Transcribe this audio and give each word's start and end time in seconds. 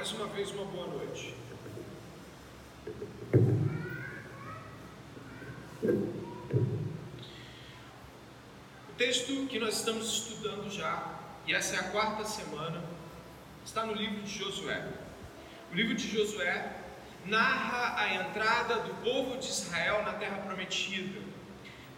mais 0.00 0.12
uma 0.12 0.26
vez 0.28 0.50
uma 0.52 0.64
boa 0.64 0.86
noite. 0.86 1.34
O 8.88 8.92
texto 8.96 9.46
que 9.46 9.58
nós 9.58 9.76
estamos 9.76 10.06
estudando 10.06 10.70
já, 10.70 11.20
e 11.46 11.52
essa 11.52 11.76
é 11.76 11.80
a 11.80 11.90
quarta 11.90 12.24
semana, 12.24 12.82
está 13.62 13.84
no 13.84 13.92
livro 13.92 14.22
de 14.22 14.38
Josué. 14.38 14.88
O 15.70 15.74
livro 15.74 15.94
de 15.94 16.08
Josué 16.08 16.76
narra 17.26 18.00
a 18.00 18.14
entrada 18.14 18.76
do 18.76 18.94
povo 19.04 19.36
de 19.36 19.48
Israel 19.48 20.02
na 20.02 20.14
terra 20.14 20.38
prometida. 20.38 21.20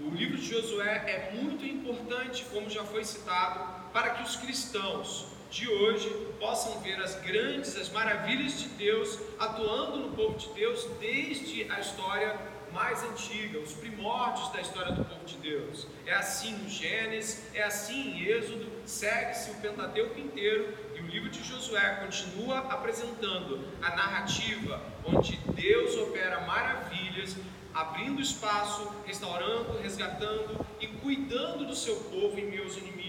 O 0.01 0.11
livro 0.11 0.39
de 0.39 0.51
Josué 0.51 1.05
é 1.07 1.41
muito 1.41 1.65
importante, 1.65 2.45
como 2.47 2.69
já 2.69 2.83
foi 2.83 3.05
citado, 3.05 3.93
para 3.93 4.11
que 4.11 4.25
os 4.25 4.35
cristãos 4.35 5.41
de 5.53 5.69
hoje 5.69 6.09
possam 6.41 6.81
ver 6.81 6.99
as 7.03 7.15
grandes, 7.21 7.77
as 7.77 7.91
maravilhas 7.91 8.59
de 8.59 8.69
Deus 8.71 9.19
atuando 9.39 9.99
no 9.99 10.17
povo 10.17 10.39
de 10.39 10.49
Deus 10.55 10.89
desde 10.99 11.71
a 11.71 11.79
história 11.79 12.35
mais 12.73 13.05
antiga, 13.05 13.59
os 13.59 13.75
primórdios 13.75 14.51
da 14.51 14.63
história 14.63 14.93
do 14.93 15.05
povo 15.05 15.27
de 15.27 15.37
Deus. 15.37 15.87
É 16.07 16.15
assim 16.15 16.55
no 16.55 16.71
Gênesis, 16.71 17.55
é 17.55 17.63
assim 17.65 18.13
em 18.13 18.25
Êxodo, 18.25 18.67
segue-se 18.87 19.51
o 19.51 19.55
Pentateuco 19.57 20.19
inteiro 20.19 20.75
e 20.97 21.01
o 21.01 21.07
livro 21.07 21.29
de 21.29 21.45
Josué 21.45 21.97
continua 21.97 22.61
apresentando 22.71 23.63
a 23.83 23.95
narrativa 23.95 24.81
onde 25.05 25.37
Deus 25.55 25.95
opera 25.99 26.41
maravilhas, 26.41 27.37
abrindo 27.75 28.23
espaço, 28.23 28.91
restaurando, 29.05 29.79
resgatando 29.83 30.67
e 30.81 30.87
cuidando 30.87 31.67
do 31.67 31.77
seu 31.77 31.97
povo 31.97 32.39
em 32.39 32.51
meus 32.51 32.75
inimigos. 32.79 33.02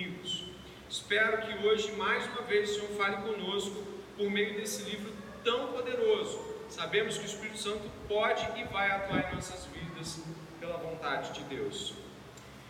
Espero 0.94 1.42
que 1.42 1.68
hoje, 1.68 1.92
mais 1.94 2.24
uma 2.28 2.44
vez, 2.44 2.70
o 2.70 2.74
Senhor 2.76 2.90
fale 2.90 3.18
conosco 3.18 3.84
por 4.16 4.30
meio 4.30 4.54
desse 4.54 4.84
livro 4.84 5.12
tão 5.44 5.74
poderoso. 5.74 6.40
Sabemos 6.70 7.18
que 7.18 7.24
o 7.24 7.26
Espírito 7.26 7.58
Santo 7.58 7.82
pode 8.08 8.46
e 8.62 8.64
vai 8.66 8.92
atuar 8.92 9.32
em 9.32 9.36
nossas 9.36 9.66
vidas 9.74 10.20
pela 10.60 10.78
vontade 10.78 11.32
de 11.32 11.44
Deus. 11.46 11.96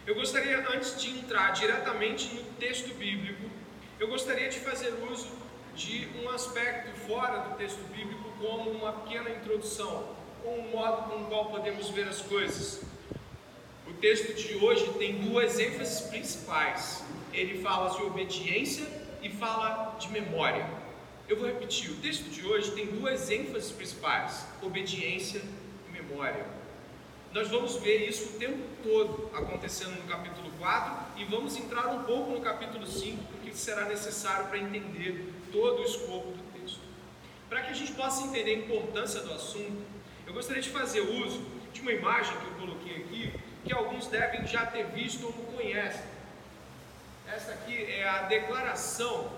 Eu 0.08 0.16
gostaria, 0.16 0.58
antes 0.70 1.02
de 1.02 1.10
entrar 1.20 1.52
diretamente 1.52 2.34
no 2.34 2.44
texto 2.54 2.94
bíblico, 2.94 3.44
eu 4.00 4.08
gostaria 4.08 4.48
de 4.48 4.60
fazer 4.62 4.94
uso 5.12 5.28
de 5.76 6.08
um 6.24 6.30
aspecto 6.30 6.98
fora 7.02 7.40
do 7.40 7.58
texto 7.58 7.84
bíblico 7.94 8.24
como 8.40 8.72
uma 8.72 8.94
pequena 8.94 9.32
introdução, 9.32 10.16
ou 10.46 10.62
um 10.62 10.70
modo 10.70 11.10
com 11.10 11.24
o 11.24 11.26
qual 11.26 11.48
podemos 11.48 11.90
ver 11.90 12.08
as 12.08 12.22
coisas. 12.22 12.84
O 13.86 13.92
texto 13.96 14.34
de 14.34 14.64
hoje 14.64 14.94
tem 14.94 15.18
duas 15.18 15.60
ênfases 15.60 16.08
principais 16.08 17.04
ele 17.34 17.62
fala 17.62 17.90
de 17.96 18.04
obediência 18.04 18.86
e 19.22 19.30
fala 19.30 19.96
de 20.00 20.10
memória. 20.10 20.66
Eu 21.28 21.38
vou 21.38 21.48
repetir, 21.48 21.90
o 21.92 21.96
texto 21.96 22.30
de 22.30 22.46
hoje 22.46 22.72
tem 22.72 22.88
duas 22.88 23.30
ênfases 23.30 23.72
principais: 23.72 24.46
obediência 24.62 25.42
e 25.88 25.92
memória. 25.92 26.46
Nós 27.34 27.50
vamos 27.50 27.78
ver 27.78 28.08
isso 28.08 28.36
o 28.36 28.40
tempo 28.40 28.60
todo 28.84 29.32
acontecendo 29.34 30.00
no 30.00 30.08
capítulo 30.08 30.52
4 30.60 31.22
e 31.22 31.26
vamos 31.26 31.58
entrar 31.58 31.88
um 31.88 32.04
pouco 32.04 32.32
no 32.32 32.42
capítulo 32.42 32.86
5, 32.86 33.24
porque 33.32 33.52
será 33.54 33.86
necessário 33.86 34.48
para 34.48 34.60
entender 34.60 35.34
todo 35.52 35.82
o 35.82 35.84
escopo 35.84 36.32
do 36.32 36.62
texto. 36.62 36.82
Para 37.50 37.64
que 37.64 37.72
a 37.72 37.74
gente 37.74 37.94
possa 37.94 38.28
entender 38.28 38.52
a 38.52 38.58
importância 38.60 39.22
do 39.22 39.34
assunto, 39.34 39.82
eu 40.28 40.34
gostaria 40.34 40.62
de 40.62 40.70
fazer 40.70 41.02
uso 41.02 41.44
de 41.74 41.82
uma 41.82 41.92
imagem 41.92 42.38
que 42.38 42.46
eu 42.46 42.54
coloquei 42.54 42.98
aqui, 42.98 43.34
que 43.66 43.74
alguns 43.74 44.06
devem 44.08 44.46
já 44.46 44.68
ter 44.68 44.86
visto 44.88 45.26
ou 45.26 45.34
conhecem. 45.34 46.13
Esta 47.28 47.54
aqui 47.54 47.76
é 47.76 48.08
a 48.08 48.22
declaração 48.24 49.32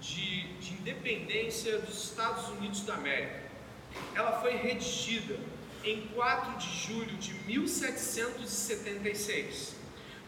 de, 0.00 0.48
de 0.58 0.72
independência 0.74 1.78
dos 1.78 2.04
Estados 2.04 2.48
Unidos 2.50 2.82
da 2.82 2.94
América. 2.94 3.42
Ela 4.14 4.40
foi 4.40 4.56
redigida 4.56 5.38
em 5.82 6.06
4 6.08 6.58
de 6.58 6.68
julho 6.68 7.16
de 7.16 7.32
1776. 7.46 9.74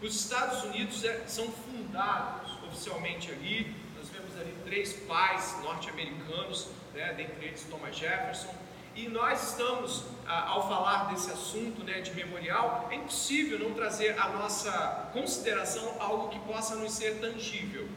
Os 0.01 0.15
Estados 0.15 0.63
Unidos 0.63 1.03
é, 1.03 1.27
são 1.27 1.51
fundados 1.51 2.51
oficialmente 2.63 3.29
ali. 3.31 3.75
Nós 3.97 4.09
vemos 4.09 4.35
ali 4.39 4.55
três 4.65 4.93
pais 4.93 5.55
norte-americanos, 5.63 6.69
né, 6.93 7.13
dentre 7.13 7.45
eles 7.45 7.63
Thomas 7.63 7.95
Jefferson, 7.95 8.53
e 8.97 9.07
nós 9.07 9.51
estamos, 9.51 10.05
ah, 10.25 10.49
ao 10.49 10.67
falar 10.67 11.11
desse 11.11 11.29
assunto 11.29 11.83
né, 11.83 12.01
de 12.01 12.15
memorial, 12.15 12.87
é 12.89 12.95
impossível 12.95 13.59
não 13.59 13.71
trazer 13.75 14.19
a 14.19 14.29
nossa 14.29 14.71
consideração 15.13 15.95
algo 15.99 16.29
que 16.29 16.39
possa 16.39 16.75
nos 16.75 16.93
ser 16.93 17.19
tangível. 17.19 17.87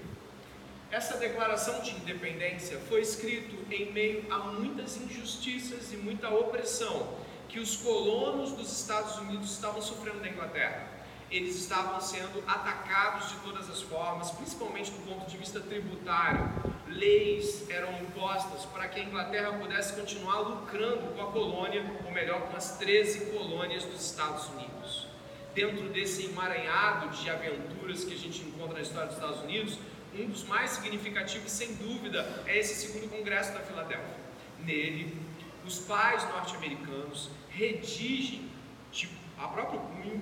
Essa 0.90 1.16
declaração 1.16 1.80
de 1.80 1.92
independência 1.92 2.78
foi 2.86 3.00
escrito 3.00 3.56
em 3.72 3.90
meio 3.92 4.26
a 4.30 4.38
muitas 4.38 4.98
injustiças 4.98 5.90
e 5.90 5.96
muita 5.96 6.28
opressão 6.28 7.14
que 7.48 7.58
os 7.58 7.76
colonos 7.76 8.52
dos 8.52 8.70
Estados 8.70 9.16
Unidos 9.16 9.52
estavam 9.52 9.80
sofrendo 9.80 10.20
na 10.20 10.28
Inglaterra. 10.28 10.86
Eles 11.30 11.54
estavam 11.54 12.00
sendo 12.00 12.42
atacados 12.44 13.28
de 13.28 13.36
todas 13.36 13.70
as 13.70 13.80
formas, 13.82 14.32
principalmente 14.32 14.90
do 14.90 14.98
ponto 15.06 15.30
de 15.30 15.36
vista 15.36 15.60
tributário, 15.60 16.50
leis 16.88 17.70
eram 17.70 17.92
impostas 18.00 18.64
para 18.66 18.88
que 18.88 18.98
a 18.98 19.04
Inglaterra 19.04 19.52
pudesse 19.52 19.92
continuar 19.92 20.40
lucrando 20.40 21.14
com 21.14 21.22
a 21.22 21.30
colônia, 21.30 21.84
ou 22.04 22.10
melhor, 22.10 22.48
com 22.48 22.56
as 22.56 22.76
13 22.78 23.26
colônias 23.26 23.84
dos 23.84 24.04
Estados 24.04 24.48
Unidos. 24.48 25.06
Dentro 25.54 25.88
desse 25.90 26.26
emaranhado 26.26 27.10
de 27.10 27.30
aventuras 27.30 28.04
que 28.04 28.14
a 28.14 28.18
gente 28.18 28.42
encontra 28.42 28.74
na 28.74 28.80
história 28.80 29.06
dos 29.06 29.16
Estados 29.16 29.40
Unidos, 29.42 29.78
um 30.18 30.26
dos 30.26 30.42
mais 30.44 30.70
significativos, 30.70 31.52
sem 31.52 31.74
dúvida, 31.74 32.42
é 32.44 32.58
esse 32.58 32.74
segundo 32.74 33.08
Congresso 33.08 33.52
da 33.52 33.60
Filadélfia. 33.60 34.16
Nele, 34.64 35.16
os 35.64 35.78
pais 35.78 36.28
norte-americanos 36.28 37.30
redigem, 37.48 38.50
tipo, 38.90 39.14
a 39.38 39.46
próprio 39.46 39.78
punho, 39.80 40.20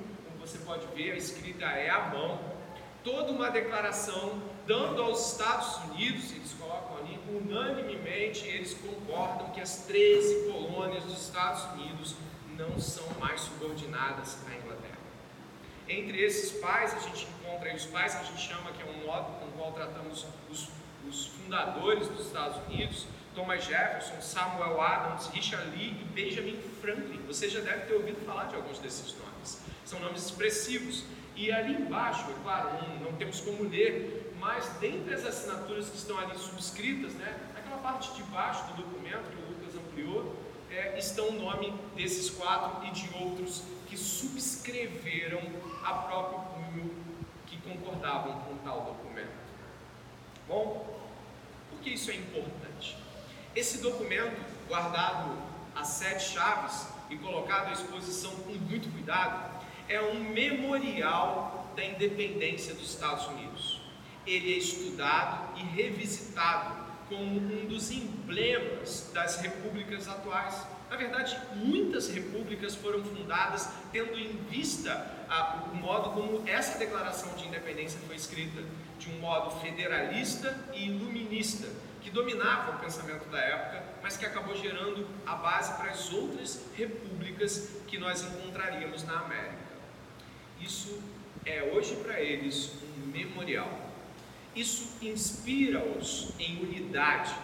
você 0.48 0.58
pode 0.58 0.86
ver, 0.94 1.12
a 1.12 1.16
escrita 1.16 1.66
é 1.66 1.90
à 1.90 2.08
mão, 2.08 2.40
toda 3.04 3.32
uma 3.32 3.50
declaração 3.50 4.40
dando 4.66 5.02
aos 5.02 5.32
Estados 5.32 5.76
Unidos, 5.84 6.32
eles 6.32 6.54
colocam 6.54 6.98
ali, 6.98 7.18
unanimemente 7.28 8.46
eles 8.46 8.74
concordam 8.74 9.50
que 9.50 9.60
as 9.60 9.84
13 9.84 10.50
colônias 10.50 11.04
dos 11.04 11.22
Estados 11.22 11.64
Unidos 11.74 12.14
não 12.56 12.78
são 12.78 13.06
mais 13.20 13.42
subordinadas 13.42 14.38
à 14.48 14.54
Inglaterra. 14.54 14.98
Entre 15.86 16.22
esses 16.22 16.58
pais, 16.60 16.94
a 16.94 16.98
gente 16.98 17.26
encontra 17.26 17.74
os 17.74 17.84
pais 17.86 18.14
que 18.14 18.20
a 18.20 18.24
gente 18.24 18.40
chama, 18.40 18.72
que 18.72 18.82
é 18.82 18.86
um 18.86 19.06
modo 19.06 19.38
com 19.38 19.46
o 19.46 19.52
qual 19.52 19.72
tratamos 19.72 20.26
os, 20.50 20.68
os 21.08 21.26
fundadores 21.28 22.08
dos 22.08 22.26
Estados 22.26 22.58
Unidos, 22.66 23.06
Thomas 23.34 23.64
Jefferson, 23.64 24.20
Samuel 24.20 24.80
Adams, 24.80 25.28
Richard 25.28 25.70
Lee 25.70 25.96
e 26.00 26.04
Benjamin 26.12 26.58
Franklin. 26.80 27.20
Você 27.26 27.48
já 27.48 27.60
deve 27.60 27.86
ter 27.86 27.94
ouvido 27.94 28.24
falar 28.26 28.44
de 28.46 28.56
alguns 28.56 28.78
desses 28.78 29.14
nomes. 29.16 29.28
São 29.88 29.98
nomes 30.00 30.26
expressivos. 30.26 31.04
E 31.34 31.50
ali 31.50 31.72
embaixo, 31.72 32.30
é 32.30 32.34
claro, 32.42 32.68
não, 32.82 33.10
não 33.10 33.12
temos 33.16 33.40
como 33.40 33.62
ler, 33.62 34.34
mas 34.38 34.66
dentre 34.80 35.14
as 35.14 35.24
assinaturas 35.24 35.88
que 35.88 35.96
estão 35.96 36.18
ali 36.18 36.36
subscritas, 36.36 37.14
né, 37.14 37.38
naquela 37.54 37.78
parte 37.78 38.12
de 38.12 38.22
baixo 38.24 38.64
do 38.66 38.82
documento 38.82 39.30
que 39.30 39.42
o 39.42 39.48
Lucas 39.48 39.74
ampliou, 39.76 40.36
é, 40.70 40.98
estão 40.98 41.28
o 41.28 41.32
nome 41.32 41.72
desses 41.96 42.28
quatro 42.28 42.86
e 42.86 42.90
de 42.90 43.08
outros 43.14 43.62
que 43.88 43.96
subscreveram 43.96 45.40
a 45.82 45.94
próprio 45.94 46.40
punho 46.52 46.94
que 47.46 47.56
concordavam 47.58 48.40
com 48.40 48.58
tal 48.58 48.82
documento. 48.82 49.38
Bom, 50.46 51.00
por 51.70 51.80
que 51.80 51.90
isso 51.90 52.10
é 52.10 52.16
importante? 52.16 52.98
Esse 53.56 53.78
documento, 53.78 54.44
guardado 54.68 55.38
a 55.74 55.82
sete 55.84 56.34
chaves 56.34 56.88
e 57.08 57.16
colocado 57.16 57.68
à 57.68 57.72
exposição 57.72 58.32
com 58.36 58.52
muito 58.52 58.92
cuidado, 58.92 59.57
é 59.88 60.00
um 60.00 60.20
memorial 60.30 61.72
da 61.76 61.84
independência 61.84 62.74
dos 62.74 62.90
Estados 62.90 63.26
Unidos 63.26 63.78
ele 64.28 64.54
é 64.54 64.58
estudado 64.58 65.58
e 65.58 65.62
revisitado 65.62 66.86
como 67.08 67.24
um 67.24 67.66
dos 67.66 67.90
emblemas 67.90 69.10
das 69.14 69.40
repúblicas 69.40 70.06
atuais. 70.06 70.66
Na 70.90 70.96
verdade, 70.96 71.38
muitas 71.54 72.08
repúblicas 72.10 72.74
foram 72.74 73.02
fundadas 73.02 73.70
tendo 73.92 74.18
em 74.18 74.36
vista 74.50 75.14
o 75.72 75.76
modo 75.76 76.10
como 76.10 76.48
essa 76.48 76.78
declaração 76.78 77.34
de 77.34 77.46
independência 77.46 78.00
foi 78.06 78.16
escrita, 78.16 78.62
de 78.98 79.10
um 79.10 79.18
modo 79.20 79.58
federalista 79.60 80.56
e 80.74 80.86
iluminista, 80.86 81.68
que 82.00 82.10
dominava 82.10 82.76
o 82.76 82.78
pensamento 82.78 83.28
da 83.28 83.38
época, 83.38 83.84
mas 84.02 84.16
que 84.16 84.24
acabou 84.24 84.56
gerando 84.56 85.06
a 85.26 85.34
base 85.34 85.74
para 85.74 85.90
as 85.90 86.10
outras 86.12 86.64
repúblicas 86.74 87.70
que 87.86 87.98
nós 87.98 88.22
encontraríamos 88.22 89.04
na 89.04 89.20
América. 89.20 89.57
Isso 90.60 91.00
é 91.44 91.62
hoje 91.62 91.96
para 91.96 92.20
eles 92.20 92.72
um 92.82 93.10
memorial. 93.10 93.70
Isso 94.54 94.96
inspira-os 95.00 96.30
em 96.38 96.62
unidade. 96.62 97.34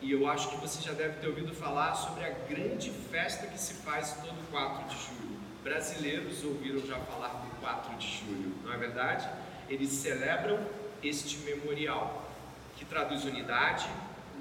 E 0.00 0.10
eu 0.10 0.28
acho 0.28 0.50
que 0.50 0.56
você 0.56 0.82
já 0.82 0.92
deve 0.92 1.20
ter 1.20 1.28
ouvido 1.28 1.54
falar 1.54 1.94
sobre 1.94 2.24
a 2.24 2.30
grande 2.30 2.90
festa 3.10 3.46
que 3.46 3.58
se 3.58 3.74
faz 3.74 4.14
todo 4.14 4.50
4 4.50 4.88
de 4.88 4.94
julho. 4.94 5.40
Brasileiros 5.62 6.42
ouviram 6.42 6.84
já 6.84 6.98
falar 6.98 7.28
do 7.28 7.60
4 7.60 7.96
de 7.96 8.18
julho, 8.18 8.52
não 8.64 8.72
é 8.72 8.76
verdade? 8.76 9.28
Eles 9.68 9.90
celebram 9.90 10.58
este 11.02 11.38
memorial, 11.38 12.28
que 12.76 12.84
traduz 12.84 13.24
unidade, 13.24 13.88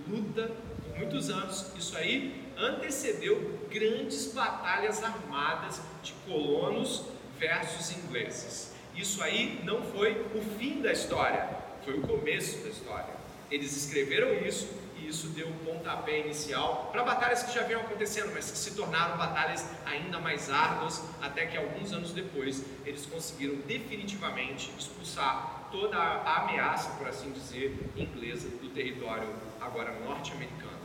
luta 0.07 0.50
por 0.83 0.98
muitos 0.98 1.30
anos, 1.30 1.71
isso 1.77 1.95
aí 1.95 2.44
antecedeu 2.57 3.59
grandes 3.69 4.33
batalhas 4.33 5.03
armadas 5.03 5.80
de 6.01 6.13
colonos 6.25 7.03
versus 7.41 7.97
ingleses. 7.97 8.71
Isso 8.95 9.23
aí 9.23 9.59
não 9.63 9.81
foi 9.81 10.11
o 10.35 10.41
fim 10.59 10.79
da 10.79 10.91
história, 10.91 11.49
foi 11.83 11.97
o 11.97 12.01
começo 12.01 12.63
da 12.63 12.69
história. 12.69 13.13
Eles 13.49 13.75
escreveram 13.75 14.45
isso 14.45 14.69
e 14.97 15.07
isso 15.07 15.29
deu 15.29 15.47
um 15.47 15.57
pontapé 15.65 16.19
inicial 16.19 16.89
para 16.91 17.03
batalhas 17.03 17.41
que 17.41 17.51
já 17.51 17.63
vinham 17.63 17.81
acontecendo, 17.81 18.31
mas 18.31 18.51
que 18.51 18.57
se 18.57 18.75
tornaram 18.75 19.17
batalhas 19.17 19.65
ainda 19.85 20.19
mais 20.19 20.51
árduas, 20.51 21.01
até 21.19 21.47
que 21.47 21.57
alguns 21.57 21.91
anos 21.91 22.11
depois 22.11 22.63
eles 22.85 23.07
conseguiram 23.07 23.55
definitivamente 23.65 24.71
expulsar 24.77 25.67
toda 25.71 25.97
a 25.97 26.43
ameaça, 26.43 26.91
por 26.91 27.07
assim 27.07 27.31
dizer, 27.31 27.75
inglesa 27.95 28.49
do 28.49 28.69
território 28.69 29.27
agora 29.59 29.99
norte-americano. 29.99 30.79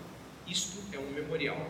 Isto 0.47 0.79
é 0.93 0.99
um 0.99 1.11
memorial. 1.11 1.61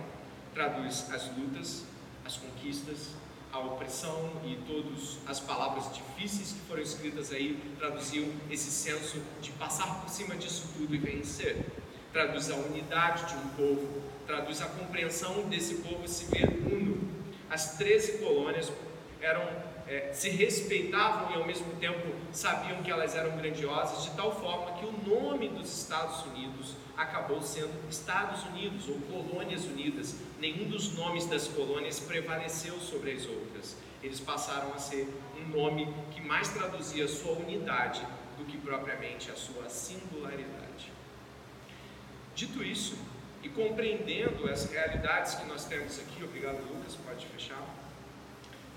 Traduz 0.55 1.11
as 1.13 1.27
lutas, 1.37 1.85
as 2.25 2.37
conquistas, 2.37 3.11
a 3.57 3.61
opressão 3.61 4.31
e 4.45 4.55
todas 4.67 5.17
as 5.27 5.41
palavras 5.41 5.87
difíceis 5.95 6.53
que 6.53 6.61
foram 6.69 6.83
escritas 6.83 7.33
aí 7.33 7.59
traduziam 7.79 8.29
esse 8.51 8.71
senso 8.71 9.19
de 9.41 9.51
passar 9.53 10.03
por 10.03 10.11
cima 10.11 10.37
disso 10.37 10.69
tudo 10.77 10.95
e 10.95 10.99
vencer. 10.99 11.65
Traduz 12.13 12.51
a 12.51 12.57
unidade 12.57 13.25
de 13.27 13.35
um 13.35 13.49
povo, 13.51 14.03
traduz 14.27 14.61
a 14.61 14.67
compreensão 14.67 15.49
desse 15.49 15.77
povo 15.77 16.07
se 16.07 16.27
ver 16.27 16.49
uno. 16.71 16.99
As 17.49 17.79
13 17.79 18.19
colônias 18.19 18.71
eram 19.23 19.49
é, 19.89 20.13
se 20.13 20.31
respeitavam 20.31 21.31
e 21.31 21.35
ao 21.35 21.47
mesmo 21.47 21.75
tempo 21.77 22.13
sabiam 22.33 22.83
que 22.83 22.91
elas 22.91 23.15
eram 23.15 23.37
grandiosas, 23.37 24.05
de 24.05 24.11
tal 24.17 24.35
forma 24.35 24.79
que 24.79 24.87
o 24.87 24.93
nome 25.07 25.49
dos 25.49 25.81
Estados 25.81 26.25
Unidos 26.27 26.75
acabou 26.97 27.41
sendo 27.43 27.73
Estados 27.89 28.45
Unidos 28.45 28.89
ou 28.89 28.99
Colônias 29.01 29.65
Unidas. 29.65 30.17
Nenhum 30.41 30.69
dos 30.69 30.95
nomes 30.95 31.27
das 31.27 31.47
colônias 31.47 32.01
prevaleceu 32.01 32.79
sobre 32.81 33.13
as 33.13 33.27
outras. 33.27 33.77
Eles 34.03 34.19
passaram 34.21 34.73
a 34.75 34.79
ser 34.79 35.09
um 35.39 35.49
nome 35.49 35.93
que 36.11 36.21
mais 36.21 36.49
traduzia 36.49 37.07
sua 37.07 37.33
unidade 37.33 38.05
do 38.37 38.45
que 38.45 38.57
propriamente 38.59 39.31
a 39.31 39.37
sua 39.37 39.69
singularidade. 39.69 40.93
Dito 42.35 42.63
isso, 42.63 42.99
e 43.43 43.49
compreendendo 43.49 44.51
as 44.51 44.71
realidades 44.71 45.37
que 45.37 45.47
nós 45.47 45.65
temos 45.65 45.99
aqui, 45.99 46.23
obrigado 46.23 46.59
Lucas, 46.69 46.97
pode 46.97 47.27
fechar. 47.27 47.76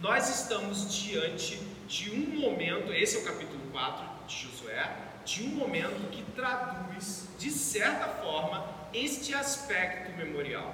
Nós 0.01 0.29
estamos 0.29 0.95
diante 0.95 1.59
de 1.85 2.09
um 2.11 2.39
momento, 2.39 2.93
esse 2.93 3.17
é 3.17 3.19
o 3.19 3.23
capítulo 3.25 3.59
4 3.69 4.27
de 4.27 4.33
Josué, 4.33 4.95
de 5.25 5.43
um 5.43 5.49
momento 5.49 6.09
que 6.09 6.23
traduz, 6.37 7.27
de 7.37 7.51
certa 7.51 8.07
forma, 8.07 8.65
este 8.93 9.33
aspecto 9.33 10.15
memorial. 10.17 10.73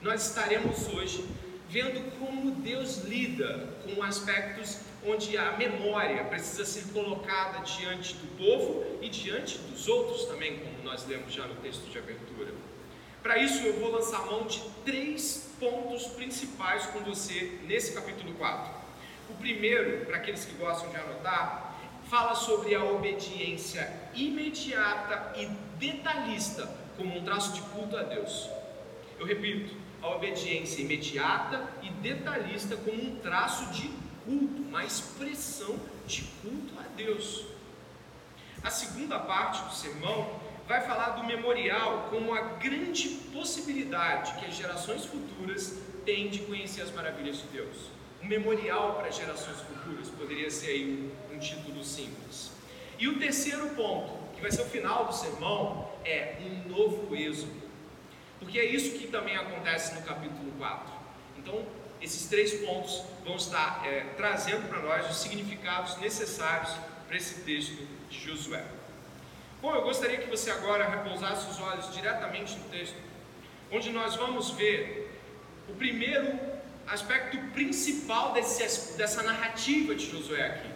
Nós 0.00 0.28
estaremos 0.28 0.86
hoje 0.86 1.28
vendo 1.68 2.16
como 2.20 2.52
Deus 2.52 2.98
lida 2.98 3.70
com 3.82 4.04
aspectos 4.04 4.78
onde 5.04 5.36
a 5.36 5.56
memória 5.56 6.22
precisa 6.24 6.64
ser 6.64 6.92
colocada 6.92 7.64
diante 7.64 8.14
do 8.14 8.36
povo 8.36 8.84
e 9.02 9.08
diante 9.08 9.58
dos 9.58 9.88
outros 9.88 10.26
também, 10.26 10.60
como 10.60 10.84
nós 10.84 11.04
lemos 11.08 11.32
já 11.34 11.44
no 11.44 11.56
texto 11.56 11.90
de 11.90 11.98
abertura. 11.98 12.54
Para 13.20 13.36
isso, 13.36 13.64
eu 13.64 13.80
vou 13.80 13.90
lançar 13.90 14.24
mão 14.26 14.46
de 14.46 14.62
três 14.84 15.49
pontos 15.60 16.06
principais 16.06 16.86
com 16.86 17.00
você 17.00 17.60
nesse 17.64 17.92
capítulo 17.92 18.32
4. 18.34 18.72
O 19.28 19.34
primeiro, 19.34 20.06
para 20.06 20.16
aqueles 20.16 20.44
que 20.44 20.54
gostam 20.54 20.90
de 20.90 20.96
anotar, 20.96 21.78
fala 22.08 22.34
sobre 22.34 22.74
a 22.74 22.82
obediência 22.82 23.92
imediata 24.14 25.38
e 25.38 25.46
detalhista 25.78 26.66
como 26.96 27.16
um 27.16 27.22
traço 27.22 27.52
de 27.52 27.60
culto 27.70 27.96
a 27.96 28.02
Deus. 28.02 28.48
Eu 29.18 29.26
repito, 29.26 29.76
a 30.02 30.08
obediência 30.08 30.80
imediata 30.80 31.68
e 31.82 31.90
detalhista 31.90 32.76
como 32.76 33.00
um 33.00 33.16
traço 33.16 33.70
de 33.72 33.88
culto, 34.24 34.62
uma 34.62 34.82
expressão 34.82 35.78
de 36.06 36.22
culto 36.42 36.72
a 36.80 36.84
Deus. 36.96 37.44
A 38.62 38.70
segunda 38.70 39.18
parte 39.18 39.62
do 39.62 39.74
sermão 39.74 40.40
vai 40.66 40.80
falar 40.80 41.10
do 41.10 41.24
memorial 41.24 42.08
como 42.10 42.34
a 42.34 42.40
grande 42.40 43.08
possibilidade 43.32 44.34
que 44.38 44.46
as 44.46 44.54
gerações 44.54 45.04
futuras 45.04 45.78
têm 46.04 46.28
de 46.28 46.40
conhecer 46.40 46.82
as 46.82 46.90
maravilhas 46.90 47.38
de 47.38 47.48
Deus. 47.48 47.90
Um 48.22 48.26
memorial 48.26 48.94
para 48.94 49.10
gerações 49.10 49.60
futuras 49.60 50.08
poderia 50.10 50.50
ser 50.50 50.70
aí 50.70 51.12
um, 51.30 51.34
um 51.34 51.38
título 51.38 51.82
simples. 51.82 52.50
E 52.98 53.08
o 53.08 53.18
terceiro 53.18 53.68
ponto, 53.70 54.12
que 54.34 54.42
vai 54.42 54.50
ser 54.50 54.62
o 54.62 54.66
final 54.66 55.06
do 55.06 55.14
sermão, 55.14 55.90
é 56.04 56.36
um 56.40 56.68
novo 56.68 57.16
êxodo. 57.16 57.60
Porque 58.38 58.58
é 58.58 58.64
isso 58.64 58.98
que 58.98 59.08
também 59.08 59.36
acontece 59.36 59.94
no 59.94 60.02
capítulo 60.02 60.52
4. 60.58 60.92
Então, 61.38 61.64
esses 62.00 62.26
três 62.26 62.54
pontos 62.64 63.02
vão 63.24 63.36
estar 63.36 63.86
é, 63.86 64.00
trazendo 64.16 64.68
para 64.68 64.80
nós 64.80 65.10
os 65.10 65.16
significados 65.18 65.96
necessários 65.98 66.70
para 67.06 67.16
esse 67.16 67.40
texto 67.42 67.86
de 68.08 68.18
Josué. 68.18 68.64
Bom, 69.60 69.74
eu 69.74 69.82
gostaria 69.82 70.16
que 70.16 70.30
você 70.30 70.50
agora 70.50 70.88
repousasse 70.88 71.50
os 71.50 71.60
olhos 71.60 71.92
diretamente 71.92 72.56
no 72.56 72.64
texto, 72.70 72.96
onde 73.70 73.90
nós 73.90 74.16
vamos 74.16 74.52
ver 74.52 75.20
o 75.68 75.74
primeiro 75.74 76.40
aspecto 76.88 77.36
principal 77.52 78.32
desse, 78.32 78.96
dessa 78.96 79.22
narrativa 79.22 79.94
de 79.94 80.10
Josué 80.10 80.46
aqui. 80.46 80.70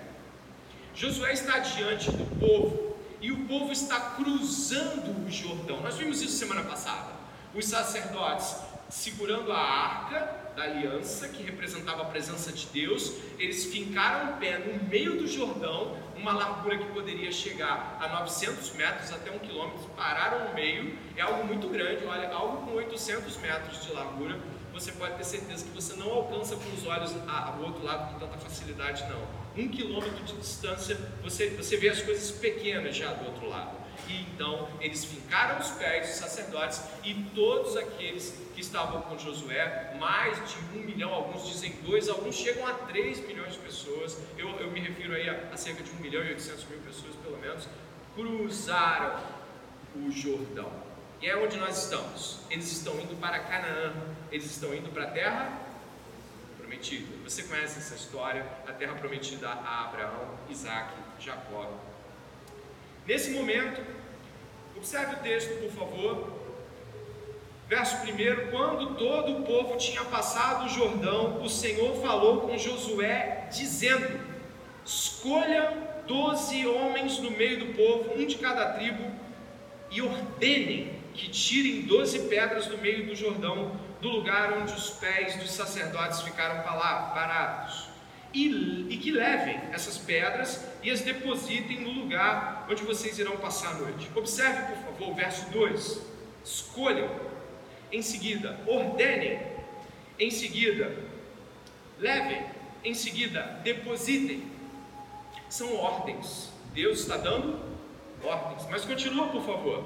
Josué 0.95 1.33
está 1.33 1.61
diante 1.61 2.11
do 2.11 2.39
povo 2.39 2.95
e 3.23 3.33
o 3.33 3.47
povo 3.47 3.73
está 3.73 3.99
cruzando 4.17 5.27
o 5.27 5.31
Jordão. 5.31 5.81
Nós 5.81 5.97
vimos 5.97 6.21
isso 6.21 6.37
semana 6.37 6.63
passada. 6.63 7.11
Os 7.55 7.65
sacerdotes 7.65 8.55
segurando 8.91 9.51
a 9.51 9.59
arca 9.59 10.44
da 10.57 10.65
aliança, 10.65 11.29
que 11.29 11.43
representava 11.43 12.03
a 12.03 12.05
presença 12.07 12.53
de 12.53 12.67
Deus, 12.67 13.15
eles 13.39 13.65
fincaram 13.67 14.35
o 14.35 14.37
pé 14.39 14.59
no 14.59 14.89
meio 14.89 15.17
do 15.19 15.27
Jordão, 15.27 15.97
uma 16.17 16.33
largura 16.33 16.79
que 16.79 16.87
poderia 16.93 17.31
chegar 17.33 17.99
a 18.01 18.09
900 18.21 18.73
metros 18.75 19.13
até 19.13 19.31
um 19.31 19.39
quilômetro, 19.39 19.89
pararam 19.97 20.49
no 20.49 20.55
meio, 20.55 20.97
é 21.17 21.23
algo 21.23 21.45
muito 21.45 21.69
grande, 21.69 22.05
olha, 22.07 22.29
algo 22.33 22.67
com 22.67 22.77
800 22.77 23.37
metros 23.39 23.85
de 23.85 23.93
largura, 23.93 24.39
você 24.73 24.91
pode 24.91 25.17
ter 25.17 25.25
certeza 25.25 25.65
que 25.65 25.71
você 25.71 25.95
não 25.95 26.11
alcança 26.11 26.57
com 26.57 26.75
os 26.75 26.85
olhos 26.87 27.13
o 27.13 27.63
outro 27.63 27.85
lado 27.85 28.13
com 28.13 28.19
tanta 28.19 28.37
facilidade, 28.39 29.05
não. 29.09 29.23
Um 29.57 29.69
quilômetro 29.69 30.25
de 30.25 30.37
distância, 30.37 30.99
você, 31.23 31.51
você 31.51 31.77
vê 31.77 31.91
as 31.91 32.03
coisas 32.03 32.33
pequenas 32.33 32.97
já 32.97 33.13
do 33.13 33.27
outro 33.27 33.49
lado. 33.49 33.84
E 34.09 34.23
então 34.23 34.69
eles 34.81 35.05
fincaram 35.05 35.61
os 35.61 35.71
pés 35.71 36.09
dos 36.09 36.17
sacerdotes 36.17 36.83
e 37.03 37.15
todos 37.35 37.77
aqueles 37.77 38.35
que 38.55 38.61
estavam 38.61 39.03
com 39.03 39.19
Josué, 39.19 39.97
mais 39.99 40.37
de 40.49 40.79
um 40.79 40.83
milhão, 40.83 41.13
alguns 41.13 41.49
dizem 41.49 41.73
dois, 41.85 42.09
alguns 42.09 42.37
chegam 42.37 42.67
a 42.67 42.75
três 42.75 43.21
milhões 43.27 43.55
de 43.55 43.59
pessoas, 43.59 44.17
eu, 44.39 44.49
eu 44.61 44.71
me 44.71 44.81
refiro 44.81 45.15
aí 45.15 45.29
a, 45.29 45.51
a 45.53 45.57
cerca 45.57 45.83
de 45.83 45.91
um 45.91 45.97
milhão 45.97 46.23
e 46.23 46.29
oitocentos 46.29 46.65
mil 46.67 46.79
pessoas 46.81 47.15
pelo 47.17 47.39
menos, 47.39 47.69
cruzaram 48.15 49.21
o 49.97 50.11
Jordão. 50.11 50.71
E 51.21 51.29
é 51.29 51.37
onde 51.37 51.57
nós 51.57 51.85
estamos. 51.85 52.41
Eles 52.51 52.71
estão 52.71 52.99
indo 53.01 53.19
para 53.19 53.39
Canaã, 53.39 53.95
eles 54.31 54.47
estão 54.47 54.75
indo 54.75 54.91
para 54.91 55.05
a 55.05 55.11
terra 55.11 55.65
prometida. 56.59 57.07
Você 57.25 57.45
conhece 57.45 57.79
essa 57.79 57.95
história, 57.95 58.45
a 58.67 58.73
terra 58.73 58.95
prometida 58.95 59.49
a 59.49 59.85
Abraão, 59.85 60.39
Isaac, 60.49 60.93
Jacó. 61.19 61.73
Nesse 63.07 63.31
momento, 63.31 63.83
observe 64.77 65.17
o 65.17 65.19
texto, 65.19 65.61
por 65.61 65.71
favor. 65.73 66.45
Verso 67.69 67.97
1: 67.97 68.51
Quando 68.51 68.95
todo 68.95 69.39
o 69.39 69.43
povo 69.43 69.77
tinha 69.77 70.05
passado 70.05 70.67
o 70.67 70.69
Jordão, 70.69 71.43
o 71.43 71.49
Senhor 71.49 72.01
falou 72.01 72.43
com 72.43 72.57
Josué, 72.57 73.49
dizendo: 73.51 74.21
Escolha 74.85 75.73
doze 76.07 76.67
homens 76.67 77.19
no 77.19 77.31
meio 77.31 77.61
do 77.61 77.75
povo, 77.75 78.15
um 78.15 78.27
de 78.27 78.37
cada 78.37 78.73
tribo, 78.75 79.05
e 79.91 80.03
ordenem 80.03 80.99
que 81.15 81.29
tirem 81.29 81.83
doze 81.83 82.21
pedras 82.29 82.67
do 82.67 82.79
meio 82.79 83.07
do 83.07 83.15
Jordão, 83.15 83.79
do 84.01 84.09
lugar 84.09 84.53
onde 84.55 84.73
os 84.73 84.91
pés 84.91 85.37
dos 85.37 85.51
sacerdotes 85.53 86.23
ficaram 86.23 86.63
parados, 86.63 87.89
e, 88.35 88.87
e 88.91 88.97
que 88.99 89.13
levem 89.13 89.59
essas 89.73 89.97
pedras 89.97 90.67
e 90.83 90.91
as 90.91 91.01
depositem 91.01 91.81
no 91.81 91.91
lugar 91.91 92.67
onde 92.69 92.83
vocês 92.83 93.19
irão 93.19 93.37
passar 93.37 93.71
a 93.71 93.75
noite. 93.75 94.11
Observe, 94.15 94.75
por 94.75 94.77
favor, 94.85 95.11
o 95.11 95.15
verso 95.15 95.49
2: 95.51 96.01
escolham 96.45 97.09
em 97.93 98.03
seguida, 98.03 98.59
ordenem, 98.67 99.41
em 100.19 100.31
seguida, 100.31 100.93
levem, 101.99 102.45
em 102.83 102.93
seguida, 102.93 103.61
depositem. 103.63 104.53
São 105.49 105.77
ordens. 105.77 106.51
Deus 106.73 107.01
está 107.01 107.17
dando 107.17 107.61
ordens. 108.25 108.67
Mas 108.69 108.85
continua, 108.85 109.29
por 109.29 109.45
favor. 109.45 109.85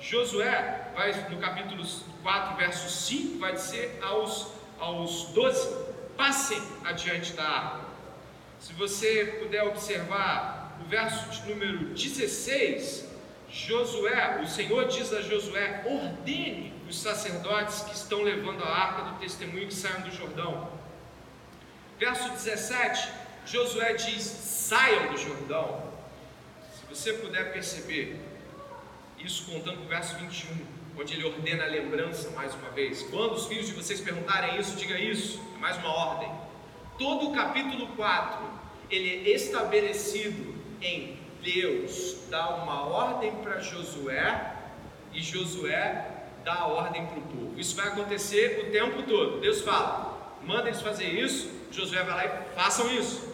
Josué, 0.00 0.90
vai 0.94 1.12
no 1.28 1.38
capítulo 1.38 1.84
4, 2.22 2.56
verso 2.56 2.88
5, 2.88 3.38
vai 3.38 3.52
dizer 3.52 3.98
aos, 4.02 4.48
aos 4.78 5.26
12: 5.26 5.91
passem 6.16 6.62
adiante 6.84 7.32
da 7.32 7.44
arca. 7.44 7.86
Se 8.60 8.72
você 8.74 9.38
puder 9.40 9.64
observar 9.64 10.78
o 10.80 10.88
verso 10.88 11.28
de 11.30 11.48
número 11.48 11.86
16, 11.94 13.08
Josué, 13.50 14.40
o 14.42 14.46
Senhor 14.46 14.86
diz 14.88 15.12
a 15.12 15.20
Josué: 15.20 15.82
ordene 15.84 16.72
os 16.88 17.00
sacerdotes 17.00 17.82
que 17.82 17.94
estão 17.94 18.22
levando 18.22 18.62
a 18.62 18.68
arca 18.68 19.10
do 19.10 19.18
testemunho 19.18 19.66
que 19.66 19.74
saiam 19.74 20.00
do 20.02 20.10
Jordão. 20.10 20.70
Verso 21.98 22.30
17, 22.30 23.08
Josué 23.44 23.94
diz: 23.94 24.22
saiam 24.22 25.12
do 25.12 25.18
Jordão. 25.18 25.92
Se 26.74 26.86
você 26.88 27.12
puder 27.14 27.52
perceber, 27.52 28.18
isso 29.18 29.44
contando 29.50 29.78
com 29.78 29.84
o 29.84 29.88
verso 29.88 30.16
21, 30.16 30.56
onde 30.98 31.14
ele 31.14 31.24
ordena 31.24 31.64
a 31.64 31.66
lembrança 31.66 32.30
mais 32.30 32.54
uma 32.54 32.70
vez. 32.70 33.02
Quando 33.04 33.32
os 33.32 33.46
filhos 33.46 33.66
de 33.66 33.72
vocês 33.72 34.00
perguntarem 34.00 34.58
isso, 34.58 34.76
diga 34.76 34.98
isso, 34.98 35.40
é 35.56 35.58
mais 35.58 35.76
uma 35.78 35.92
ordem. 35.92 36.30
Todo 36.98 37.30
o 37.30 37.34
capítulo 37.34 37.88
4, 37.96 38.44
ele 38.90 39.30
é 39.30 39.34
estabelecido 39.34 40.54
em 40.80 41.22
Deus 41.42 42.22
dá 42.30 42.48
uma 42.56 42.86
ordem 42.86 43.32
para 43.42 43.60
Josué 43.60 44.54
e 45.12 45.20
Josué 45.20 46.08
dá 46.44 46.54
a 46.54 46.66
ordem 46.66 47.06
para 47.06 47.18
o 47.18 47.22
povo. 47.22 47.60
Isso 47.60 47.76
vai 47.76 47.88
acontecer 47.88 48.64
o 48.66 48.72
tempo 48.72 49.02
todo. 49.02 49.40
Deus 49.40 49.60
fala, 49.60 50.36
manda 50.42 50.68
eles 50.68 50.80
fazer 50.80 51.04
isso, 51.04 51.50
Josué 51.70 52.02
vai 52.04 52.14
lá 52.14 52.24
e 52.24 52.54
façam 52.54 52.90
isso. 52.92 53.30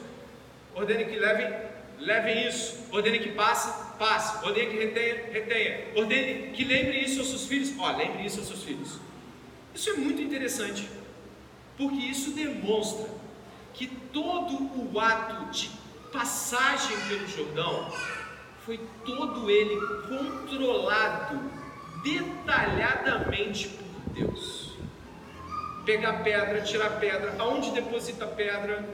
Ordene 0.75 1.05
que 1.05 1.17
levem, 1.17 1.53
levem 1.99 2.49
isso. 2.49 2.89
Ordene 2.91 3.19
que 3.19 3.33
passe, 3.33 3.88
passe. 3.99 4.45
Ordene 4.45 4.71
que 4.71 4.79
retenha, 4.79 5.15
retenha. 5.33 5.87
Ordene 5.97 6.53
que 6.53 6.65
lembre 6.65 6.99
isso 7.01 7.21
aos 7.21 7.29
seus 7.29 7.47
filhos. 7.47 7.73
Ó, 7.79 7.97
lembre 7.97 8.25
isso 8.25 8.39
aos 8.39 8.49
seus 8.49 8.63
filhos. 8.63 8.99
Isso 9.75 9.91
é 9.91 9.95
muito 9.95 10.21
interessante, 10.21 10.89
porque 11.77 11.97
isso 11.97 12.31
demonstra 12.33 13.09
que 13.75 13.87
todo 13.87 14.71
o 14.93 15.01
ato 15.01 15.51
de 15.53 15.71
passagem 16.13 16.97
pelo 17.09 17.29
Jordão 17.29 17.93
foi 18.65 18.81
todo 19.05 19.51
ele 19.51 19.77
controlado 20.09 21.41
detalhadamente 22.03 23.69
por 23.69 24.13
Deus. 24.13 24.77
Pegar 25.85 26.25
pedra, 26.25 26.61
tirar 26.63 26.99
pedra, 26.99 27.37
aonde 27.39 27.71
deposita 27.71 28.27
pedra, 28.27 28.85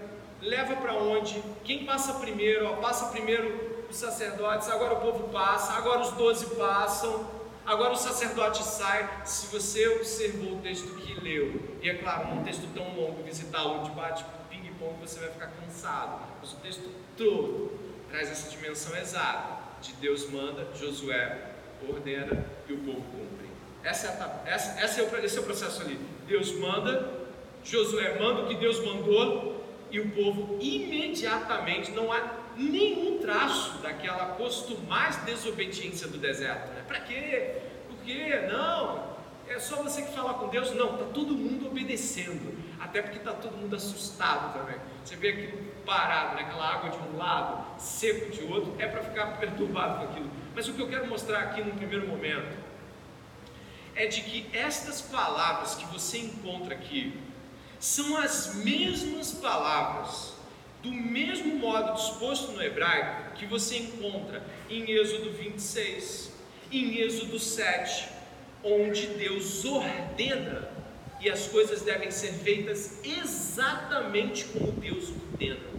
leva 0.40 0.76
para 0.76 0.94
onde, 0.94 1.42
quem 1.64 1.84
passa 1.84 2.14
primeiro, 2.14 2.66
ó, 2.66 2.76
passa 2.76 3.06
primeiro 3.06 3.73
os 3.94 4.00
sacerdotes, 4.00 4.68
agora 4.68 4.94
o 4.94 5.00
povo 5.00 5.28
passa, 5.28 5.74
agora 5.74 6.00
os 6.00 6.10
doze 6.12 6.46
passam, 6.56 7.30
agora 7.64 7.92
o 7.92 7.96
sacerdote 7.96 8.62
sai. 8.64 9.22
Se 9.24 9.46
você 9.46 9.86
observou 9.88 10.54
o 10.54 10.60
texto 10.60 10.96
que 10.96 11.14
leu, 11.20 11.78
e 11.80 11.88
é 11.88 11.94
claro, 11.94 12.34
num 12.34 12.42
texto 12.42 12.68
tão 12.74 12.92
longo, 12.96 13.22
visitar 13.22 13.64
onde 13.64 13.90
bate 13.92 14.24
ping-pong, 14.50 14.96
você 15.00 15.20
vai 15.20 15.30
ficar 15.30 15.46
cansado, 15.46 16.26
mas 16.40 16.52
o 16.52 16.56
texto 16.56 16.90
todo 17.16 17.70
traz 18.10 18.30
essa 18.30 18.50
dimensão 18.50 18.96
exata 18.96 19.62
de 19.80 19.92
Deus 19.94 20.28
manda, 20.28 20.66
Josué 20.74 21.52
ordena 21.88 22.44
e 22.68 22.72
o 22.72 22.78
povo 22.78 23.00
cumpre. 23.00 23.48
Essa 23.84 24.08
é 24.08 24.10
a, 24.10 24.42
essa, 24.46 24.80
essa 24.80 25.00
é 25.02 25.04
o, 25.04 25.24
esse 25.24 25.38
é 25.38 25.40
o 25.40 25.44
processo 25.44 25.82
ali. 25.82 26.00
Deus 26.26 26.52
manda, 26.58 27.28
Josué 27.62 28.18
manda 28.18 28.42
o 28.42 28.48
que 28.48 28.56
Deus 28.56 28.84
mandou 28.84 29.62
e 29.90 30.00
o 30.00 30.10
povo 30.10 30.58
imediatamente 30.60 31.92
não 31.92 32.10
há 32.10 32.43
nenhum 32.56 33.18
traço 33.18 33.78
daquela 33.78 34.34
costumais 34.34 35.16
desobediência 35.24 36.08
do 36.08 36.18
deserto. 36.18 36.72
Né? 36.72 36.84
Para 36.86 37.00
quê? 37.00 37.60
Por 37.88 37.96
quê? 38.04 38.46
Não. 38.50 39.14
É 39.46 39.58
só 39.58 39.82
você 39.82 40.02
que 40.02 40.12
fala 40.12 40.34
com 40.34 40.48
Deus? 40.48 40.74
Não, 40.74 40.94
está 40.94 41.04
todo 41.06 41.34
mundo 41.34 41.66
obedecendo. 41.66 42.56
Até 42.80 43.02
porque 43.02 43.18
está 43.18 43.32
todo 43.32 43.56
mundo 43.56 43.76
assustado 43.76 44.58
também. 44.58 44.76
Você 45.04 45.16
vê 45.16 45.30
aquilo 45.30 45.74
parado, 45.84 46.36
né? 46.36 46.42
aquela 46.42 46.66
água 46.66 46.90
de 46.90 46.98
um 46.98 47.16
lado, 47.16 47.78
seco 47.78 48.30
de 48.30 48.42
outro, 48.44 48.74
é 48.78 48.86
para 48.86 49.02
ficar 49.02 49.36
perturbado 49.38 49.98
com 49.98 50.12
aquilo. 50.12 50.30
Mas 50.54 50.68
o 50.68 50.72
que 50.72 50.80
eu 50.80 50.88
quero 50.88 51.06
mostrar 51.06 51.40
aqui 51.40 51.62
no 51.62 51.72
primeiro 51.72 52.08
momento 52.08 52.56
é 53.94 54.06
de 54.06 54.22
que 54.22 54.46
estas 54.56 55.00
palavras 55.00 55.74
que 55.74 55.84
você 55.86 56.18
encontra 56.18 56.74
aqui 56.74 57.20
são 57.78 58.16
as 58.16 58.54
mesmas 58.56 59.32
palavras, 59.32 60.33
do 60.84 60.92
mesmo 60.92 61.56
modo 61.56 61.94
disposto 61.94 62.52
no 62.52 62.62
hebraico, 62.62 63.36
que 63.36 63.46
você 63.46 63.78
encontra 63.78 64.44
em 64.68 64.90
Êxodo 64.90 65.32
26, 65.32 66.30
em 66.70 66.98
Êxodo 66.98 67.38
7, 67.38 68.06
onde 68.62 69.06
Deus 69.06 69.64
ordena 69.64 70.68
e 71.22 71.30
as 71.30 71.46
coisas 71.46 71.80
devem 71.80 72.10
ser 72.10 72.34
feitas 72.34 73.00
exatamente 73.02 74.44
como 74.44 74.72
Deus 74.72 75.08
ordena. 75.08 75.72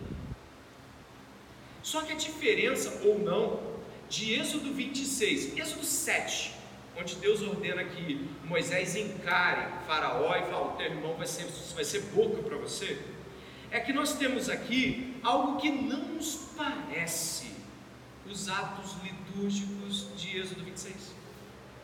Só 1.83 2.01
que 2.01 2.13
a 2.13 2.15
diferença, 2.15 3.01
ou 3.05 3.19
não, 3.19 3.59
de 4.09 4.33
Êxodo 4.33 4.73
26, 4.73 5.55
Êxodo 5.55 5.83
7, 5.83 6.51
onde 6.99 7.15
Deus 7.17 7.43
ordena 7.43 7.83
que 7.83 8.27
Moisés 8.43 8.95
encare 8.95 9.85
Faraó 9.85 10.35
e 10.35 10.41
fala: 10.49 10.73
o 10.73 10.77
teu 10.77 10.87
irmão 10.87 11.13
vai 11.13 11.27
ser, 11.27 11.45
vai 11.75 11.83
ser 11.83 12.01
boca 12.15 12.41
para 12.41 12.57
você, 12.57 12.97
é 13.75 13.81
que 13.81 13.91
nós 13.91 14.13
temos 14.13 14.49
aqui 14.49 15.19
algo 15.21 15.57
que 15.57 15.69
não 15.69 15.99
nos 16.15 16.47
parece 16.55 17.51
os 18.25 18.47
atos 18.47 18.95
litúrgicos 19.03 20.15
de 20.15 20.39
Êxodo 20.39 20.63
26. 20.63 21.13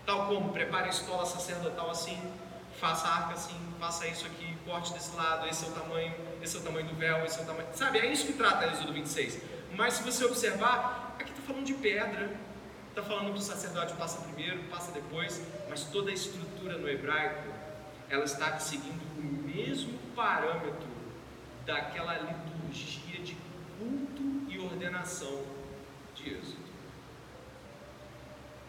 Tal 0.06 0.28
como 0.28 0.54
prepare 0.54 0.86
a 0.86 0.90
estola 0.90 1.26
sacerdotal 1.26 1.90
assim, 1.90 2.18
faça 2.80 3.06
a 3.06 3.16
arca 3.18 3.34
assim, 3.34 3.58
faça 3.78 4.08
isso 4.08 4.26
aqui, 4.26 4.56
corte 4.66 4.94
desse 4.94 5.14
lado, 5.18 5.50
esse 5.50 5.66
é 5.66 5.68
o 5.68 5.72
tamanho, 5.72 6.16
esse 6.42 6.56
é 6.56 6.60
o 6.62 6.64
tamanho 6.64 6.88
do 6.88 6.96
véu, 6.96 7.26
esse 7.26 7.40
é 7.40 7.44
o 7.44 7.46
tamanho. 7.46 7.68
Sabe, 7.74 8.00
é 8.00 8.06
isso 8.06 8.26
que 8.26 8.34
trata 8.34 8.68
Êxodo 8.68 8.94
26. 8.94 9.42
Mas 9.76 9.96
se 9.96 10.04
você 10.04 10.24
observar, 10.24 11.18
aqui 11.20 11.30
está 11.30 11.42
falando 11.42 11.66
de 11.66 11.74
pedra, 11.74 12.34
está 12.88 13.04
falando 13.04 13.34
que 13.34 13.40
o 13.40 13.44
sacerdote 13.44 13.94
passa 13.96 14.22
primeiro, 14.22 14.64
passa 14.70 14.94
depois, 14.94 15.42
mas 15.70 15.84
toda 15.84 16.10
a 16.10 16.14
estrutura 16.14 16.78
no 16.78 16.88
hebraico, 16.88 17.50
ela 18.10 18.24
está 18.24 18.58
seguindo 18.60 19.02
o 19.18 19.24
mesmo 19.46 20.00
parâmetro 20.16 20.91
daquela 21.66 22.18
liturgia 22.18 23.22
de 23.22 23.36
culto 23.78 24.52
e 24.52 24.60
ordenação 24.60 25.44
de 26.16 26.30
Êxodo. 26.30 26.72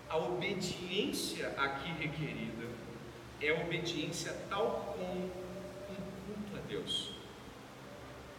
A 0.09 0.17
obediência 0.17 1.49
aqui 1.57 1.91
requerida 1.93 2.69
é 3.41 3.53
obediência 3.53 4.33
tal 4.49 4.95
como 4.97 5.25
um 5.25 5.31
culto 6.27 6.57
a 6.57 6.61
Deus 6.69 7.23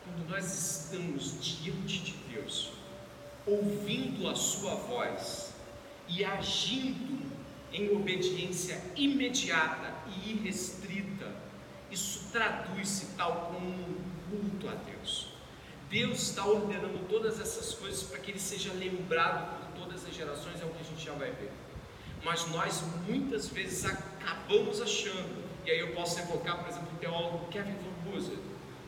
quando 0.04 0.30
nós 0.30 0.46
estamos 0.54 1.42
diante 1.42 2.00
de 2.00 2.14
Deus, 2.34 2.72
ouvindo 3.46 4.28
a 4.28 4.36
Sua 4.36 4.76
voz 4.76 5.54
e 6.08 6.24
agindo 6.26 7.32
em 7.72 7.96
obediência 7.96 8.82
imediata 8.96 9.94
e 10.08 10.32
irrestrita, 10.32 11.34
isso 11.90 12.30
traduz-se 12.32 13.16
tal 13.16 13.52
como 13.54 13.70
um 13.70 14.03
culto 14.38 14.70
a 14.70 14.76
Deus. 14.76 15.28
Deus 15.90 16.24
está 16.24 16.46
ordenando 16.46 17.08
todas 17.08 17.40
essas 17.40 17.74
coisas 17.74 18.04
para 18.04 18.20
que 18.20 18.32
Ele 18.32 18.40
seja 18.40 18.74
lembrado 18.74 19.60
por 19.60 19.82
todas 19.82 20.06
as 20.06 20.16
gerações, 20.16 20.62
é 20.62 20.66
o 20.66 20.70
que 20.70 20.82
a 20.82 20.84
gente 20.84 21.06
já 21.06 21.14
vai 21.14 21.32
ver. 21.32 21.52
Mas 22.24 22.50
nós 22.50 22.84
muitas 23.08 23.48
vezes 23.48 23.86
acabamos 23.86 24.82
achando, 24.82 25.44
e 25.66 25.72
aí 25.72 25.80
eu 25.80 25.94
posso 25.94 26.20
evocar, 26.20 26.60
por 26.60 26.70
exemplo, 26.70 26.90
o 26.94 27.00
teólogo 27.00 27.48
Kevin 27.50 27.74
Van 27.74 28.12
Hooser, 28.12 28.38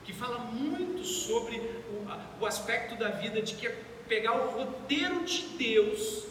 que 0.04 0.14
fala 0.14 0.40
muito 0.40 1.04
sobre 1.04 1.58
o, 1.58 2.42
o 2.42 2.46
aspecto 2.46 2.96
da 2.98 3.10
vida 3.10 3.42
de 3.42 3.56
que 3.56 3.68
é 3.68 3.84
pegar 4.08 4.34
o 4.34 4.52
roteiro 4.52 5.26
de 5.26 5.42
Deus 5.58 6.24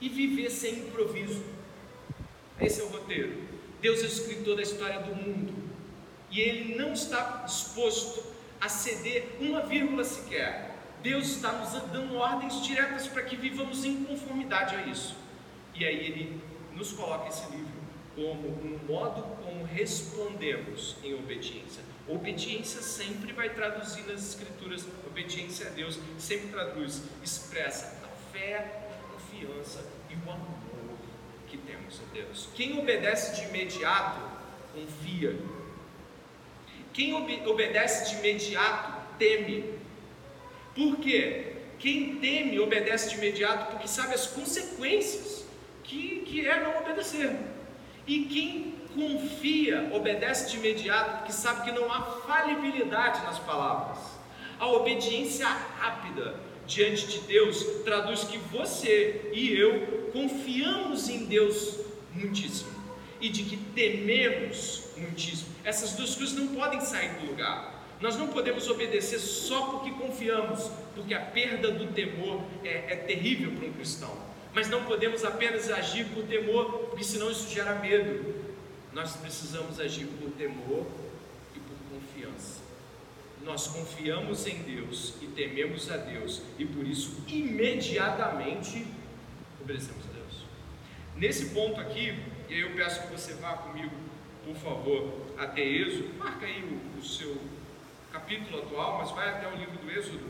e 0.00 0.08
viver 0.08 0.50
sem 0.50 0.80
improviso. 0.80 1.42
Esse 2.60 2.80
é 2.80 2.84
o 2.84 2.88
roteiro. 2.88 3.48
Deus 3.80 4.00
é 4.00 4.02
o 4.02 4.06
escritor 4.06 4.56
da 4.56 4.62
história 4.62 5.00
do 5.00 5.14
mundo 5.14 5.54
e 6.30 6.40
ele 6.40 6.76
não 6.76 6.92
está 6.92 7.42
disposto 7.46 8.29
a 8.60 8.68
ceder 8.68 9.36
uma 9.40 9.62
vírgula 9.62 10.04
sequer. 10.04 10.76
Deus 11.02 11.28
está 11.28 11.52
nos 11.52 11.72
dando 11.90 12.16
ordens 12.16 12.62
diretas 12.62 13.08
para 13.08 13.22
que 13.22 13.36
vivamos 13.36 13.84
em 13.84 14.04
conformidade 14.04 14.76
a 14.76 14.86
isso. 14.86 15.16
E 15.74 15.84
aí 15.84 15.96
ele 15.96 16.40
nos 16.74 16.92
coloca 16.92 17.28
esse 17.28 17.50
livro 17.50 17.80
como 18.14 18.48
um 18.48 18.78
modo 18.86 19.22
como 19.42 19.64
respondemos 19.64 20.96
em 21.02 21.14
obediência. 21.14 21.82
Obediência 22.06 22.82
sempre 22.82 23.32
vai 23.32 23.50
traduzir 23.50 24.02
nas 24.06 24.28
escrituras, 24.28 24.86
obediência 25.06 25.68
a 25.68 25.70
Deus 25.70 25.98
sempre 26.18 26.48
traduz, 26.48 27.02
expressa 27.22 27.98
a 28.04 28.32
fé, 28.32 28.90
a 28.92 29.12
confiança 29.12 29.86
e 30.10 30.14
o 30.14 30.30
amor 30.30 30.60
que 31.48 31.56
temos 31.58 32.00
a 32.00 32.12
Deus. 32.12 32.48
Quem 32.54 32.78
obedece 32.78 33.40
de 33.40 33.48
imediato, 33.48 34.20
confia. 34.74 35.36
Quem 37.00 37.14
ob 37.14 37.48
obedece 37.48 38.10
de 38.10 38.18
imediato, 38.18 38.92
teme. 39.18 39.64
Por 40.74 40.98
quê? 40.98 41.54
Quem 41.78 42.16
teme 42.16 42.60
obedece 42.60 43.08
de 43.08 43.16
imediato 43.16 43.70
porque 43.70 43.88
sabe 43.88 44.12
as 44.12 44.26
consequências 44.26 45.46
que, 45.82 46.20
que 46.26 46.46
é 46.46 46.62
não 46.62 46.76
obedecer. 46.76 47.34
E 48.06 48.24
quem 48.24 48.74
confia, 48.94 49.88
obedece 49.94 50.50
de 50.50 50.58
imediato, 50.58 51.20
porque 51.20 51.32
sabe 51.32 51.64
que 51.64 51.72
não 51.72 51.90
há 51.90 52.02
falibilidade 52.02 53.22
nas 53.22 53.38
palavras. 53.38 53.98
A 54.58 54.66
obediência 54.66 55.48
rápida 55.48 56.38
diante 56.66 57.06
de 57.06 57.20
Deus 57.20 57.64
traduz 57.82 58.24
que 58.24 58.36
você 58.36 59.30
e 59.32 59.58
eu 59.58 60.10
confiamos 60.12 61.08
em 61.08 61.24
Deus 61.24 61.78
muitíssimo 62.12 62.79
e 63.20 63.28
de 63.28 63.42
que 63.42 63.56
tememos 63.56 64.84
muitíssimo. 64.96 65.50
Essas 65.64 65.92
duas 65.92 66.14
coisas 66.14 66.34
não 66.34 66.48
podem 66.48 66.80
sair 66.80 67.10
do 67.20 67.26
lugar. 67.26 67.80
Nós 68.00 68.16
não 68.16 68.28
podemos 68.28 68.68
obedecer 68.68 69.18
só 69.18 69.66
porque 69.66 69.90
confiamos, 69.90 70.70
porque 70.94 71.12
a 71.12 71.20
perda 71.20 71.70
do 71.70 71.92
temor 71.92 72.42
é, 72.64 72.92
é 72.92 72.96
terrível 72.96 73.52
para 73.52 73.68
um 73.68 73.72
cristão. 73.72 74.16
Mas 74.54 74.68
não 74.68 74.84
podemos 74.84 75.24
apenas 75.24 75.70
agir 75.70 76.06
por 76.06 76.24
temor, 76.24 76.88
porque 76.88 77.04
senão 77.04 77.30
isso 77.30 77.48
gera 77.52 77.74
medo. 77.74 78.34
Nós 78.92 79.16
precisamos 79.16 79.78
agir 79.78 80.06
por 80.06 80.30
temor 80.32 80.86
e 81.54 81.60
por 81.60 81.76
confiança. 81.92 82.60
Nós 83.44 83.68
confiamos 83.68 84.46
em 84.46 84.62
Deus 84.62 85.14
e 85.20 85.26
tememos 85.26 85.90
a 85.90 85.96
Deus, 85.98 86.42
e 86.58 86.64
por 86.64 86.86
isso 86.86 87.22
imediatamente 87.28 88.86
obedecemos 89.60 90.04
a 90.06 90.12
Deus. 90.14 90.44
Nesse 91.16 91.50
ponto 91.50 91.80
aqui, 91.80 92.18
e 92.50 92.54
aí 92.54 92.60
eu 92.62 92.74
peço 92.74 93.02
que 93.02 93.12
você 93.12 93.34
vá 93.34 93.52
comigo, 93.52 93.94
por 94.44 94.56
favor, 94.56 95.32
até 95.38 95.60
Êxodo, 95.60 96.12
marca 96.18 96.44
aí 96.44 96.64
o, 96.64 96.98
o 96.98 97.04
seu 97.04 97.40
capítulo 98.12 98.58
atual, 98.58 98.98
mas 98.98 99.12
vai 99.12 99.28
até 99.28 99.46
o 99.46 99.54
livro 99.54 99.78
do 99.78 99.88
Êxodo. 99.88 100.28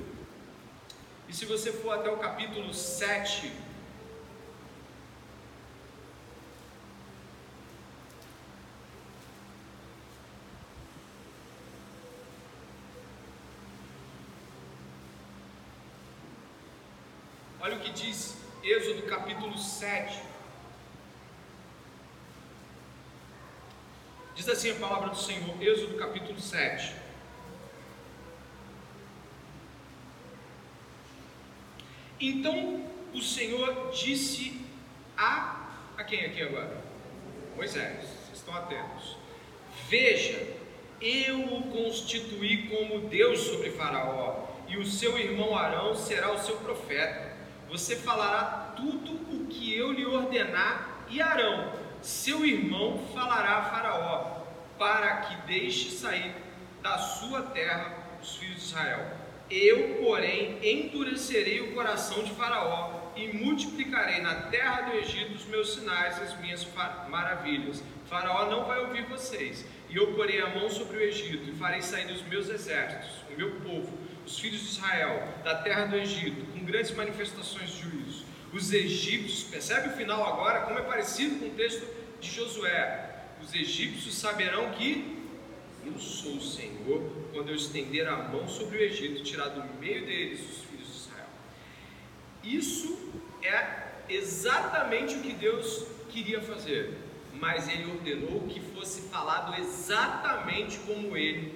E 1.26 1.32
se 1.32 1.46
você 1.46 1.72
for 1.72 1.92
até 1.92 2.10
o 2.10 2.18
capítulo 2.18 2.74
7, 2.74 3.50
Olha 17.62 17.76
o 17.76 17.80
que 17.80 17.90
diz 17.90 18.36
Êxodo 18.62 19.02
capítulo 19.02 19.56
7. 19.56 20.29
Diz 24.40 24.49
assim 24.49 24.70
a 24.70 24.75
palavra 24.76 25.11
do 25.11 25.18
Senhor, 25.18 25.54
Êxodo 25.62 25.99
capítulo 25.99 26.40
7. 26.40 26.94
Então 32.18 32.82
o 33.12 33.20
Senhor 33.20 33.90
disse 33.90 34.59
a. 35.14 35.68
A 35.94 36.04
quem 36.04 36.25
aqui 36.25 36.40
agora? 36.40 36.82
Moisés, 37.54 37.99
vocês 37.99 38.38
estão 38.38 38.54
atentos. 38.54 39.18
Veja, 39.90 40.56
eu 41.02 41.56
o 41.56 41.64
constituí 41.64 42.66
como 42.68 43.11
Deus 43.11 43.40
sobre 43.40 43.73
Faraó, 43.73 44.47
e 44.66 44.78
o 44.78 44.87
seu 44.87 45.18
irmão 45.18 45.54
Arão 45.54 45.94
será 45.94 46.32
o 46.32 46.38
seu 46.38 46.56
profeta. 46.56 47.37
Você 47.68 47.94
falará 47.94 48.73
tudo 48.75 49.12
o 49.35 49.49
que 49.49 49.76
eu 49.76 49.92
lhe 49.92 50.06
ordenar, 50.06 51.04
e 51.11 51.20
Arão, 51.20 51.89
seu 52.02 52.45
irmão, 52.45 52.99
falará 53.12 53.59
a 53.59 53.64
Faraó, 53.64 54.42
para 54.78 55.16
que 55.19 55.47
deixe 55.47 55.90
sair 55.90 56.35
da 56.83 56.99
sua 56.99 57.42
terra 57.42 57.95
os 58.23 58.37
filhos 58.37 58.57
de 58.57 58.62
Israel. 58.62 59.16
Eu, 59.50 59.97
porém, 60.02 60.59
endurecerei 60.62 61.61
o 61.61 61.75
coração 61.75 62.23
de 62.23 62.30
Faraó 62.33 63.12
e 63.16 63.28
multiplicarei 63.37 64.21
na 64.21 64.35
terra 64.42 64.83
do 64.83 64.97
Egito 64.97 65.35
os 65.35 65.45
meus 65.47 65.75
sinais 65.75 66.19
e 66.19 66.23
as 66.23 66.38
minhas 66.40 66.66
maravilhas. 67.09 67.83
Faraó 68.09 68.49
não 68.49 68.64
vai 68.64 68.78
ouvir 68.78 69.04
vocês. 69.07 69.66
E 69.88 69.97
eu 69.97 70.14
porei 70.14 70.40
a 70.40 70.49
mão 70.50 70.71
sobre 70.71 70.99
o 70.99 71.00
Egito 71.00 71.50
e 71.50 71.57
farei 71.57 71.83
sair 71.83 72.11
os 72.12 72.23
meus 72.23 72.49
exércitos, 72.49 73.11
o 73.28 73.37
meu 73.37 73.50
povo, 73.61 73.92
os 74.25 74.38
filhos 74.38 74.61
de 74.61 74.66
Israel, 74.66 75.26
da 75.42 75.57
terra 75.57 75.87
do 75.87 75.97
Egito, 75.97 76.47
com 76.52 76.64
grandes 76.64 76.92
manifestações 76.92 77.71
de 77.71 77.83
juízo. 77.83 78.10
Os 78.52 78.73
egípcios, 78.73 79.45
percebe 79.45 79.88
o 79.88 79.92
final 79.92 80.25
agora, 80.25 80.62
como 80.62 80.78
é 80.78 80.83
parecido 80.83 81.38
com 81.38 81.47
o 81.47 81.50
texto 81.50 81.87
de 82.21 82.30
Josué. 82.30 83.09
Os 83.42 83.54
egípcios 83.54 84.16
saberão 84.16 84.71
que 84.73 85.21
eu 85.85 85.99
sou 85.99 86.35
o 86.35 86.42
Senhor 86.42 87.11
quando 87.33 87.48
eu 87.48 87.55
estender 87.55 88.07
a 88.07 88.16
mão 88.16 88.46
sobre 88.48 88.79
o 88.79 88.81
Egito 88.81 89.22
tirar 89.22 89.48
do 89.48 89.64
meio 89.79 90.05
deles 90.05 90.40
os 90.40 90.64
filhos 90.64 90.87
de 90.87 90.96
Israel. 90.96 91.27
Isso 92.44 93.12
é 93.42 93.90
exatamente 94.09 95.14
o 95.16 95.20
que 95.20 95.33
Deus 95.33 95.87
queria 96.11 96.40
fazer, 96.42 96.98
mas 97.33 97.68
ele 97.68 97.90
ordenou 97.90 98.46
que 98.48 98.61
fosse 98.61 99.03
falado 99.09 99.59
exatamente 99.59 100.79
como 100.81 101.16
ele 101.16 101.55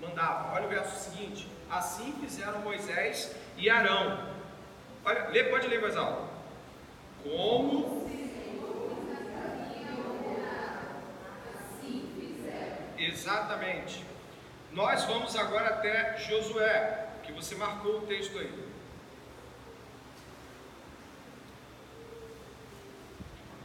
mandava. 0.00 0.54
Olha 0.54 0.66
o 0.66 0.70
verso 0.70 1.10
seguinte: 1.10 1.46
Assim 1.70 2.14
fizeram 2.20 2.60
Moisés 2.60 3.34
e 3.58 3.68
Arão. 3.68 4.36
Olha, 5.04 5.28
lê, 5.28 5.44
pode 5.44 5.66
ler 5.66 5.80
mais 5.80 5.96
alto. 5.96 6.25
Como 7.30 7.96
Exatamente. 12.98 14.04
Nós 14.72 15.04
vamos 15.04 15.36
agora 15.36 15.68
até 15.68 16.16
Josué, 16.18 17.08
que 17.22 17.32
você 17.32 17.54
marcou 17.54 17.98
o 17.98 18.06
texto 18.06 18.38
aí. 18.38 18.66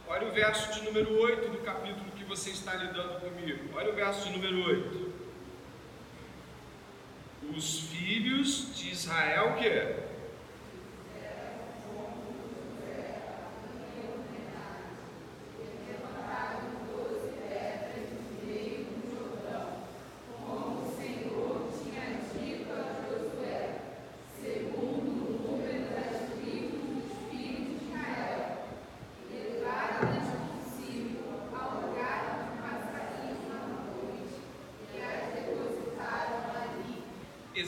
Olha 0.08 0.28
o 0.28 0.32
verso 0.32 0.72
de 0.72 0.84
número 0.84 1.18
8 1.20 1.48
do 1.48 1.58
capítulo 1.58 2.10
que 2.12 2.24
você 2.24 2.50
está 2.50 2.74
lidando 2.74 3.20
comigo. 3.20 3.76
Olha 3.76 3.92
o 3.92 3.94
verso 3.94 4.26
de 4.26 4.32
número 4.32 4.62
8. 4.66 5.12
Os 7.56 7.80
filhos 7.80 8.76
de 8.76 8.90
Israel 8.90 9.54
que 9.56 10.11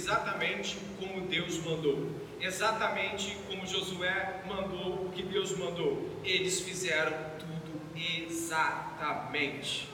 exatamente 0.04 0.76
como 1.00 1.22
Deus 1.22 1.56
mandou, 1.64 2.10
exatamente 2.38 3.34
como 3.48 3.66
Josué 3.66 4.42
mandou 4.46 5.06
o 5.06 5.10
que 5.10 5.22
Deus 5.22 5.56
mandou. 5.56 6.10
Eles 6.22 6.60
fizeram 6.60 7.16
tudo 7.38 7.80
exatamente. 7.96 9.88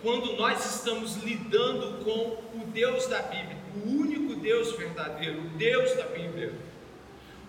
Quando 0.00 0.36
nós 0.36 0.76
estamos 0.76 1.16
lidando 1.16 2.02
com 2.02 2.58
o 2.58 2.66
Deus 2.72 3.06
da 3.08 3.20
Bíblia, 3.20 3.58
o 3.76 3.90
único 3.90 4.36
Deus 4.36 4.72
verdadeiro, 4.72 5.42
o 5.42 5.48
Deus 5.50 5.94
da 5.94 6.04
Bíblia, 6.04 6.54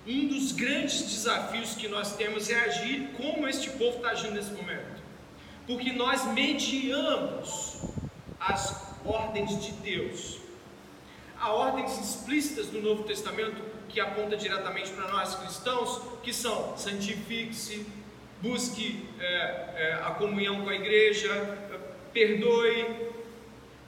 um 0.05 0.27
dos 0.27 0.51
grandes 0.51 1.03
desafios 1.03 1.73
que 1.75 1.87
nós 1.87 2.17
temos 2.17 2.49
é 2.49 2.59
agir 2.59 3.11
como 3.15 3.47
este 3.47 3.69
povo 3.71 3.97
está 3.97 4.09
agindo 4.09 4.33
nesse 4.33 4.51
momento, 4.51 5.01
porque 5.65 5.93
nós 5.93 6.25
mediamos 6.33 7.77
as 8.39 8.97
ordens 9.05 9.63
de 9.63 9.71
Deus 9.73 10.48
há 11.39 11.51
ordens 11.51 11.97
explícitas 11.99 12.67
no 12.71 12.81
Novo 12.81 13.03
Testamento 13.03 13.61
que 13.87 13.99
aponta 13.99 14.37
diretamente 14.37 14.91
para 14.91 15.07
nós 15.11 15.35
cristãos, 15.35 16.01
que 16.21 16.33
são 16.33 16.77
santifique-se, 16.77 17.85
busque 18.41 19.07
é, 19.19 19.25
é, 19.25 19.99
a 20.05 20.11
comunhão 20.11 20.61
com 20.61 20.69
a 20.69 20.75
igreja, 20.75 21.57
perdoe. 22.13 23.09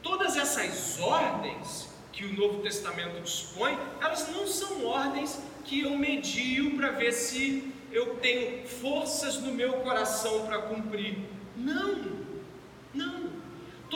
Todas 0.02 0.36
essas 0.36 1.00
ordens 1.00 1.90
que 2.12 2.26
o 2.26 2.34
Novo 2.34 2.62
Testamento 2.62 3.22
dispõe, 3.22 3.78
elas 4.02 4.28
não 4.30 4.48
são 4.48 4.86
ordens 4.86 5.40
que 5.64 5.82
eu 5.82 5.92
medio 5.98 6.76
para 6.76 6.92
ver 6.92 7.12
se 7.12 7.72
eu 7.92 8.16
tenho 8.16 8.68
forças 8.68 9.38
no 9.38 9.54
meu 9.54 9.74
coração 9.74 10.46
para 10.46 10.58
cumprir. 10.60 11.18
Não 11.56 12.11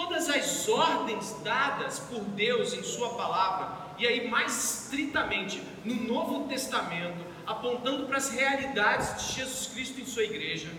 todas 0.05 0.29
as 0.29 0.69
ordens 0.69 1.35
dadas 1.43 1.99
por 1.99 2.21
Deus 2.21 2.73
em 2.73 2.83
Sua 2.83 3.15
palavra, 3.15 3.95
e 3.97 4.05
aí 4.05 4.29
mais 4.29 4.83
estritamente 4.83 5.59
no 5.83 5.95
Novo 5.95 6.47
Testamento, 6.47 7.25
apontando 7.45 8.05
para 8.05 8.17
as 8.17 8.29
realidades 8.29 9.25
de 9.25 9.33
Jesus 9.33 9.67
Cristo 9.67 9.99
em 9.99 10.05
Sua 10.05 10.23
igreja, 10.23 10.71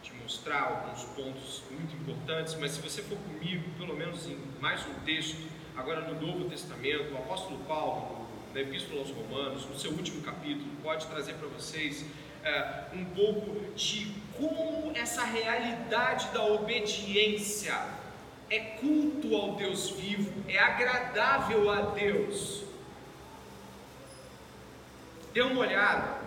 te 0.01 0.15
mostrar 0.15 0.63
alguns 0.63 1.03
pontos 1.03 1.61
muito 1.69 1.95
importantes, 1.95 2.55
mas 2.55 2.71
se 2.71 2.81
você 2.81 3.03
for 3.03 3.19
comigo, 3.19 3.69
pelo 3.77 3.95
menos 3.95 4.25
em 4.25 4.35
mais 4.59 4.83
um 4.87 4.95
texto, 5.05 5.47
agora 5.75 6.11
no 6.11 6.19
Novo 6.19 6.49
Testamento, 6.49 7.13
o 7.13 7.17
apóstolo 7.17 7.59
Paulo, 7.65 8.26
na 8.53 8.61
Epístola 8.61 9.01
aos 9.01 9.11
Romanos, 9.11 9.65
no 9.65 9.77
seu 9.77 9.91
último 9.91 10.21
capítulo, 10.21 10.69
pode 10.81 11.05
trazer 11.07 11.33
para 11.33 11.47
vocês 11.47 12.05
é, 12.43 12.85
um 12.93 13.05
pouco 13.05 13.73
de 13.75 14.11
como 14.37 14.91
essa 14.95 15.23
realidade 15.23 16.27
da 16.29 16.45
obediência 16.45 17.75
é 18.49 18.59
culto 18.59 19.35
ao 19.35 19.55
Deus 19.55 19.89
vivo, 19.89 20.31
é 20.47 20.57
agradável 20.57 21.69
a 21.69 21.81
Deus. 21.91 22.63
Dê 25.33 25.41
uma 25.41 25.61
olhada 25.61 26.17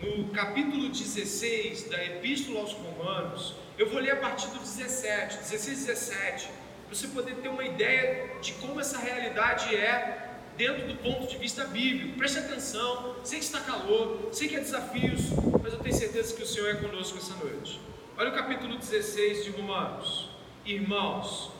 no 0.00 0.28
capítulo 0.30 0.88
16 0.88 1.88
da 1.88 2.04
Epístola 2.04 2.60
aos 2.60 2.72
Romanos. 2.72 3.54
Eu 3.78 3.88
vou 3.88 4.00
ler 4.00 4.12
a 4.12 4.16
partir 4.16 4.48
do 4.48 4.58
17, 4.58 5.38
16 5.38 5.66
e 5.66 5.86
17, 5.86 6.46
para 6.46 6.94
você 6.94 7.08
poder 7.08 7.36
ter 7.36 7.48
uma 7.48 7.64
ideia 7.64 8.38
de 8.40 8.52
como 8.54 8.78
essa 8.78 8.98
realidade 8.98 9.74
é 9.74 10.29
dentro 10.60 10.86
do 10.86 10.94
ponto 10.96 11.26
de 11.26 11.38
vista 11.38 11.64
bíblico. 11.64 12.18
Preste 12.18 12.38
atenção, 12.38 13.16
sei 13.24 13.38
que 13.38 13.44
está 13.46 13.60
calor, 13.60 14.28
sei 14.30 14.46
que 14.46 14.56
é 14.56 14.60
desafios, 14.60 15.30
mas 15.62 15.72
eu 15.72 15.78
tenho 15.78 15.94
certeza 15.94 16.36
que 16.36 16.42
o 16.42 16.46
Senhor 16.46 16.68
é 16.68 16.74
conosco 16.74 17.16
essa 17.16 17.34
noite. 17.36 17.80
Olha 18.18 18.28
o 18.28 18.34
capítulo 18.34 18.76
16 18.76 19.44
de 19.44 19.50
Romanos. 19.52 20.28
Irmãos, 20.66 21.50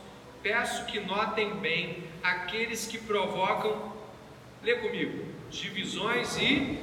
peço 0.43 0.85
que 0.85 1.01
notem 1.01 1.57
bem 1.57 2.05
aqueles 2.23 2.87
que 2.87 2.99
provocam, 2.99 3.91
lê 4.63 4.75
comigo, 4.75 5.25
divisões 5.51 6.37
e 6.37 6.79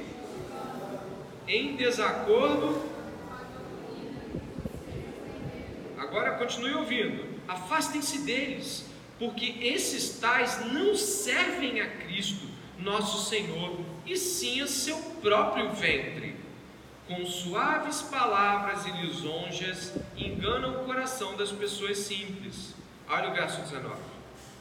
em 1.46 1.76
desacordo. 1.76 2.82
Agora 5.96 6.32
continue 6.32 6.74
ouvindo. 6.74 7.38
Afastem-se 7.46 8.22
deles, 8.22 8.87
porque 9.18 9.56
esses 9.60 10.18
tais 10.18 10.64
não 10.72 10.94
servem 10.94 11.80
a 11.80 11.88
Cristo, 11.88 12.46
nosso 12.78 13.28
Senhor, 13.28 13.80
e 14.06 14.16
sim 14.16 14.60
a 14.60 14.66
seu 14.66 14.96
próprio 15.20 15.72
ventre. 15.72 16.36
Com 17.08 17.24
suaves 17.26 18.02
palavras 18.02 18.86
e 18.86 18.90
lisonjas 18.92 19.94
enganam 20.16 20.82
o 20.82 20.84
coração 20.84 21.36
das 21.36 21.50
pessoas 21.50 21.98
simples. 21.98 22.74
Olha 23.08 23.30
o 23.30 23.34
verso 23.34 23.60
19. 23.62 23.96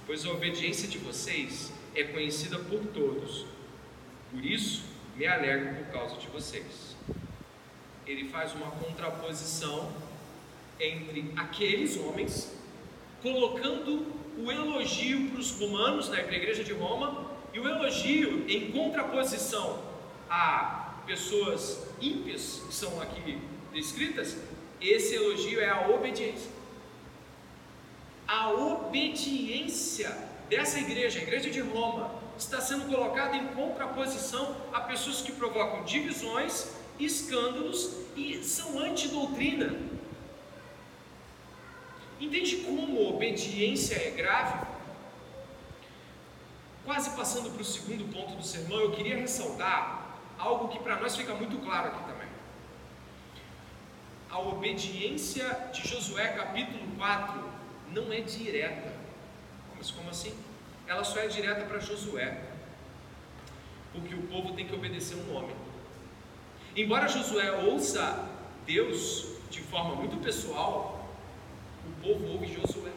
Pois 0.06 0.26
a 0.26 0.32
obediência 0.32 0.88
de 0.88 0.98
vocês 0.98 1.72
é 1.94 2.04
conhecida 2.04 2.58
por 2.58 2.80
todos. 2.88 3.46
Por 4.32 4.44
isso, 4.44 4.84
me 5.16 5.28
alegro 5.28 5.76
por 5.76 5.92
causa 5.92 6.16
de 6.16 6.28
vocês. 6.28 6.96
Ele 8.06 8.30
faz 8.30 8.54
uma 8.54 8.72
contraposição 8.72 9.92
entre 10.80 11.34
aqueles 11.36 11.98
homens, 11.98 12.56
colocando 13.22 14.06
o 14.38 14.52
elogio 14.52 15.30
para 15.30 15.40
os 15.40 15.52
romanos, 15.52 16.10
né, 16.10 16.24
para 16.24 16.34
a 16.34 16.38
igreja 16.38 16.64
de 16.64 16.74
Roma, 16.74 17.32
e 17.54 17.60
o 17.60 17.68
elogio 17.68 18.46
em 18.48 18.72
contraposição 18.72 19.82
a 20.30 21.02
pessoas 21.06 21.88
ímpias, 22.02 22.62
que 22.68 22.74
são 22.74 23.02
aqui 23.02 23.40
descritas, 23.74 24.38
esse 24.80 25.16
elogio 25.16 25.60
é 25.60 25.70
a 25.70 25.88
obediência. 25.90 26.52
A 28.28 28.52
obediência 28.52 30.16
dessa 30.50 30.80
igreja, 30.80 31.20
a 31.20 31.24
igreja 31.24 31.50
de 31.50 31.62
Roma, 31.62 32.12
está 32.38 32.62
sendo 32.62 32.86
colocada 32.86 33.36
em 33.36 33.48
contraposição 33.48 34.56
a 34.72 34.82
pessoas 34.82 35.22
que 35.22 35.32
provocam 35.32 35.84
divisões, 35.84 36.68
escândalos 37.00 37.96
e 38.16 38.44
são 38.44 38.80
antidoutrina. 38.80 39.76
Entende 42.20 42.58
como 42.58 43.10
obediência 43.10 43.96
é 43.96 44.12
grave? 44.12 44.66
Quase 46.84 47.12
passando 47.12 47.52
para 47.52 47.62
o 47.62 47.66
segundo 47.66 48.12
ponto 48.12 48.36
do 48.36 48.44
sermão, 48.44 48.80
eu 48.80 48.92
queria 48.92 49.18
ressaltar 49.18 50.18
algo 50.38 50.70
que 50.70 50.80
para 50.80 50.96
nós 51.00 51.16
fica 51.16 51.34
muito 51.36 51.58
claro 51.60 51.90
aqui 51.90 52.00
também. 52.00 52.28
A 54.30 54.40
obediência 54.40 55.70
de 55.74 55.88
Josué, 55.88 56.30
capítulo 56.30 56.96
4, 56.98 57.44
não 57.92 58.12
é 58.12 58.22
direta. 58.22 58.94
Mas 59.78 59.92
como 59.92 60.10
assim? 60.10 60.34
Ela 60.88 61.04
só 61.04 61.20
é 61.20 61.28
direta 61.28 61.66
para 61.66 61.80
Josué, 61.80 62.42
porque 63.94 64.16
o 64.16 64.24
povo 64.24 64.54
tem 64.54 64.66
que 64.66 64.74
obedecer 64.74 65.16
um 65.18 65.36
homem. 65.36 65.56
Embora 66.76 67.08
Josué 67.08 67.52
ouça 67.64 68.28
Deus 68.66 69.28
de 69.50 69.62
forma 69.62 69.96
muito 69.96 70.18
pessoal, 70.18 70.97
povo 72.08 72.26
ouve 72.32 72.48
Josué. 72.48 72.92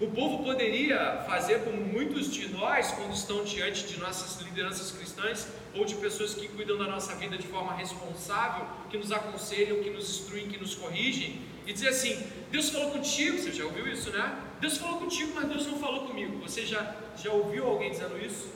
O 0.00 0.08
povo 0.08 0.42
poderia 0.42 1.22
fazer 1.26 1.62
como 1.64 1.76
muitos 1.76 2.32
de 2.32 2.48
nós, 2.48 2.90
quando 2.92 3.12
estão 3.12 3.44
diante 3.44 3.86
de 3.86 4.00
nossas 4.00 4.40
lideranças 4.40 4.90
cristãs 4.90 5.48
ou 5.74 5.84
de 5.84 5.94
pessoas 5.96 6.34
que 6.34 6.48
cuidam 6.48 6.76
da 6.78 6.86
nossa 6.88 7.14
vida 7.14 7.36
de 7.36 7.46
forma 7.46 7.74
responsável, 7.74 8.66
que 8.90 8.96
nos 8.96 9.12
aconselham, 9.12 9.82
que 9.82 9.90
nos 9.90 10.08
instruem, 10.10 10.48
que 10.48 10.58
nos 10.58 10.74
corrigem, 10.74 11.42
e 11.66 11.72
dizer 11.72 11.88
assim: 11.88 12.20
Deus 12.50 12.70
falou 12.70 12.90
contigo, 12.90 13.38
você 13.38 13.52
já 13.52 13.64
ouviu 13.64 13.86
isso, 13.86 14.10
né? 14.10 14.42
Deus 14.60 14.78
falou 14.78 14.98
contigo, 14.98 15.32
mas 15.34 15.48
Deus 15.48 15.66
não 15.66 15.78
falou 15.78 16.06
comigo. 16.08 16.38
Você 16.38 16.66
já, 16.66 16.96
já 17.16 17.30
ouviu 17.30 17.66
alguém 17.66 17.90
dizendo 17.90 18.18
isso? 18.24 18.48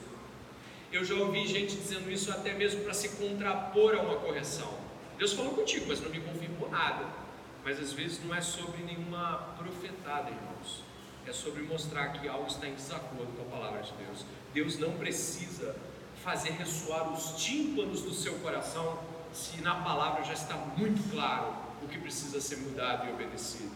Eu 0.91 1.05
já 1.05 1.15
ouvi 1.15 1.47
gente 1.47 1.77
dizendo 1.77 2.11
isso 2.11 2.31
até 2.31 2.55
mesmo 2.55 2.83
para 2.83 2.95
se 2.95 3.11
contrapor 3.11 3.95
a 3.95 4.01
uma 4.01 4.17
correção. 4.17 4.73
Deus 5.19 5.33
falou 5.33 5.53
contigo, 5.53 5.85
mas 5.87 6.01
não 6.01 6.11
me 6.11 6.21
confirmou 6.21 6.69
nada. 6.71 7.26
Mas 7.67 7.81
às 7.81 7.93
vezes 7.93 8.25
não 8.25 8.33
é 8.33 8.41
sobre 8.41 8.85
nenhuma 8.85 9.39
profetada, 9.59 10.31
irmãos. 10.31 10.85
É 11.27 11.33
sobre 11.33 11.65
mostrar 11.65 12.11
que 12.11 12.29
algo 12.29 12.47
está 12.47 12.69
em 12.69 12.75
desacordo 12.75 13.27
com 13.37 13.43
a 13.43 13.59
palavra 13.59 13.83
de 13.83 13.93
Deus. 13.95 14.25
Deus 14.55 14.79
não 14.79 14.93
precisa 14.93 15.75
fazer 16.23 16.51
ressoar 16.51 17.13
os 17.13 17.43
tímpanos 17.43 18.03
do 18.03 18.15
seu 18.15 18.39
coração 18.39 19.01
se 19.33 19.61
na 19.63 19.75
palavra 19.75 20.23
já 20.23 20.35
está 20.35 20.55
muito 20.55 21.11
claro 21.11 21.53
o 21.83 21.89
que 21.89 21.99
precisa 21.99 22.41
ser 22.41 22.59
mudado 22.59 23.09
e 23.09 23.13
obedecido. 23.13 23.75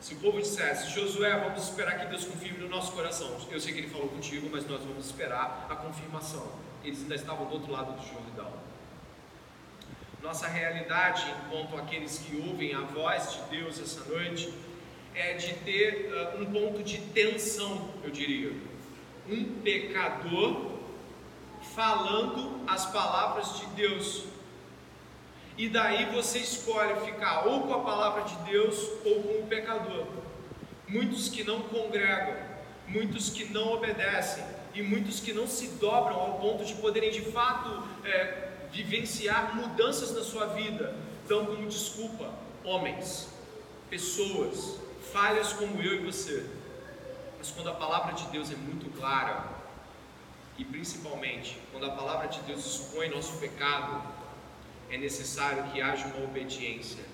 Se 0.00 0.14
o 0.14 0.16
povo 0.16 0.42
dissesse, 0.42 0.90
Josué, 0.90 1.38
vamos 1.38 1.62
esperar 1.62 2.00
que 2.00 2.06
Deus 2.06 2.24
confirme 2.24 2.58
no 2.58 2.68
nosso 2.68 2.90
coração. 2.90 3.38
Eu 3.48 3.60
sei 3.60 3.72
que 3.72 3.78
ele 3.78 3.88
falou 3.88 4.08
contigo, 4.08 4.48
mas 4.50 4.66
nós 4.66 4.82
vamos 4.82 5.06
esperar 5.06 5.68
a 5.70 5.76
confirmação. 5.76 6.50
Eles 6.82 7.00
ainda 7.02 7.14
estavam 7.14 7.46
do 7.46 7.54
outro 7.54 7.70
lado 7.70 7.92
do 7.92 8.04
Jordão. 8.04 8.61
Nossa 10.22 10.46
realidade, 10.46 11.26
enquanto 11.44 11.76
aqueles 11.76 12.18
que 12.18 12.36
ouvem 12.48 12.72
a 12.72 12.82
voz 12.82 13.32
de 13.32 13.58
Deus 13.58 13.80
essa 13.80 14.04
noite, 14.04 14.54
é 15.16 15.34
de 15.34 15.52
ter 15.54 16.12
uh, 16.12 16.40
um 16.40 16.46
ponto 16.46 16.80
de 16.84 16.98
tensão, 16.98 17.90
eu 18.04 18.10
diria. 18.10 18.52
Um 19.28 19.60
pecador 19.62 20.78
falando 21.74 22.60
as 22.68 22.86
palavras 22.86 23.58
de 23.58 23.66
Deus. 23.74 24.24
E 25.58 25.68
daí 25.68 26.06
você 26.12 26.38
escolhe 26.38 27.00
ficar 27.04 27.48
ou 27.48 27.62
com 27.62 27.74
a 27.74 27.80
palavra 27.80 28.22
de 28.22 28.36
Deus 28.48 28.78
ou 29.04 29.24
com 29.24 29.40
o 29.40 29.46
pecador. 29.48 30.06
Muitos 30.86 31.28
que 31.28 31.42
não 31.42 31.62
congregam, 31.62 32.36
muitos 32.86 33.28
que 33.28 33.46
não 33.46 33.72
obedecem 33.72 34.44
e 34.72 34.82
muitos 34.82 35.18
que 35.18 35.32
não 35.32 35.48
se 35.48 35.66
dobram 35.80 36.14
ao 36.14 36.38
ponto 36.38 36.64
de 36.64 36.74
poderem 36.74 37.10
de 37.10 37.22
fato 37.22 37.82
é, 38.04 38.51
vivenciar 38.72 39.54
mudanças 39.54 40.12
na 40.12 40.24
sua 40.24 40.46
vida, 40.46 40.96
dão 41.28 41.44
como 41.44 41.68
desculpa 41.68 42.32
homens, 42.64 43.28
pessoas, 43.90 44.78
falhas 45.12 45.52
como 45.52 45.80
eu 45.82 45.96
e 45.96 45.98
você. 45.98 46.46
Mas 47.38 47.50
quando 47.50 47.68
a 47.68 47.74
palavra 47.74 48.14
de 48.14 48.24
Deus 48.28 48.50
é 48.50 48.56
muito 48.56 48.90
clara, 48.98 49.44
e 50.56 50.64
principalmente 50.64 51.58
quando 51.70 51.86
a 51.86 51.90
palavra 51.90 52.28
de 52.28 52.40
Deus 52.40 52.64
expõe 52.64 53.08
nosso 53.08 53.36
pecado, 53.38 54.02
é 54.90 54.96
necessário 54.96 55.64
que 55.70 55.80
haja 55.80 56.06
uma 56.06 56.24
obediência 56.24 57.04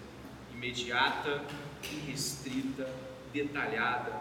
imediata, 0.53 1.43
irrestrita, 1.83 2.93
detalhada. 3.33 4.13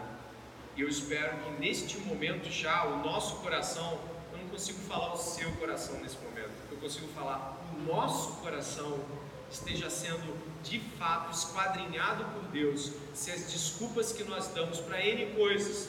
E 0.76 0.80
eu 0.80 0.88
espero 0.88 1.36
que 1.38 1.50
neste 1.60 1.98
momento 1.98 2.50
já 2.50 2.84
o 2.84 3.04
nosso 3.04 3.36
coração, 3.36 3.98
eu 4.32 4.38
não 4.38 4.48
consigo 4.48 4.78
falar 4.80 5.12
o 5.12 5.16
seu 5.16 5.50
coração 5.56 5.98
nesse 6.00 6.16
momento 6.16 6.27
consigo 6.78 7.08
falar, 7.08 7.60
o 7.76 7.82
nosso 7.82 8.32
coração 8.40 8.98
esteja 9.50 9.88
sendo 9.88 10.36
de 10.62 10.80
fato 10.98 11.32
esquadrinhado 11.32 12.24
por 12.26 12.42
Deus, 12.50 12.92
se 13.14 13.30
as 13.30 13.50
desculpas 13.50 14.12
que 14.12 14.24
nós 14.24 14.48
damos 14.48 14.80
para 14.80 15.04
N 15.04 15.34
coisas 15.34 15.88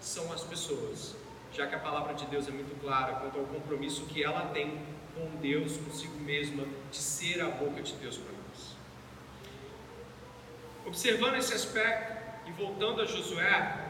são 0.00 0.32
as 0.32 0.42
pessoas, 0.42 1.14
já 1.52 1.66
que 1.66 1.74
a 1.74 1.78
palavra 1.78 2.14
de 2.14 2.26
Deus 2.26 2.48
é 2.48 2.50
muito 2.50 2.78
clara 2.80 3.14
quanto 3.14 3.38
ao 3.38 3.44
compromisso 3.46 4.06
que 4.06 4.22
ela 4.22 4.46
tem 4.46 4.78
com 5.14 5.36
Deus, 5.40 5.76
consigo 5.76 6.18
mesma, 6.18 6.64
de 6.90 6.96
ser 6.96 7.40
a 7.40 7.48
boca 7.50 7.82
de 7.82 7.92
Deus 7.94 8.16
para 8.16 8.32
nós. 8.32 8.76
Observando 10.86 11.36
esse 11.36 11.54
aspecto, 11.54 12.24
E 12.46 12.52
voltando 12.52 13.00
a 13.00 13.06
Josué, 13.06 13.88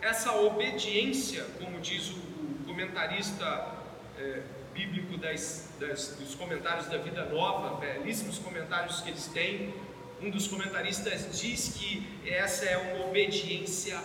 essa 0.00 0.32
obediência, 0.32 1.44
como 1.60 1.80
diz 1.80 2.10
o 2.10 2.64
comentarista 2.66 3.76
é, 4.18 4.42
bíblico 4.72 5.16
das, 5.16 5.68
das, 5.78 6.16
dos 6.18 6.34
comentários 6.34 6.86
da 6.86 6.98
Vida 6.98 7.24
Nova, 7.26 7.78
belíssimos 7.78 8.38
comentários 8.38 9.00
que 9.00 9.10
eles 9.10 9.26
têm, 9.26 9.74
um 10.20 10.30
dos 10.30 10.46
comentaristas 10.46 11.40
diz 11.40 11.76
que 11.76 12.06
essa 12.26 12.64
é 12.64 12.76
uma 12.76 13.06
obediência 13.06 14.00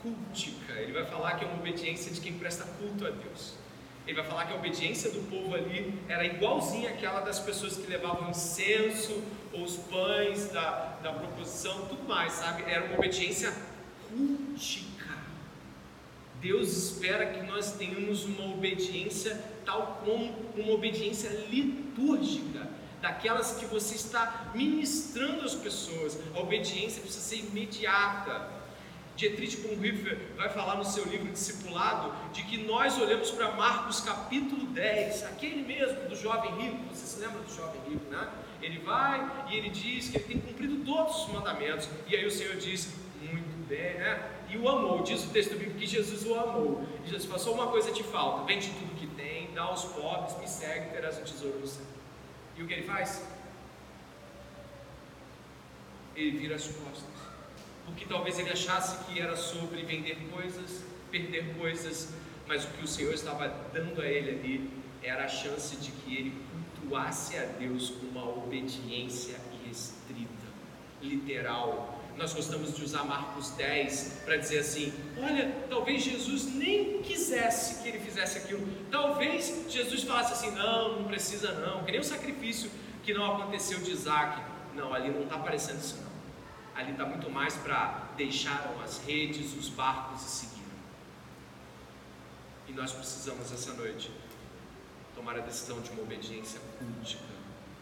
cultica. 0.00 0.72
Ele 0.74 0.92
vai 0.92 1.04
falar 1.04 1.36
que 1.36 1.44
é 1.44 1.48
uma 1.48 1.58
obediência 1.58 2.12
de 2.12 2.20
quem 2.20 2.34
presta 2.34 2.64
culto 2.78 3.06
a 3.06 3.10
Deus. 3.10 3.54
Ele 4.06 4.16
vai 4.16 4.24
falar 4.24 4.46
que 4.46 4.52
a 4.52 4.56
obediência 4.56 5.10
do 5.10 5.28
povo 5.28 5.54
ali 5.56 5.92
era 6.08 6.24
igualzinha 6.24 6.90
àquela 6.90 7.20
das 7.20 7.40
pessoas 7.40 7.76
que 7.76 7.88
levavam 7.88 8.30
incenso, 8.30 9.20
ou 9.52 9.64
os 9.64 9.76
pães 9.76 10.48
da, 10.50 10.98
da 11.02 11.12
proposição, 11.12 11.86
tudo 11.86 12.04
mais, 12.04 12.34
sabe? 12.34 12.62
Era 12.70 12.84
uma 12.84 12.98
obediência 12.98 13.52
cultica. 14.08 14.95
Deus 16.40 16.76
espera 16.76 17.26
que 17.26 17.42
nós 17.42 17.72
tenhamos 17.72 18.24
uma 18.24 18.54
obediência 18.54 19.42
tal 19.64 20.00
como 20.04 20.32
uma 20.56 20.72
obediência 20.72 21.28
litúrgica, 21.50 22.68
daquelas 23.02 23.56
que 23.56 23.66
você 23.66 23.96
está 23.96 24.50
ministrando 24.54 25.42
às 25.42 25.54
pessoas. 25.54 26.18
A 26.34 26.40
obediência 26.40 27.02
precisa 27.02 27.20
ser 27.20 27.36
imediata. 27.36 28.54
Dietrich 29.16 29.56
Bonhoeffer 29.58 30.18
vai 30.36 30.50
falar 30.50 30.76
no 30.76 30.84
seu 30.84 31.04
livro 31.04 31.32
Discipulado 31.32 32.12
de 32.32 32.42
que 32.42 32.58
nós 32.58 32.98
olhamos 32.98 33.30
para 33.30 33.52
Marcos 33.52 34.00
capítulo 34.00 34.66
10, 34.66 35.24
aquele 35.24 35.62
mesmo 35.62 36.08
do 36.08 36.14
jovem 36.14 36.54
rico, 36.60 36.76
você 36.94 37.06
se 37.06 37.20
lembra 37.20 37.40
do 37.40 37.54
jovem 37.54 37.80
rico, 37.88 38.04
né? 38.10 38.28
Ele 38.60 38.78
vai 38.80 39.46
e 39.48 39.56
ele 39.56 39.70
diz 39.70 40.10
que 40.10 40.18
ele 40.18 40.24
tem 40.24 40.40
cumprido 40.40 40.84
todos 40.84 41.24
os 41.24 41.32
mandamentos, 41.32 41.88
e 42.06 42.14
aí 42.14 42.26
o 42.26 42.30
Senhor 42.30 42.56
diz: 42.56 42.92
Muito 43.22 43.66
bem, 43.66 43.94
né? 43.94 44.35
E 44.48 44.56
o 44.56 44.68
amou, 44.68 45.02
diz 45.02 45.24
o 45.24 45.30
texto 45.30 45.50
bíblico 45.50 45.78
que 45.78 45.86
Jesus 45.86 46.24
o 46.24 46.34
amou. 46.34 46.84
E 47.04 47.10
Jesus 47.10 47.26
passou 47.26 47.54
uma 47.54 47.68
coisa 47.68 47.90
te 47.92 48.02
falta: 48.02 48.44
vende 48.44 48.70
tudo 48.70 48.98
que 48.98 49.06
tem, 49.08 49.52
dá 49.54 49.62
aos 49.62 49.84
pobres, 49.84 50.38
me 50.38 50.48
segue, 50.48 50.90
terás 50.90 51.18
um 51.18 51.22
tesouro 51.22 51.58
no 51.58 51.66
céu. 51.66 51.86
E 52.56 52.62
o 52.62 52.66
que 52.66 52.74
ele 52.74 52.82
faz? 52.82 53.26
Ele 56.14 56.38
vira 56.38 56.54
as 56.54 56.66
costas 56.66 57.16
porque 57.86 58.04
talvez 58.04 58.38
ele 58.38 58.50
achasse 58.50 59.04
que 59.04 59.20
era 59.20 59.36
sobre 59.36 59.82
vender 59.82 60.18
coisas, 60.32 60.84
perder 61.10 61.54
coisas, 61.54 62.12
mas 62.46 62.64
o 62.64 62.68
que 62.68 62.84
o 62.84 62.88
Senhor 62.88 63.14
estava 63.14 63.48
dando 63.72 64.02
a 64.02 64.06
ele 64.06 64.30
ali 64.30 64.70
era 65.02 65.24
a 65.24 65.28
chance 65.28 65.76
de 65.76 65.92
que 65.92 66.16
ele 66.16 66.34
cultuasse 66.80 67.38
a 67.38 67.44
Deus 67.44 67.90
com 67.90 68.06
uma 68.06 68.28
obediência 68.28 69.36
irrestrita, 69.62 70.46
literal. 71.00 71.95
Nós 72.16 72.32
gostamos 72.32 72.74
de 72.74 72.82
usar 72.82 73.04
Marcos 73.04 73.50
10 73.50 74.22
para 74.24 74.36
dizer 74.36 74.60
assim: 74.60 74.92
olha, 75.20 75.54
talvez 75.68 76.02
Jesus 76.02 76.46
nem 76.54 77.02
quisesse 77.02 77.82
que 77.82 77.88
ele 77.88 77.98
fizesse 77.98 78.38
aquilo, 78.38 78.66
talvez 78.90 79.66
Jesus 79.68 80.02
falasse 80.02 80.32
assim: 80.32 80.50
não, 80.52 81.00
não 81.00 81.04
precisa 81.04 81.52
não, 81.52 81.84
que 81.84 81.92
nem 81.92 82.00
o 82.00 82.04
sacrifício 82.04 82.70
que 83.02 83.12
não 83.12 83.34
aconteceu 83.34 83.78
de 83.80 83.90
Isaac. 83.90 84.40
Não, 84.74 84.92
ali 84.92 85.10
não 85.10 85.22
está 85.22 85.36
aparecendo 85.36 85.78
isso 85.78 85.96
não 85.96 86.06
ali 86.76 86.92
está 86.92 87.06
muito 87.06 87.30
mais 87.30 87.54
para 87.56 88.10
deixaram 88.16 88.80
as 88.82 88.98
redes, 88.98 89.54
os 89.54 89.68
barcos 89.70 90.22
e 90.22 90.28
seguiram. 90.28 90.66
E 92.68 92.72
nós 92.72 92.92
precisamos 92.92 93.50
essa 93.50 93.72
noite 93.72 94.10
tomar 95.14 95.36
a 95.36 95.40
decisão 95.40 95.80
de 95.80 95.90
uma 95.90 96.02
obediência 96.02 96.60
cultica, 96.78 97.24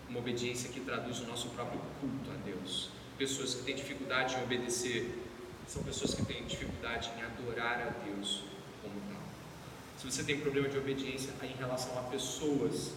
uma 0.09 0.21
obediência 0.21 0.71
que 0.71 0.79
traduz 0.81 1.19
o 1.21 1.27
nosso 1.27 1.49
próprio 1.51 1.81
culto 2.01 2.31
a 2.31 2.35
Deus. 2.45 2.91
Pessoas 3.19 3.55
que 3.55 3.63
têm 3.63 3.77
dificuldade 3.77 4.35
em 4.35 4.43
obedecer 4.43 5.23
são 5.69 5.83
pessoas 5.83 6.15
que 6.15 6.25
têm 6.25 6.45
dificuldade 6.45 7.11
em 7.17 7.23
adorar 7.23 7.81
a 7.81 8.05
Deus 8.05 8.43
como 8.83 8.95
tal. 9.13 9.23
Se 9.97 10.11
você 10.11 10.25
tem 10.25 10.41
problema 10.41 10.69
de 10.69 10.77
obediência 10.77 11.33
em 11.43 11.55
relação 11.57 11.99
a 11.99 12.03
pessoas, 12.03 12.93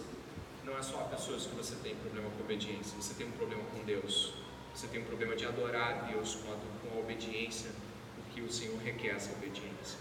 não 0.64 0.76
é 0.76 0.82
só 0.82 1.00
a 1.00 1.04
pessoas 1.04 1.46
que 1.46 1.54
você 1.54 1.76
tem 1.76 1.94
problema 1.96 2.28
com 2.30 2.42
obediência, 2.42 2.96
você 3.00 3.14
tem 3.14 3.26
um 3.26 3.32
problema 3.32 3.62
com 3.72 3.84
Deus. 3.84 4.34
Você 4.74 4.86
tem 4.86 5.00
um 5.00 5.04
problema 5.04 5.34
de 5.34 5.44
adorar 5.44 5.90
a 5.90 5.92
Deus 6.12 6.36
com 6.36 6.52
a, 6.52 6.56
com 6.56 6.96
a 6.96 7.00
obediência, 7.00 7.70
porque 8.16 8.40
o 8.40 8.52
Senhor 8.52 8.76
requer 8.78 9.16
essa 9.16 9.32
obediência. 9.32 9.98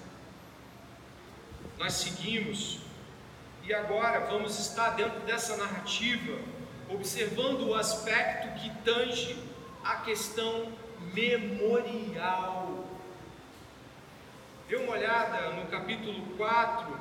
Nós 1.80 1.94
seguimos 1.94 2.80
e 3.64 3.74
agora 3.74 4.20
vamos 4.28 4.60
estar 4.60 4.92
dentro 4.92 5.20
dessa 5.22 5.58
narrativa, 5.58 6.40
observando 6.90 7.70
o 7.70 7.76
aspecto 7.76 8.60
que 8.60 8.70
tange 8.84 9.36
a 9.88 9.96
questão 9.98 10.72
memorial. 11.14 12.86
Dê 14.68 14.76
uma 14.76 14.92
olhada 14.92 15.52
no 15.52 15.66
capítulo 15.68 16.36
4, 16.36 17.00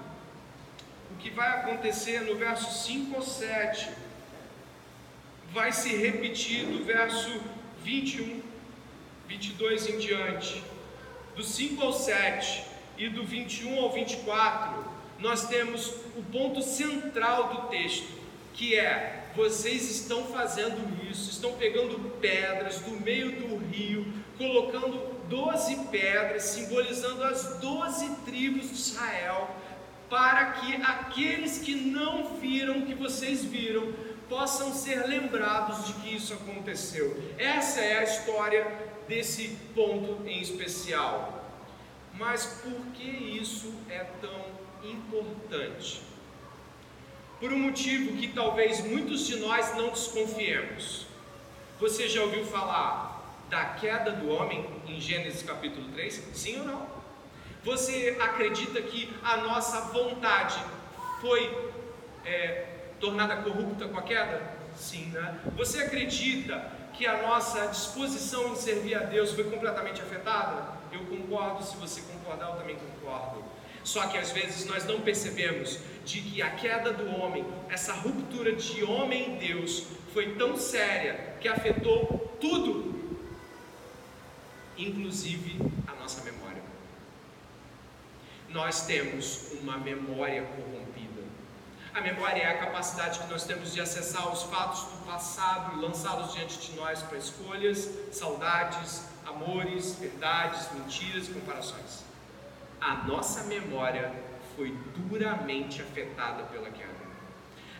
o 1.11 1.17
que 1.17 1.31
vai 1.31 1.49
acontecer 1.49 2.21
no 2.21 2.37
verso 2.37 2.87
5 2.87 3.17
ou 3.17 3.23
7. 3.23 3.91
Vai 5.53 5.73
se 5.73 5.97
repetir 5.97 6.67
do 6.67 6.85
verso 6.85 7.41
21, 7.83 8.41
22 9.27 9.89
em 9.89 9.99
diante, 9.99 10.63
do 11.35 11.43
5 11.43 11.83
ao 11.83 11.93
7 11.93 12.65
e 12.97 13.09
do 13.09 13.25
21 13.25 13.81
ao 13.81 13.93
24, 13.93 14.85
nós 15.19 15.49
temos 15.49 15.89
o 16.17 16.23
ponto 16.31 16.63
central 16.63 17.49
do 17.49 17.69
texto, 17.69 18.09
que 18.55 18.77
é: 18.77 19.26
vocês 19.37 19.91
estão 19.91 20.25
fazendo 20.25 21.09
isso, 21.09 21.31
estão 21.31 21.53
pegando 21.53 21.99
pedras 22.21 22.81
do 22.81 22.99
meio 23.01 23.33
do 23.33 23.57
rio, 23.59 24.07
colocando 24.39 25.15
12 25.29 25.77
pedras, 25.91 26.43
simbolizando 26.45 27.23
as 27.23 27.59
12 27.59 28.17
tribos 28.25 28.69
de 28.69 28.75
Israel, 28.75 29.55
para 30.09 30.53
que 30.53 30.75
aqueles 30.77 31.59
que 31.59 31.75
não 31.75 32.37
viram 32.37 32.79
o 32.79 32.87
que 32.87 32.95
vocês 32.95 33.45
viram 33.45 33.93
possam 34.29 34.73
ser 34.73 35.07
lembrados 35.07 35.87
de 35.87 35.93
que 35.95 36.17
isso 36.17 36.33
aconteceu. 36.33 37.23
Essa 37.39 37.81
é 37.81 37.99
a 37.99 38.05
história 38.05 38.67
desse 39.07 39.57
ponto 39.75 40.27
em 40.27 40.41
especial. 40.41 41.45
Mas 42.15 42.47
por 42.63 42.87
que 42.95 43.05
isso 43.05 43.73
é 43.91 44.05
tão 44.21 44.47
importante? 44.83 46.03
Por 47.39 47.53
um 47.53 47.59
motivo 47.59 48.17
que 48.17 48.29
talvez 48.29 48.83
muitos 48.83 49.27
de 49.27 49.37
nós 49.37 49.77
não 49.77 49.91
desconfiemos. 49.91 51.07
Você 51.79 52.09
já 52.09 52.23
ouviu 52.23 52.47
falar 52.47 53.23
da 53.51 53.63
queda 53.75 54.13
do 54.13 54.31
homem 54.31 54.67
em 54.87 54.99
Gênesis 54.99 55.43
capítulo 55.43 55.87
3? 55.93 56.31
Sim 56.33 56.61
ou 56.61 56.65
não? 56.65 56.87
Você 57.63 58.17
acredita 58.19 58.81
que 58.81 59.15
a 59.23 59.37
nossa 59.37 59.83
vontade 59.93 60.59
foi 61.21 61.55
é, 62.25 62.69
tornada 62.99 63.37
corrupta 63.37 63.87
com 63.87 63.99
a 63.99 64.03
queda? 64.03 64.41
Sim, 64.75 65.07
né? 65.07 65.39
Você 65.57 65.83
acredita 65.83 66.73
que 66.95 67.07
a 67.07 67.21
nossa 67.21 67.67
disposição 67.67 68.53
em 68.53 68.57
servir 68.57 68.95
a 68.95 69.01
Deus 69.01 69.33
foi 69.33 69.45
completamente 69.45 70.01
afetada? 70.01 70.75
Eu 70.91 71.05
concordo, 71.05 71.63
se 71.63 71.77
você 71.77 72.01
concordar, 72.01 72.51
eu 72.51 72.57
também 72.57 72.77
concordo. 72.77 73.45
Só 73.87 74.09
que 74.09 74.19
às 74.19 74.33
vezes 74.33 74.67
nós 74.67 74.85
não 74.85 75.01
percebemos 75.01 75.79
de 76.05 76.21
que 76.21 76.43
a 76.43 76.51
queda 76.51 76.93
do 76.93 77.09
homem, 77.09 77.47
essa 77.69 77.93
ruptura 77.93 78.53
de 78.53 78.83
homem 78.83 79.37
e 79.37 79.47
Deus, 79.47 79.85
foi 80.13 80.35
tão 80.35 80.57
séria 80.57 81.37
que 81.41 81.47
afetou 81.47 82.37
tudo, 82.41 83.21
inclusive 84.77 85.61
a 85.87 85.95
nossa 86.03 86.21
memória. 86.25 86.61
Nós 88.49 88.85
temos 88.87 89.53
uma 89.61 89.79
memória 89.79 90.43
corrompida. 90.43 91.23
A 91.95 92.01
memória 92.01 92.43
é 92.43 92.49
a 92.49 92.59
capacidade 92.59 93.21
que 93.21 93.29
nós 93.29 93.45
temos 93.45 93.73
de 93.73 93.81
acessar 93.81 94.33
os 94.33 94.43
fatos 94.43 94.81
do 94.81 95.07
passado 95.07 95.81
lançá-los 95.81 96.33
diante 96.35 96.59
de 96.59 96.75
nós 96.75 97.05
para 97.05 97.19
escolhas, 97.19 97.89
saudades, 98.11 99.05
amores, 99.25 99.95
verdades, 99.95 100.73
mentiras 100.73 101.29
e 101.29 101.31
comparações. 101.31 102.16
A 102.91 102.95
nossa 103.11 103.41
memória 103.45 104.13
foi 104.55 104.69
duramente 104.97 105.83
afetada 105.83 106.45
pela 106.45 106.71
queda. 106.71 107.07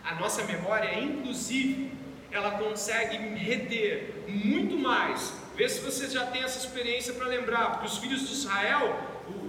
A 0.05 0.15
nossa 0.17 0.43
memória, 0.45 0.99
inclusive, 0.99 1.93
ela 2.31 2.53
consegue 2.63 3.17
reter 3.17 4.25
muito 4.29 4.77
mais. 4.77 5.33
Vê 5.57 5.69
se 5.69 5.81
você 5.81 6.09
já 6.11 6.27
tem 6.27 6.43
essa 6.43 6.59
experiência 6.65 7.15
para 7.15 7.27
lembrar, 7.27 7.67
porque 7.71 7.87
os 7.87 7.99
filhos 7.99 8.29
de 8.29 8.35
Israel, 8.35 8.85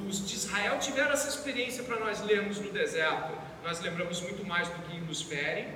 os 0.08 0.26
de 0.28 0.36
Israel 0.36 0.80
tiveram 0.80 1.12
essa 1.12 1.30
experiência 1.30 1.84
para 1.84 2.00
nós 2.00 2.22
lermos 2.22 2.60
no 2.60 2.72
deserto 2.72 3.48
nós 3.68 3.82
lembramos 3.82 4.22
muito 4.22 4.46
mais 4.46 4.70
do 4.70 4.82
que 4.84 4.98
nos 4.98 5.22
ferem, 5.22 5.68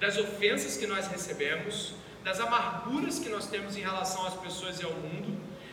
das 0.00 0.16
ofensas 0.16 0.78
que 0.78 0.86
nós 0.86 1.06
recebemos, 1.08 1.92
das 2.24 2.40
amarguras 2.40 3.18
que 3.18 3.28
nós 3.28 3.48
temos 3.48 3.76
em 3.76 3.80
relação 3.80 4.26
às 4.26 4.34
pessoas 4.36 4.80
e 4.80 4.84
ao 4.84 4.92
mundo, 4.92 5.31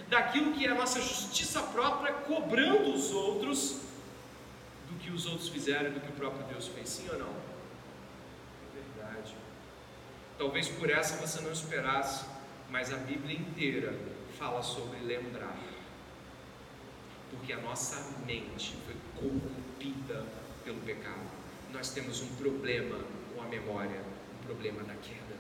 daquilo 0.10 0.54
que 0.54 0.66
é 0.66 0.72
a 0.72 0.76
nossa 0.76 1.00
justiça 1.00 1.62
própria 1.62 2.14
cobrando 2.14 2.94
os 2.94 3.12
outros 3.12 3.82
do 4.90 4.98
que 5.00 5.12
os 5.12 5.26
outros 5.28 5.50
fizeram 5.50 5.92
do 5.92 6.02
que 6.02 6.10
o 6.10 6.14
próprio 6.14 6.44
Deus 6.48 6.68
fez, 6.68 6.90
sim 6.90 7.08
ou 7.12 7.20
não? 7.20 7.30
É 8.76 9.04
verdade. 9.04 9.36
Talvez 10.38 10.68
por 10.68 10.90
essa 10.90 11.16
você 11.18 11.42
não 11.42 11.52
esperasse, 11.52 12.26
mas 12.70 12.92
a 12.92 12.98
Bíblia 12.98 13.38
inteira 13.38 13.94
fala 14.38 14.64
sobre 14.64 15.00
lembrar. 15.00 15.56
Porque 17.30 17.54
a 17.54 17.58
nossa 17.58 18.18
mente 18.26 18.76
foi 18.86 18.96
corrompida 19.16 20.26
pelo 20.64 20.80
pecado. 20.82 21.30
Nós 21.72 21.92
temos 21.92 22.22
um 22.22 22.36
problema 22.36 23.00
com 23.36 23.42
a 23.44 23.46
memória, 23.46 24.02
um 24.40 24.46
problema 24.48 24.82
da 24.84 24.96
queda. 24.96 25.38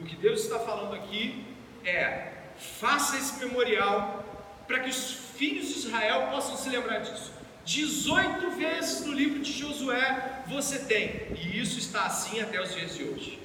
O 0.00 0.04
que 0.04 0.16
Deus 0.16 0.40
está 0.42 0.58
falando 0.58 0.94
aqui 0.96 1.46
é: 1.84 2.33
faça 2.58 3.16
esse 3.16 3.44
memorial 3.44 4.24
para 4.66 4.80
que 4.80 4.90
os 4.90 5.12
filhos 5.36 5.68
de 5.68 5.78
Israel 5.80 6.28
possam 6.30 6.56
se 6.56 6.68
lembrar 6.68 7.00
disso. 7.00 7.32
18 7.64 8.50
vezes 8.50 9.06
no 9.06 9.12
livro 9.12 9.40
de 9.40 9.52
Josué 9.52 10.42
você 10.46 10.80
tem, 10.80 11.26
e 11.34 11.58
isso 11.60 11.78
está 11.78 12.04
assim 12.04 12.40
até 12.40 12.60
os 12.60 12.74
dias 12.74 12.94
de 12.94 13.04
hoje. 13.04 13.38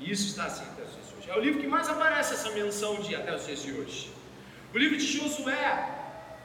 Isso 0.00 0.28
está 0.28 0.44
assim 0.44 0.64
até 0.64 0.82
os 0.82 0.92
dias 0.92 1.06
de 1.08 1.14
hoje. 1.14 1.30
É 1.30 1.34
o 1.34 1.40
livro 1.40 1.60
que 1.60 1.66
mais 1.66 1.88
aparece 1.88 2.34
essa 2.34 2.50
menção 2.50 2.96
de 2.96 3.16
até 3.16 3.34
os 3.34 3.46
dias 3.46 3.62
de 3.62 3.72
hoje. 3.72 4.10
O 4.74 4.78
livro 4.78 4.96
de 4.98 5.06
Josué 5.06 5.94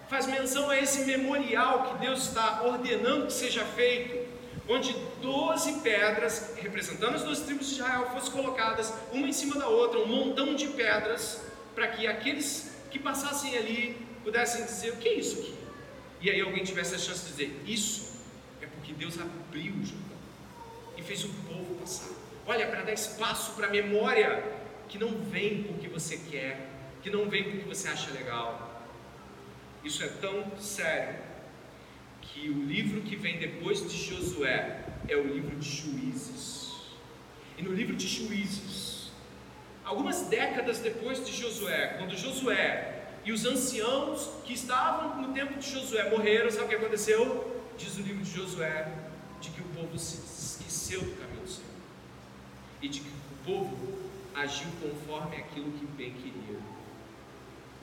faz 0.07 0.25
menção 0.27 0.69
a 0.69 0.77
esse 0.77 1.03
memorial 1.05 1.83
que 1.83 2.05
Deus 2.05 2.27
está 2.27 2.63
ordenando 2.63 3.27
que 3.27 3.33
seja 3.33 3.65
feito, 3.65 4.22
onde 4.67 4.95
12 5.21 5.79
pedras, 5.81 6.53
representando 6.57 7.15
as 7.15 7.23
duas 7.23 7.39
tribos 7.41 7.67
de 7.67 7.73
Israel, 7.73 8.09
fossem 8.11 8.31
colocadas 8.31 8.93
uma 9.11 9.27
em 9.27 9.33
cima 9.33 9.55
da 9.55 9.67
outra, 9.67 9.99
um 9.99 10.07
montão 10.07 10.55
de 10.55 10.67
pedras, 10.67 11.41
para 11.75 11.87
que 11.87 12.07
aqueles 12.07 12.71
que 12.89 12.99
passassem 12.99 13.57
ali 13.57 13.97
pudessem 14.23 14.65
dizer: 14.65 14.91
o 14.91 14.97
que 14.97 15.09
é 15.09 15.13
isso 15.15 15.39
aqui? 15.39 15.55
E 16.21 16.29
aí 16.29 16.41
alguém 16.41 16.63
tivesse 16.63 16.95
a 16.95 16.97
chance 16.97 17.25
de 17.25 17.31
dizer: 17.31 17.61
isso 17.65 18.13
é 18.61 18.65
porque 18.65 18.93
Deus 18.93 19.19
abriu 19.19 19.73
o 19.73 19.85
Jordão 19.85 20.17
e 20.97 21.01
fez 21.01 21.23
o 21.23 21.29
povo 21.29 21.75
passar. 21.75 22.09
Olha, 22.45 22.67
para 22.67 22.83
dar 22.83 22.93
espaço 22.93 23.53
para 23.53 23.67
a 23.67 23.69
memória 23.69 24.43
que 24.87 24.97
não 24.97 25.09
vem 25.09 25.63
porque 25.63 25.87
você 25.87 26.17
quer, 26.17 26.69
que 27.01 27.09
não 27.09 27.29
vem 27.29 27.43
porque 27.43 27.67
você 27.67 27.87
acha 27.87 28.11
legal. 28.11 28.71
Isso 29.83 30.03
é 30.03 30.07
tão 30.07 30.57
sério 30.57 31.32
que 32.23 32.49
o 32.49 32.65
livro 32.65 33.01
que 33.01 33.15
vem 33.15 33.37
depois 33.37 33.87
de 33.89 33.97
Josué 33.97 34.85
é 35.07 35.15
o 35.15 35.27
livro 35.27 35.55
de 35.57 35.69
Juízes. 35.69 36.71
E 37.57 37.61
no 37.61 37.71
livro 37.73 37.95
de 37.95 38.07
Juízes, 38.07 39.11
algumas 39.83 40.21
décadas 40.23 40.79
depois 40.79 41.23
de 41.25 41.31
Josué, 41.31 41.95
quando 41.97 42.17
Josué 42.17 43.03
e 43.25 43.31
os 43.31 43.45
anciãos 43.45 44.29
que 44.45 44.53
estavam 44.53 45.21
no 45.21 45.33
tempo 45.33 45.57
de 45.59 45.69
Josué 45.69 46.09
morreram, 46.09 46.49
sabe 46.49 46.65
o 46.65 46.69
que 46.69 46.75
aconteceu? 46.75 47.63
Diz 47.77 47.97
o 47.97 48.01
livro 48.01 48.23
de 48.23 48.31
Josué, 48.31 48.91
de 49.39 49.49
que 49.49 49.61
o 49.61 49.65
povo 49.65 49.97
se 49.97 50.17
esqueceu 50.17 51.01
do 51.01 51.11
caminho 51.17 51.41
do 51.41 51.49
Senhor 51.49 51.69
e 52.81 52.87
de 52.87 52.99
que 53.01 53.07
o 53.07 53.45
povo 53.45 53.99
agiu 54.35 54.67
conforme 54.81 55.37
aquilo 55.37 55.71
que 55.73 55.85
bem 55.85 56.13
queria. 56.13 56.59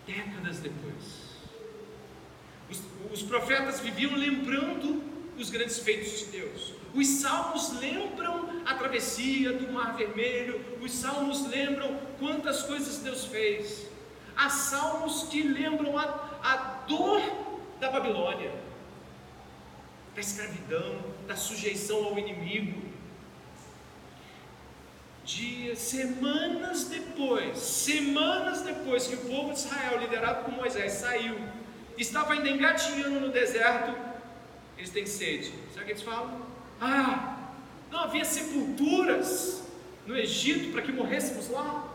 Décadas 0.06 0.58
depois, 0.58 1.29
os, 2.70 2.80
os 3.12 3.22
profetas 3.22 3.80
viviam 3.80 4.14
lembrando 4.14 5.02
os 5.38 5.50
grandes 5.50 5.78
feitos 5.78 6.18
de 6.18 6.24
Deus. 6.26 6.74
Os 6.94 7.06
salmos 7.06 7.78
lembram 7.78 8.62
a 8.66 8.74
travessia 8.74 9.52
do 9.52 9.72
Mar 9.72 9.96
Vermelho, 9.96 10.60
os 10.80 10.92
salmos 10.92 11.46
lembram 11.46 11.98
quantas 12.18 12.62
coisas 12.62 12.98
Deus 12.98 13.24
fez. 13.24 13.86
Há 14.36 14.48
salmos 14.48 15.24
que 15.24 15.42
lembram 15.42 15.98
a, 15.98 16.04
a 16.42 16.56
dor 16.86 17.20
da 17.78 17.90
Babilônia, 17.90 18.52
da 20.14 20.20
escravidão, 20.20 20.98
da 21.26 21.36
sujeição 21.36 22.04
ao 22.04 22.18
inimigo. 22.18 22.90
Dias, 25.24 25.78
semanas 25.78 26.84
depois, 26.84 27.58
semanas 27.58 28.62
depois 28.62 29.06
que 29.06 29.14
o 29.14 29.18
povo 29.18 29.52
de 29.52 29.60
Israel, 29.60 30.00
liderado 30.00 30.44
por 30.44 30.54
Moisés, 30.54 30.92
saiu 30.94 31.38
estava 31.96 32.32
ainda 32.32 32.48
engatinhando 32.48 33.20
no 33.20 33.28
deserto, 33.30 33.94
eles 34.76 34.90
têm 34.90 35.06
sede. 35.06 35.52
O 35.76 35.84
que 35.84 35.90
eles 35.90 36.02
falam? 36.02 36.46
Ah, 36.80 37.50
não 37.90 38.00
havia 38.00 38.24
sepulturas 38.24 39.62
no 40.06 40.16
Egito 40.16 40.72
para 40.72 40.82
que 40.82 40.92
morrêssemos 40.92 41.48
lá. 41.50 41.88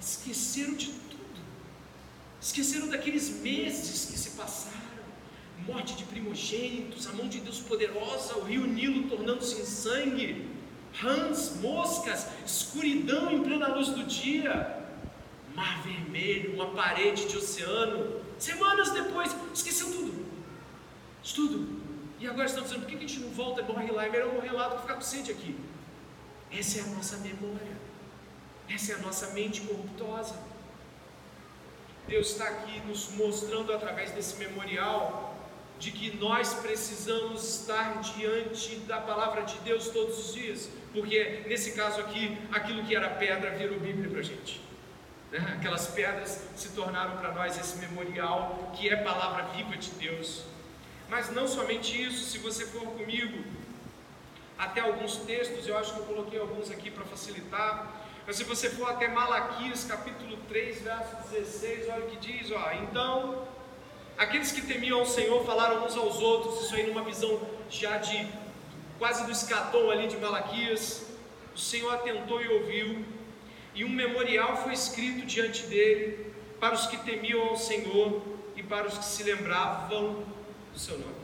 Esqueceram 0.00 0.74
de 0.74 0.86
tudo. 0.86 1.40
Esqueceram 2.40 2.88
daqueles 2.88 3.30
meses 3.40 4.10
que 4.10 4.18
se 4.18 4.30
passaram. 4.30 4.78
Morte 5.66 5.96
de 5.96 6.04
primogênitos, 6.04 7.06
a 7.08 7.12
mão 7.12 7.28
de 7.28 7.40
Deus 7.40 7.60
poderosa, 7.60 8.38
o 8.38 8.44
rio 8.44 8.66
Nilo 8.66 9.08
tornando-se 9.08 9.60
em 9.60 9.64
sangue, 9.64 10.48
rãs, 10.94 11.56
moscas, 11.60 12.28
escuridão 12.46 13.30
em 13.32 13.42
plena 13.42 13.74
luz 13.74 13.88
do 13.88 14.04
dia, 14.04 14.78
mar 15.54 15.82
vermelho, 15.82 16.54
uma 16.54 16.70
parede 16.70 17.26
de 17.26 17.36
oceano, 17.36 18.20
Semanas 18.38 18.90
depois, 18.90 19.34
esqueceu 19.52 19.90
tudo. 19.90 20.26
Tudo. 21.34 21.78
E 22.20 22.26
agora 22.26 22.46
estão 22.46 22.62
dizendo, 22.62 22.80
por 22.80 22.88
que 22.88 22.96
a 22.96 23.00
gente 23.00 23.20
não 23.20 23.30
volta 23.30 23.60
e 23.60 23.64
morre 23.64 23.90
lá? 23.90 24.06
É 24.06 24.10
melhor 24.10 24.32
morrer 24.32 24.52
lá 24.52 24.68
do 24.68 24.76
que 24.76 24.82
ficar 24.82 24.94
com 24.94 25.00
sede 25.00 25.30
aqui. 25.30 25.56
Essa 26.50 26.80
é 26.80 26.82
a 26.82 26.86
nossa 26.86 27.16
memória. 27.18 27.76
Essa 28.68 28.92
é 28.92 28.94
a 28.96 28.98
nossa 28.98 29.28
mente 29.28 29.60
corruptosa. 29.62 30.36
Deus 32.06 32.30
está 32.30 32.48
aqui 32.48 32.80
nos 32.86 33.10
mostrando 33.16 33.72
através 33.72 34.10
desse 34.12 34.36
memorial 34.36 35.36
de 35.78 35.92
que 35.92 36.16
nós 36.16 36.54
precisamos 36.54 37.60
estar 37.60 38.00
diante 38.00 38.76
da 38.80 39.00
palavra 39.00 39.42
de 39.42 39.56
Deus 39.58 39.88
todos 39.88 40.18
os 40.18 40.34
dias, 40.34 40.68
porque 40.92 41.44
nesse 41.46 41.72
caso 41.72 42.00
aqui, 42.00 42.36
aquilo 42.50 42.84
que 42.84 42.96
era 42.96 43.10
pedra 43.10 43.50
virou 43.50 43.78
Bíblia 43.78 44.10
para 44.10 44.20
a 44.20 44.22
gente. 44.22 44.67
Né? 45.30 45.56
Aquelas 45.58 45.86
pedras 45.88 46.42
se 46.56 46.70
tornaram 46.70 47.16
para 47.18 47.32
nós 47.32 47.58
esse 47.58 47.78
memorial 47.78 48.72
que 48.74 48.88
é 48.88 48.96
palavra 48.96 49.44
viva 49.54 49.76
de 49.76 49.90
Deus. 49.92 50.44
Mas 51.08 51.30
não 51.30 51.46
somente 51.48 52.00
isso, 52.00 52.30
se 52.30 52.38
você 52.38 52.66
for 52.66 52.82
comigo 52.82 53.44
até 54.58 54.80
alguns 54.80 55.16
textos, 55.16 55.66
eu 55.66 55.78
acho 55.78 55.94
que 55.94 56.00
eu 56.00 56.04
coloquei 56.04 56.38
alguns 56.38 56.70
aqui 56.70 56.90
para 56.90 57.04
facilitar. 57.04 57.86
Mas 58.26 58.36
se 58.36 58.44
você 58.44 58.68
for 58.68 58.90
até 58.90 59.08
Malaquias 59.08 59.84
capítulo 59.84 60.36
3, 60.48 60.82
verso 60.82 61.16
16, 61.30 61.88
olha 61.88 62.04
o 62.04 62.10
que 62.10 62.16
diz: 62.16 62.50
ó, 62.52 62.72
então 62.72 63.46
aqueles 64.18 64.52
que 64.52 64.62
temiam 64.62 64.98
ao 64.98 65.06
Senhor 65.06 65.44
falaram 65.46 65.84
uns 65.86 65.96
aos 65.96 66.20
outros, 66.20 66.64
isso 66.64 66.74
aí 66.74 66.86
numa 66.86 67.02
visão 67.02 67.40
já 67.70 67.96
de 67.98 68.28
quase 68.98 69.24
do 69.24 69.32
escatom 69.32 69.90
ali 69.90 70.08
de 70.08 70.16
Malaquias. 70.18 71.06
O 71.54 71.58
Senhor 71.58 71.92
atentou 71.94 72.42
e 72.42 72.48
ouviu 72.48 73.04
e 73.78 73.84
um 73.84 73.88
memorial 73.88 74.56
foi 74.56 74.72
escrito 74.72 75.24
diante 75.24 75.64
dele 75.68 76.32
para 76.58 76.74
os 76.74 76.88
que 76.88 76.96
temiam 76.96 77.40
ao 77.40 77.56
Senhor 77.56 78.20
e 78.56 78.62
para 78.62 78.88
os 78.88 78.98
que 78.98 79.04
se 79.04 79.22
lembravam 79.22 80.24
do 80.72 80.78
seu 80.80 80.98
nome. 80.98 81.14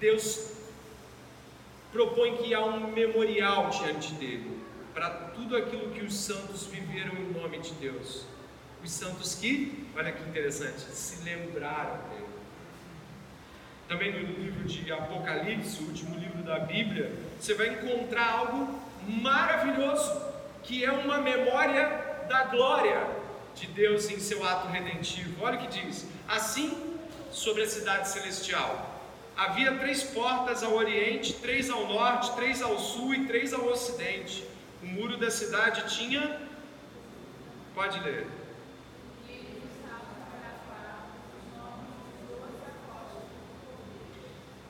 Deus 0.00 0.54
propõe 1.92 2.36
que 2.38 2.52
há 2.52 2.64
um 2.64 2.90
memorial 2.92 3.70
diante 3.70 4.12
dele 4.14 4.60
para 4.92 5.08
tudo 5.08 5.56
aquilo 5.56 5.92
que 5.92 6.04
os 6.04 6.16
santos 6.16 6.66
viveram 6.66 7.12
em 7.14 7.40
nome 7.40 7.58
de 7.60 7.74
Deus. 7.74 8.26
Os 8.82 8.90
santos 8.90 9.36
que, 9.36 9.86
olha 9.96 10.10
que 10.10 10.28
interessante, 10.28 10.80
se 10.80 11.22
lembraram 11.22 12.08
dele. 12.08 12.26
Também 13.86 14.12
no 14.12 14.42
livro 14.42 14.64
de 14.64 14.92
Apocalipse, 14.92 15.80
o 15.80 15.86
último 15.86 16.18
livro 16.18 16.42
da 16.42 16.58
Bíblia, 16.58 17.12
você 17.38 17.54
vai 17.54 17.68
encontrar 17.68 18.32
algo 18.32 18.80
maravilhoso 19.06 20.34
que 20.66 20.84
é 20.84 20.90
uma 20.90 21.18
memória 21.18 21.84
da 22.28 22.44
glória 22.44 23.08
de 23.54 23.66
Deus 23.68 24.10
em 24.10 24.18
seu 24.18 24.44
ato 24.44 24.66
redentivo. 24.68 25.44
Olha 25.44 25.56
o 25.56 25.60
que 25.62 25.80
diz: 25.80 26.06
assim 26.28 26.98
sobre 27.30 27.62
a 27.62 27.68
cidade 27.68 28.08
celestial. 28.08 28.94
Havia 29.36 29.76
três 29.76 30.02
portas 30.02 30.62
ao 30.62 30.74
oriente, 30.74 31.34
três 31.34 31.70
ao 31.70 31.86
norte, 31.86 32.34
três 32.34 32.62
ao 32.62 32.78
sul 32.78 33.14
e 33.14 33.26
três 33.26 33.52
ao 33.52 33.66
ocidente. 33.66 34.44
O 34.82 34.86
muro 34.86 35.16
da 35.16 35.30
cidade 35.30 35.94
tinha. 35.94 36.40
Pode 37.74 38.00
ler. 38.00 38.26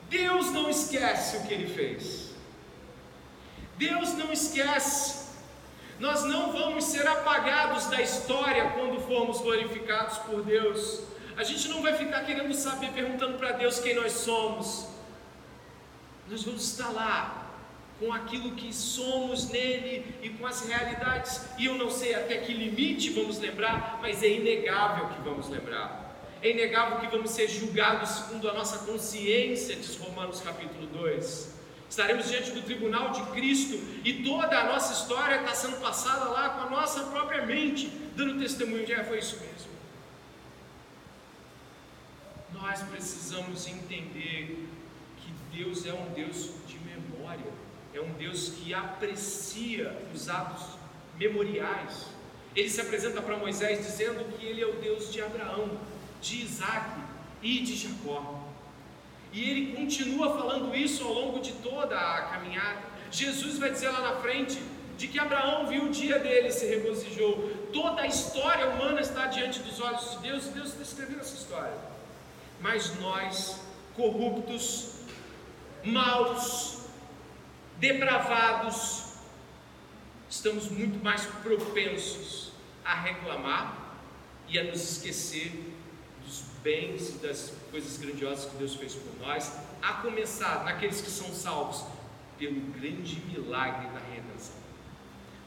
Deus 0.09 0.51
não 0.51 0.69
esquece 0.69 1.37
o 1.37 1.43
que 1.47 1.53
ele 1.53 1.73
fez. 1.73 2.31
Deus 3.77 4.13
não 4.13 4.31
esquece 4.31 5.26
nós 5.99 6.23
não 6.23 6.51
vamos 6.51 6.83
ser 6.85 7.07
apagados 7.07 7.87
da 7.87 8.01
história 8.01 8.69
quando 8.71 9.01
formos 9.01 9.41
glorificados 9.41 10.17
por 10.19 10.43
Deus. 10.43 11.01
A 11.35 11.43
gente 11.43 11.67
não 11.69 11.81
vai 11.81 11.93
ficar 11.93 12.23
querendo 12.25 12.53
saber, 12.53 12.91
perguntando 12.91 13.37
para 13.37 13.53
Deus 13.53 13.79
quem 13.79 13.95
nós 13.95 14.11
somos. 14.11 14.87
Nós 16.29 16.43
vamos 16.43 16.63
estar 16.63 16.89
lá 16.89 17.45
com 17.99 18.13
aquilo 18.13 18.51
que 18.51 18.71
somos 18.71 19.49
nele 19.49 20.15
e 20.21 20.29
com 20.29 20.45
as 20.45 20.67
realidades. 20.67 21.41
E 21.57 21.65
eu 21.65 21.75
não 21.75 21.89
sei 21.89 22.13
até 22.13 22.37
que 22.37 22.53
limite 22.53 23.09
vamos 23.09 23.39
lembrar, 23.39 23.97
mas 24.01 24.21
é 24.21 24.29
inegável 24.29 25.09
que 25.09 25.21
vamos 25.21 25.49
lembrar. 25.49 26.05
É 26.43 26.51
inegável 26.51 26.99
que 26.99 27.07
vamos 27.07 27.31
ser 27.31 27.47
julgados 27.47 28.09
segundo 28.09 28.47
a 28.47 28.53
nossa 28.53 28.85
consciência, 28.85 29.75
diz 29.75 29.97
Romanos 29.97 30.41
capítulo 30.41 30.85
2. 30.87 31.56
Estaremos 31.89 32.27
diante 32.27 32.51
do 32.51 32.61
tribunal 32.61 33.11
de 33.11 33.21
Cristo 33.31 33.75
e 34.03 34.23
toda 34.23 34.59
a 34.59 34.65
nossa 34.65 34.93
história 34.93 35.37
está 35.37 35.53
sendo 35.53 35.79
passada 35.79 36.25
lá 36.25 36.49
com 36.49 36.61
a 36.61 36.69
nossa 36.69 37.03
própria 37.05 37.45
mente, 37.45 37.87
dando 38.15 38.39
testemunho 38.39 38.85
de 38.85 38.93
é, 38.93 39.03
foi 39.03 39.19
isso 39.19 39.39
mesmo. 39.39 39.71
Nós 42.53 42.81
precisamos 42.83 43.67
entender 43.67 44.67
que 45.17 45.57
Deus 45.57 45.85
é 45.85 45.93
um 45.93 46.09
Deus 46.13 46.51
de 46.67 46.77
memória, 46.79 47.51
é 47.93 48.01
um 48.01 48.11
Deus 48.13 48.49
que 48.49 48.73
aprecia 48.73 49.97
os 50.13 50.27
atos 50.27 50.77
memoriais. 51.17 52.07
Ele 52.55 52.69
se 52.69 52.81
apresenta 52.81 53.21
para 53.21 53.37
Moisés 53.37 53.85
dizendo 53.85 54.25
que 54.37 54.45
ele 54.45 54.61
é 54.61 54.67
o 54.67 54.73
Deus 54.81 55.11
de 55.11 55.21
Abraão, 55.21 55.79
de 56.21 56.41
Isaac 56.41 56.99
e 57.41 57.59
de 57.59 57.75
Jacó. 57.75 58.36
E 59.33 59.49
ele 59.49 59.75
continua 59.75 60.37
falando 60.37 60.75
isso 60.75 61.03
ao 61.03 61.13
longo 61.13 61.39
de 61.39 61.53
toda 61.53 61.97
a 61.97 62.21
caminhada. 62.23 62.81
Jesus 63.11 63.57
vai 63.57 63.71
dizer 63.71 63.89
lá 63.89 64.01
na 64.01 64.15
frente 64.21 64.61
de 64.97 65.07
que 65.07 65.19
Abraão 65.19 65.67
viu 65.67 65.83
o 65.83 65.89
dia 65.89 66.17
dele 66.19 66.47
e 66.47 66.51
se 66.51 66.65
regozijou. 66.65 67.49
Toda 67.71 68.01
a 68.01 68.07
história 68.07 68.67
humana 68.67 68.99
está 68.99 69.27
diante 69.27 69.59
dos 69.59 69.79
olhos 69.79 70.11
de 70.11 70.17
Deus 70.19 70.47
e 70.47 70.49
Deus 70.49 70.69
está 70.69 70.81
escrevendo 70.81 71.19
essa 71.19 71.35
história. 71.35 71.77
Mas 72.59 72.99
nós, 72.99 73.61
corruptos, 73.95 74.93
maus, 75.83 76.79
depravados, 77.77 79.13
estamos 80.29 80.69
muito 80.69 81.03
mais 81.03 81.25
propensos 81.25 82.51
a 82.83 82.95
reclamar 82.95 83.77
e 84.47 84.57
a 84.57 84.63
nos 84.63 84.91
esquecer 84.91 85.76
bens 86.63 87.15
e 87.15 87.17
das 87.19 87.53
coisas 87.71 87.97
grandiosas 87.97 88.45
que 88.45 88.57
Deus 88.57 88.75
fez 88.75 88.93
por 88.93 89.25
nós, 89.25 89.51
a 89.81 89.93
começar 89.93 90.63
naqueles 90.63 91.01
que 91.01 91.09
são 91.09 91.27
salvos 91.33 91.83
pelo 92.37 92.59
grande 92.79 93.19
milagre 93.21 93.87
da 93.87 93.99
redenção. 94.13 94.55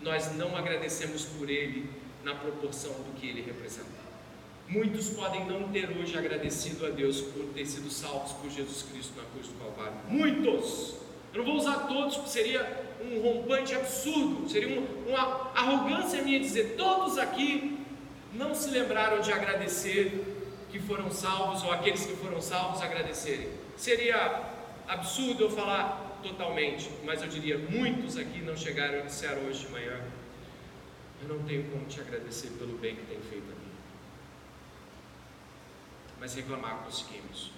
Nós 0.00 0.34
não 0.34 0.56
agradecemos 0.56 1.24
por 1.24 1.48
ele 1.48 1.88
na 2.24 2.34
proporção 2.34 2.92
do 2.92 3.12
que 3.18 3.28
ele 3.28 3.42
representa. 3.42 4.00
Muitos 4.68 5.10
podem 5.10 5.46
não 5.46 5.68
ter 5.68 5.90
hoje 5.90 6.16
agradecido 6.16 6.86
a 6.86 6.90
Deus 6.90 7.20
por 7.20 7.44
ter 7.54 7.66
sido 7.66 7.90
salvos 7.90 8.32
por 8.32 8.50
Jesus 8.50 8.82
Cristo 8.90 9.14
na 9.16 9.24
cruz 9.24 9.48
do 9.48 9.54
Calvário. 9.54 9.94
Muitos! 10.08 10.94
Eu 11.32 11.40
não 11.40 11.44
vou 11.44 11.56
usar 11.56 11.86
todos, 11.86 12.16
porque 12.16 12.30
seria 12.30 12.86
um 13.04 13.20
rompante 13.20 13.74
absurdo, 13.74 14.48
seria 14.48 14.80
uma 15.06 15.50
arrogância 15.54 16.22
minha 16.22 16.40
dizer: 16.40 16.74
todos 16.76 17.18
aqui 17.18 17.78
não 18.32 18.54
se 18.54 18.70
lembraram 18.70 19.20
de 19.20 19.32
agradecer 19.32 20.39
que 20.70 20.78
foram 20.78 21.10
salvos 21.10 21.62
ou 21.62 21.72
aqueles 21.72 22.04
que 22.04 22.16
foram 22.16 22.40
salvos 22.40 22.80
agradecerem. 22.82 23.48
Seria 23.76 24.42
absurdo 24.88 25.44
eu 25.44 25.50
falar 25.50 26.18
totalmente, 26.22 26.90
mas 27.04 27.22
eu 27.22 27.28
diria: 27.28 27.58
muitos 27.58 28.16
aqui 28.16 28.40
não 28.40 28.56
chegaram 28.56 29.00
e 29.00 29.02
disseram 29.02 29.42
hoje 29.46 29.66
de 29.66 29.72
manhã: 29.72 30.00
eu 31.22 31.28
não 31.28 31.42
tenho 31.44 31.64
como 31.70 31.84
te 31.86 32.00
agradecer 32.00 32.50
pelo 32.58 32.78
bem 32.78 32.96
que 32.96 33.02
tem 33.06 33.20
feito 33.20 33.44
a 33.44 33.54
mim 33.54 33.70
mas 36.20 36.34
reclamar 36.34 36.82
conseguimos. 36.84 37.50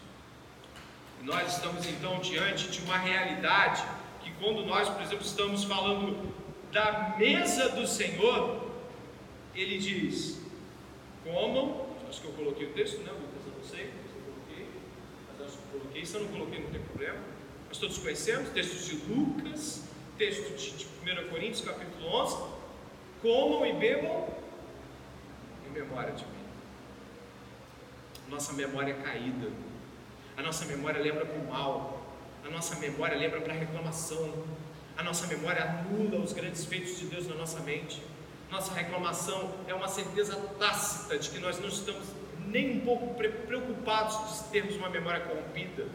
E 1.20 1.24
nós 1.24 1.56
estamos 1.56 1.84
então 1.88 2.20
diante 2.20 2.70
de 2.70 2.80
uma 2.82 2.96
realidade 2.96 3.82
que, 4.22 4.30
quando 4.34 4.64
nós, 4.64 4.88
por 4.88 5.02
exemplo, 5.02 5.26
estamos 5.26 5.64
falando 5.64 6.32
da 6.70 7.16
mesa 7.18 7.70
do 7.70 7.86
Senhor, 7.86 8.70
ele 9.52 9.78
diz: 9.78 10.40
comam, 11.24 11.81
acho 12.12 12.20
que 12.20 12.26
eu 12.28 12.32
coloquei 12.32 12.66
o 12.66 12.72
texto, 12.72 12.98
né, 12.98 13.10
Lucas? 13.10 13.46
Eu 13.46 13.52
não 13.56 13.64
sei 13.64 13.86
se 13.86 14.14
eu 14.14 14.22
coloquei, 14.22 14.66
mas 15.28 15.46
acho 15.46 15.56
que 15.56 15.64
eu 15.64 15.80
coloquei. 15.80 16.06
Se 16.06 16.14
eu 16.14 16.20
não 16.20 16.28
coloquei, 16.28 16.60
não 16.60 16.70
tem 16.70 16.80
problema. 16.82 17.18
Nós 17.68 17.78
todos 17.78 17.98
conhecemos 17.98 18.50
textos 18.50 18.86
de 18.86 18.96
Lucas, 19.10 19.82
texto 20.18 20.54
de 20.54 20.86
1 21.10 21.30
Coríntios, 21.30 21.62
capítulo 21.62 22.06
11. 22.06 22.36
Comam 23.22 23.66
e 23.66 23.72
bebam 23.72 24.28
em 25.66 25.70
memória 25.70 26.12
de 26.12 26.24
mim 26.26 26.42
nossa 28.32 28.54
memória 28.54 28.92
é 28.92 28.94
caída, 28.94 29.50
a 30.36 30.42
nossa 30.42 30.64
memória 30.64 31.00
lembra 31.00 31.26
para 31.26 31.38
o 31.38 31.46
mal, 31.46 32.02
a 32.44 32.48
nossa 32.48 32.76
memória 32.76 33.16
lembra 33.16 33.42
para 33.42 33.52
a 33.52 33.56
reclamação, 33.56 34.32
a 34.96 35.02
nossa 35.02 35.26
memória 35.26 35.62
anula 35.62 36.18
os 36.18 36.32
grandes 36.32 36.64
feitos 36.64 36.98
de 36.98 37.06
Deus 37.06 37.26
na 37.28 37.34
nossa 37.34 37.60
mente. 37.60 38.02
Nossa 38.52 38.72
reclamação 38.74 39.50
é 39.66 39.74
uma 39.74 39.88
certeza 39.88 40.36
tácita 40.60 41.18
de 41.18 41.30
que 41.30 41.40
nós 41.40 41.58
não 41.58 41.68
estamos 41.68 42.06
nem 42.46 42.76
um 42.76 42.80
pouco 42.80 43.14
preocupados 43.14 44.42
de 44.42 44.44
termos 44.50 44.76
uma 44.76 44.90
memória 44.90 45.20
corrompida 45.20 45.88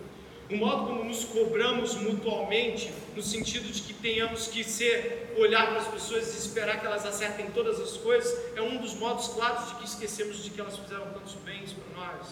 o 0.49 0.55
modo 0.55 0.87
como 0.87 1.03
nos 1.03 1.25
cobramos 1.25 1.95
mutualmente, 1.95 2.93
no 3.13 3.21
sentido 3.21 3.69
de 3.69 3.81
que 3.81 3.93
tenhamos 3.93 4.47
que 4.47 4.63
ser, 4.63 5.35
olhar 5.37 5.67
para 5.67 5.81
as 5.81 5.87
pessoas 5.87 6.33
e 6.33 6.37
esperar 6.37 6.79
que 6.79 6.85
elas 6.85 7.05
acertem 7.05 7.51
todas 7.51 7.79
as 7.81 7.97
coisas, 7.97 8.33
é 8.55 8.61
um 8.61 8.77
dos 8.77 8.93
modos 8.93 9.27
claros 9.27 9.67
de 9.67 9.75
que 9.75 9.83
esquecemos 9.85 10.41
de 10.41 10.49
que 10.49 10.61
elas 10.61 10.77
fizeram 10.77 11.05
tantos 11.07 11.33
bens 11.45 11.73
para 11.73 12.01
nós. 12.01 12.27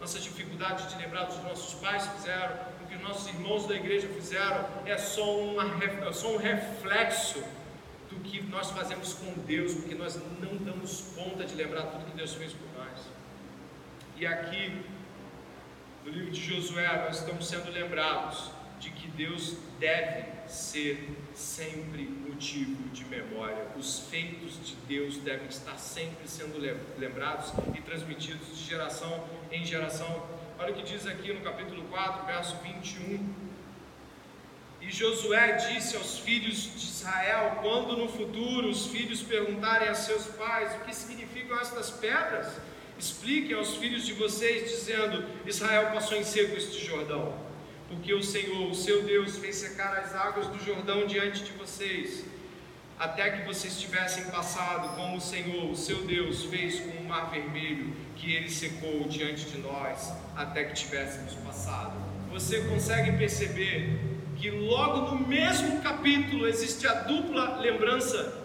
Nossa 0.00 0.20
dificuldade 0.20 0.88
de 0.88 1.02
lembrar 1.02 1.24
dos 1.24 1.42
nossos 1.42 1.74
pais 1.80 2.06
fizeram, 2.06 2.54
o 2.84 2.86
que 2.86 3.02
nossos 3.02 3.26
irmãos 3.26 3.66
da 3.66 3.74
igreja 3.74 4.06
fizeram, 4.08 4.68
é 4.86 4.96
só, 4.96 5.36
uma, 5.36 5.64
é 5.84 6.12
só 6.12 6.28
um 6.28 6.36
reflexo 6.36 7.42
que 8.24 8.42
nós 8.42 8.70
fazemos 8.70 9.14
com 9.14 9.32
Deus, 9.42 9.74
porque 9.74 9.94
nós 9.94 10.18
não 10.40 10.56
damos 10.56 11.12
conta 11.14 11.44
de 11.44 11.54
lembrar 11.54 11.82
tudo 11.82 12.10
que 12.10 12.16
Deus 12.16 12.34
fez 12.34 12.52
por 12.52 12.66
nós. 12.76 13.00
E 14.16 14.26
aqui 14.26 14.82
no 16.04 16.10
livro 16.10 16.30
de 16.30 16.40
Josué, 16.40 17.04
nós 17.06 17.20
estamos 17.20 17.46
sendo 17.46 17.70
lembrados 17.70 18.50
de 18.78 18.90
que 18.90 19.08
Deus 19.08 19.56
deve 19.78 20.26
ser 20.46 21.16
sempre 21.34 22.02
motivo 22.04 22.88
de 22.90 23.04
memória. 23.06 23.66
Os 23.76 24.00
feitos 24.00 24.58
de 24.64 24.74
Deus 24.86 25.16
devem 25.18 25.46
estar 25.46 25.78
sempre 25.78 26.28
sendo 26.28 26.58
lembrados 26.98 27.52
e 27.74 27.80
transmitidos 27.80 28.48
de 28.48 28.64
geração 28.64 29.24
em 29.50 29.64
geração. 29.64 30.26
Olha 30.58 30.72
o 30.72 30.76
que 30.76 30.82
diz 30.82 31.06
aqui 31.06 31.32
no 31.32 31.40
capítulo 31.40 31.82
4, 31.84 32.26
verso 32.26 32.56
21. 32.56 33.43
E 34.86 34.92
Josué 34.92 35.52
disse 35.52 35.96
aos 35.96 36.18
filhos 36.18 36.70
de 36.76 36.84
Israel: 36.84 37.58
quando 37.62 37.96
no 37.96 38.08
futuro 38.08 38.68
os 38.68 38.86
filhos 38.86 39.22
perguntarem 39.22 39.88
a 39.88 39.94
seus 39.94 40.26
pais 40.26 40.74
o 40.76 40.84
que 40.84 40.94
significam 40.94 41.58
estas 41.58 41.90
pedras, 41.90 42.48
Expliquem 42.98 43.56
aos 43.56 43.76
filhos 43.76 44.06
de 44.06 44.12
vocês, 44.12 44.70
dizendo: 44.70 45.24
Israel 45.44 45.90
passou 45.92 46.16
em 46.16 46.24
seco 46.24 46.56
este 46.56 46.84
Jordão, 46.86 47.34
porque 47.88 48.14
o 48.14 48.22
Senhor, 48.22 48.70
o 48.70 48.74
seu 48.74 49.02
Deus, 49.02 49.36
fez 49.36 49.56
secar 49.56 49.96
as 49.98 50.14
águas 50.14 50.46
do 50.46 50.64
Jordão 50.64 51.06
diante 51.06 51.42
de 51.42 51.52
vocês, 51.52 52.24
até 52.98 53.30
que 53.30 53.46
vocês 53.46 53.80
tivessem 53.80 54.24
passado, 54.26 54.96
como 54.96 55.16
o 55.16 55.20
Senhor, 55.20 55.70
o 55.70 55.76
seu 55.76 56.06
Deus, 56.06 56.44
fez 56.44 56.78
com 56.80 57.00
o 57.00 57.04
mar 57.04 57.30
vermelho, 57.30 57.92
que 58.14 58.32
ele 58.32 58.48
secou 58.48 59.08
diante 59.08 59.44
de 59.46 59.58
nós, 59.58 60.12
até 60.36 60.64
que 60.64 60.74
tivéssemos 60.74 61.34
passado. 61.34 62.00
Você 62.30 62.62
consegue 62.62 63.18
perceber 63.18 64.13
que 64.36 64.50
logo 64.50 65.14
no 65.14 65.26
mesmo 65.26 65.80
capítulo 65.82 66.46
existe 66.46 66.86
a 66.86 66.94
dupla 66.94 67.58
lembrança 67.60 68.44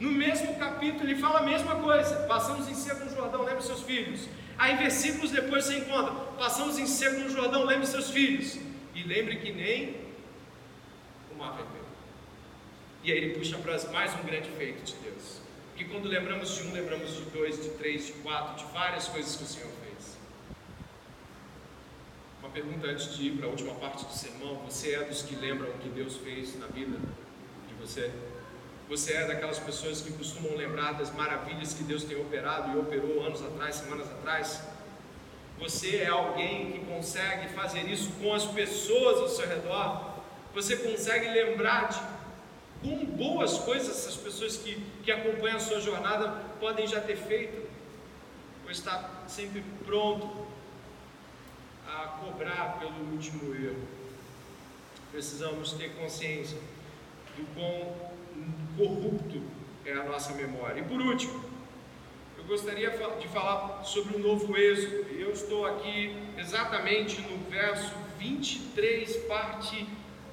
no 0.00 0.10
mesmo 0.10 0.58
capítulo 0.58 1.04
ele 1.04 1.20
fala 1.20 1.40
a 1.40 1.42
mesma 1.42 1.76
coisa. 1.76 2.16
Passamos 2.26 2.66
em 2.66 2.74
seco 2.74 3.04
no 3.04 3.14
Jordão, 3.14 3.44
lembre 3.44 3.62
seus 3.62 3.82
filhos. 3.82 4.26
Aí 4.56 4.76
versículos 4.76 5.30
depois 5.30 5.64
você 5.64 5.76
encontra, 5.76 6.12
passamos 6.38 6.78
em 6.78 6.86
seco 6.86 7.20
no 7.20 7.28
Jordão, 7.28 7.64
lembre 7.64 7.86
seus 7.86 8.10
filhos. 8.10 8.58
E 8.94 9.02
lembre 9.02 9.36
que 9.36 9.52
nem 9.52 9.96
o 11.30 11.38
mar 11.38 11.52
vermelho. 11.52 11.84
E 13.04 13.12
aí 13.12 13.18
ele 13.18 13.34
puxa 13.34 13.58
para 13.58 13.78
mais 13.92 14.14
um 14.14 14.22
grande 14.24 14.48
feito 14.52 14.82
de 14.82 14.94
Deus. 14.94 15.40
Porque 15.68 15.84
quando 15.84 16.08
lembramos 16.08 16.56
de 16.56 16.66
um, 16.66 16.72
lembramos 16.72 17.16
de 17.16 17.22
dois, 17.24 17.62
de 17.62 17.68
três, 17.70 18.06
de 18.06 18.12
quatro, 18.14 18.64
de 18.64 18.72
várias 18.72 19.06
coisas 19.06 19.36
que 19.36 19.44
o 19.44 19.46
Senhor. 19.46 19.79
Uma 22.40 22.48
pergunta 22.48 22.86
antes 22.86 23.14
de 23.14 23.26
ir 23.26 23.36
para 23.36 23.46
a 23.46 23.50
última 23.50 23.74
parte 23.74 24.04
do 24.04 24.12
sermão: 24.12 24.56
você 24.64 24.94
é 24.94 25.04
dos 25.04 25.22
que 25.22 25.36
lembram 25.36 25.68
o 25.68 25.78
que 25.78 25.90
Deus 25.90 26.16
fez 26.16 26.58
na 26.58 26.66
vida 26.66 26.98
de 27.68 27.74
você? 27.74 28.10
Você 28.88 29.12
é 29.12 29.26
daquelas 29.26 29.58
pessoas 29.58 30.00
que 30.00 30.10
costumam 30.14 30.56
lembrar 30.56 30.92
das 30.92 31.14
maravilhas 31.14 31.74
que 31.74 31.84
Deus 31.84 32.02
tem 32.02 32.18
operado 32.18 32.72
e 32.72 32.80
operou 32.80 33.24
anos 33.24 33.42
atrás, 33.42 33.76
semanas 33.76 34.10
atrás? 34.10 34.62
Você 35.58 35.98
é 35.98 36.08
alguém 36.08 36.72
que 36.72 36.78
consegue 36.86 37.52
fazer 37.52 37.82
isso 37.82 38.10
com 38.12 38.32
as 38.32 38.46
pessoas 38.46 39.18
ao 39.18 39.28
seu 39.28 39.46
redor? 39.46 40.14
Você 40.54 40.76
consegue 40.78 41.28
lembrar 41.28 41.90
de 41.90 42.00
quão 42.82 43.04
boas 43.04 43.58
coisas 43.58 43.90
essas 43.90 44.16
pessoas 44.16 44.56
que, 44.56 44.82
que 45.04 45.12
acompanham 45.12 45.58
a 45.58 45.60
sua 45.60 45.78
jornada 45.78 46.28
podem 46.58 46.86
já 46.86 47.02
ter 47.02 47.16
feito? 47.16 47.68
Ou 48.64 48.70
está 48.70 49.24
sempre 49.28 49.62
pronto 49.84 50.49
a 51.96 52.06
cobrar 52.22 52.78
pelo 52.78 53.12
último 53.12 53.54
erro? 53.54 53.82
Precisamos 55.10 55.72
ter 55.72 55.90
consciência 55.96 56.58
do 57.36 57.44
quão 57.54 58.10
corrupto 58.76 59.42
é 59.84 59.92
a 59.92 60.04
nossa 60.04 60.32
memória. 60.34 60.80
E 60.80 60.84
por 60.84 61.00
último, 61.00 61.44
eu 62.38 62.44
gostaria 62.44 62.90
de 62.90 63.28
falar 63.28 63.82
sobre 63.84 64.16
o 64.16 64.18
novo 64.18 64.56
êxodo. 64.56 65.06
Eu 65.10 65.32
estou 65.32 65.66
aqui 65.66 66.16
exatamente 66.38 67.20
no 67.22 67.50
verso 67.50 67.92
23, 68.18 69.16
parte 69.24 69.86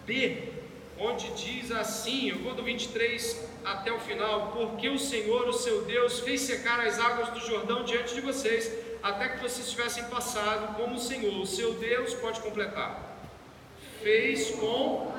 B, 0.05 0.53
onde 0.99 1.29
diz 1.31 1.71
assim, 1.71 2.29
eu 2.29 2.39
vou 2.39 2.53
do 2.53 2.63
23 2.63 3.47
até 3.63 3.91
o 3.91 3.99
final, 3.99 4.51
porque 4.51 4.89
o 4.89 4.97
Senhor, 4.97 5.47
o 5.47 5.53
seu 5.53 5.83
Deus, 5.83 6.19
fez 6.19 6.41
secar 6.41 6.79
as 6.79 6.99
águas 6.99 7.29
do 7.29 7.39
Jordão 7.39 7.83
diante 7.83 8.15
de 8.15 8.21
vocês, 8.21 8.71
até 9.03 9.29
que 9.29 9.41
vocês 9.41 9.69
tivessem 9.69 10.03
passado, 10.05 10.75
como 10.75 10.95
o 10.95 10.99
Senhor, 10.99 11.39
o 11.41 11.45
seu 11.45 11.73
Deus, 11.75 12.13
pode 12.15 12.39
completar, 12.41 13.17
fez 14.01 14.51
com 14.51 15.11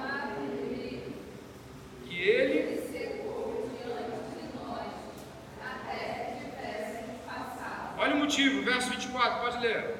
que 2.05 2.22
ele 2.22 2.79
Olha 8.01 8.14
o 8.14 8.18
motivo, 8.18 8.62
verso 8.62 8.91
24, 8.91 9.41
pode 9.41 9.59
ler. 9.59 9.97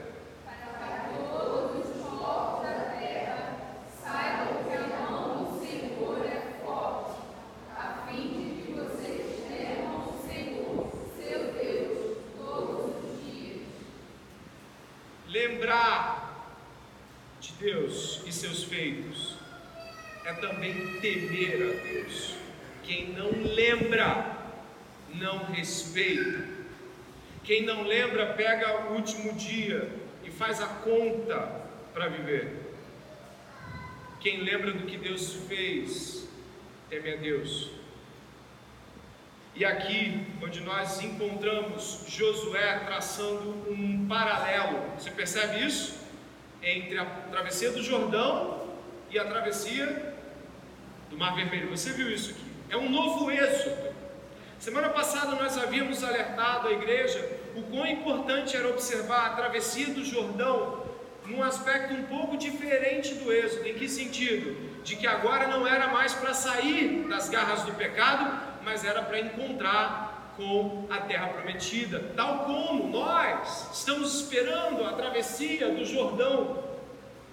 Lembrar 15.29 16.55
de 17.41 17.53
Deus 17.55 18.23
e 18.27 18.33
seus 18.33 18.63
feitos 18.63 19.37
é 20.25 20.33
também 20.35 21.01
temer 21.01 21.55
a 21.55 21.83
Deus. 21.83 22.35
Quem 22.85 23.09
não 23.09 23.31
lembra, 23.43 24.37
não 25.15 25.45
respeita. 25.47 26.59
Quem 27.49 27.63
não 27.63 27.83
lembra, 27.83 28.28
pega 28.39 28.83
o 28.83 28.95
último 28.95 29.33
dia 29.33 29.91
e 30.23 30.31
faz 30.31 30.63
a 30.63 30.67
conta 30.67 31.61
para 31.93 32.07
viver. 32.07 32.73
Quem 34.21 34.43
lembra 34.43 34.73
do 34.73 34.87
que 34.87 34.97
Deus 34.97 35.35
fez, 35.49 36.29
teme 36.89 37.15
a 37.15 37.17
Deus. 37.17 37.71
E 39.57 39.65
aqui, 39.65 40.25
onde 40.41 40.61
nós 40.61 41.03
encontramos 41.03 42.05
Josué 42.07 42.79
traçando 42.87 43.67
um 43.69 44.07
paralelo, 44.07 44.85
você 44.97 45.11
percebe 45.11 45.67
isso? 45.67 45.99
Entre 46.63 46.97
a 46.97 47.05
travessia 47.05 47.73
do 47.73 47.83
Jordão 47.83 48.69
e 49.11 49.19
a 49.19 49.25
travessia 49.25 50.15
do 51.11 51.19
Mar 51.19 51.35
Vermelho. 51.35 51.71
Você 51.71 51.93
viu 51.93 52.09
isso 52.09 52.31
aqui? 52.31 52.45
É 52.71 52.77
um 52.77 52.89
novo 52.89 53.33
êxodo. 53.33 53.89
Semana 54.61 54.91
passada 54.91 55.35
nós 55.35 55.59
havíamos 55.59 56.05
alertado 56.05 56.69
a 56.69 56.73
igreja 56.73 57.38
o 57.59 57.63
quão 57.65 57.87
importante 57.87 58.57
era 58.57 58.69
observar 58.69 59.27
a 59.27 59.31
travessia 59.31 59.89
do 59.89 60.05
Jordão 60.05 60.87
num 61.27 61.43
aspecto 61.43 61.93
um 61.93 62.05
pouco 62.05 62.37
diferente 62.37 63.15
do 63.15 63.33
êxodo. 63.33 63.67
Em 63.67 63.75
que 63.75 63.89
sentido? 63.89 64.57
De 64.83 64.97
que 64.97 65.07
agora 65.07 65.49
não 65.49 65.67
era 65.67 65.89
mais 65.89 66.15
para 66.15 66.33
sair 66.33 67.07
das 67.09 67.29
garras 67.29 67.63
do 67.63 67.73
pecado, 67.73 68.41
mas 68.65 68.85
era 68.85 69.03
para 69.03 69.21
encontrar 69.21 70.35
com 70.37 70.87
a 70.89 70.99
terra 70.99 71.27
prometida, 71.29 72.13
tal 72.15 72.45
como 72.45 72.89
nós 72.89 73.71
estamos 73.73 74.15
esperando 74.15 74.85
a 74.85 74.93
travessia 74.93 75.69
do 75.69 75.85
Jordão 75.85 76.63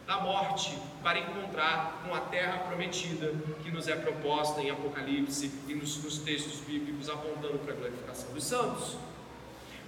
da 0.08 0.20
morte 0.20 0.76
para 1.04 1.20
encontrar 1.20 2.02
com 2.04 2.16
a 2.16 2.20
terra 2.20 2.58
prometida 2.60 3.32
que 3.64 3.72
nos 3.72 3.88
é 3.88 3.96
proposta 3.96 4.60
em 4.60 4.72
Apocalipse 4.72 5.52
e 5.68 5.76
nos, 5.76 6.04
nos 6.04 6.18
textos 6.20 6.62
bíblicos 6.62 7.08
apontando 7.08 7.60
para 7.60 7.74
a 7.74 7.76
glorificação 7.76 8.34
dos 8.34 8.44
santos. 8.44 8.98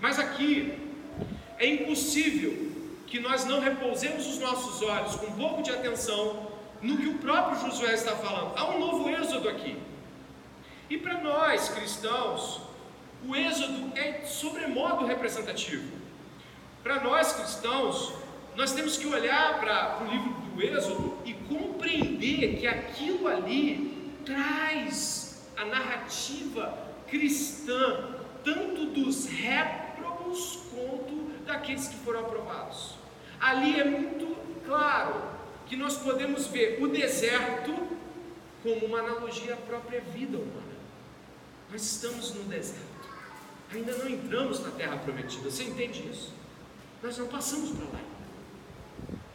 Mas 0.01 0.19
aqui 0.19 0.77
é 1.57 1.67
impossível 1.67 2.71
que 3.07 3.19
nós 3.19 3.45
não 3.45 3.59
repousemos 3.59 4.27
os 4.27 4.39
nossos 4.39 4.81
olhos 4.81 5.15
com 5.15 5.27
um 5.27 5.35
pouco 5.35 5.63
de 5.63 5.71
atenção 5.71 6.47
no 6.81 6.97
que 6.97 7.07
o 7.07 7.17
próprio 7.17 7.59
Josué 7.59 7.93
está 7.93 8.15
falando. 8.15 8.57
Há 8.57 8.69
um 8.69 8.79
novo 8.79 9.09
êxodo 9.09 9.49
aqui. 9.49 9.77
E 10.89 10.97
para 10.97 11.21
nós 11.21 11.69
cristãos, 11.69 12.61
o 13.27 13.35
Êxodo 13.35 13.97
é 13.97 14.25
sobremodo 14.25 15.05
representativo. 15.05 15.97
Para 16.83 17.03
nós 17.03 17.33
cristãos, 17.33 18.13
nós 18.55 18.71
temos 18.73 18.97
que 18.97 19.07
olhar 19.07 19.59
para 19.59 19.99
o 20.01 20.11
livro 20.11 20.29
do 20.29 20.63
Êxodo 20.63 21.17
e 21.25 21.33
compreender 21.33 22.57
que 22.57 22.67
aquilo 22.67 23.27
ali 23.27 24.13
traz 24.25 25.47
a 25.57 25.65
narrativa 25.65 26.77
cristã, 27.07 28.15
tanto 28.43 28.85
dos 28.87 29.25
quanto 30.71 31.45
daqueles 31.45 31.87
que 31.87 31.95
foram 31.97 32.21
aprovados. 32.21 32.95
Ali 33.39 33.79
é 33.79 33.83
muito 33.83 34.35
claro 34.65 35.21
que 35.67 35.75
nós 35.75 35.97
podemos 35.97 36.47
ver 36.47 36.81
o 36.81 36.87
deserto 36.87 37.73
como 38.63 38.85
uma 38.85 38.99
analogia 38.99 39.53
à 39.53 39.57
própria 39.57 40.01
vida 40.01 40.37
humana. 40.37 40.77
Nós 41.71 41.81
estamos 41.83 42.33
no 42.33 42.43
deserto. 42.43 42.85
Ainda 43.73 43.95
não 43.97 44.09
entramos 44.09 44.61
na 44.61 44.71
terra 44.71 44.97
prometida. 44.97 45.49
Você 45.49 45.63
entende 45.63 46.07
isso? 46.09 46.33
Nós 47.03 47.17
não 47.17 47.27
passamos 47.27 47.71
para 47.71 47.85
lá. 47.85 48.01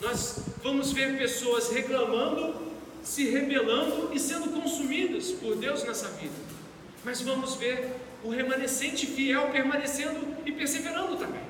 Nós 0.00 0.40
vamos 0.62 0.92
ver 0.92 1.16
pessoas 1.16 1.70
reclamando, 1.70 2.72
se 3.02 3.30
rebelando 3.30 4.12
e 4.12 4.18
sendo 4.18 4.50
consumidas 4.50 5.30
por 5.32 5.54
Deus 5.56 5.84
nessa 5.84 6.08
vida. 6.08 6.34
Mas 7.04 7.20
vamos 7.20 7.54
ver 7.54 7.94
o 8.22 8.30
remanescente 8.30 9.06
fiel 9.06 9.50
permanecendo 9.50 10.36
e 10.46 10.52
perseverando 10.52 11.16
também. 11.16 11.42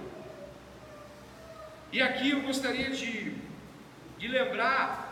E 1.93 2.01
aqui 2.01 2.31
eu 2.31 2.43
gostaria 2.43 2.91
de, 2.91 3.35
de 4.18 4.29
lembrar, 4.29 5.11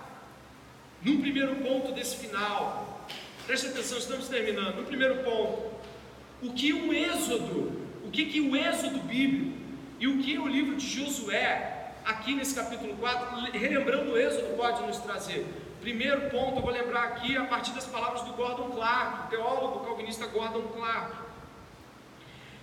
no 1.02 1.18
primeiro 1.18 1.56
ponto 1.56 1.92
desse 1.92 2.16
final, 2.16 2.90
Preste 3.50 3.66
atenção, 3.66 3.98
estamos 3.98 4.28
terminando. 4.28 4.76
No 4.76 4.84
primeiro 4.84 5.24
ponto, 5.24 5.72
o 6.40 6.52
que 6.52 6.72
o 6.72 6.92
Êxodo, 6.92 7.84
o 8.04 8.08
que, 8.08 8.26
que 8.26 8.40
o 8.40 8.54
Êxodo 8.54 9.00
bíblico 9.00 9.58
e 9.98 10.06
o 10.06 10.18
que 10.18 10.38
o 10.38 10.46
livro 10.46 10.76
de 10.76 10.86
Josué, 10.86 11.94
aqui 12.04 12.32
nesse 12.32 12.54
capítulo 12.54 12.96
4, 12.98 13.50
relembrando 13.50 14.12
o 14.12 14.16
Êxodo, 14.16 14.56
pode 14.56 14.80
nos 14.82 14.98
trazer? 14.98 15.44
Primeiro 15.80 16.30
ponto, 16.30 16.58
eu 16.58 16.62
vou 16.62 16.70
lembrar 16.70 17.02
aqui 17.02 17.36
a 17.36 17.44
partir 17.44 17.72
das 17.72 17.86
palavras 17.86 18.22
do 18.22 18.34
Gordon 18.34 18.70
Clark, 18.70 19.30
teólogo 19.30 19.84
calvinista 19.84 20.26
Gordon 20.26 20.68
Clark. 20.68 21.16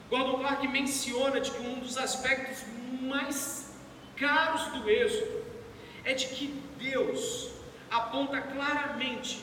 Gordon 0.10 0.40
Clark 0.40 0.68
menciona 0.68 1.40
de 1.40 1.52
que 1.52 1.60
um 1.60 1.80
dos 1.80 1.98
aspectos 1.98 2.64
mais 3.02 3.72
caros 4.16 4.68
do 4.68 4.90
Êxodo 4.90 5.46
é 6.04 6.14
de 6.14 6.28
que 6.28 6.48
Deus 6.80 7.52
aponta 7.90 8.42
claramente 8.42 9.42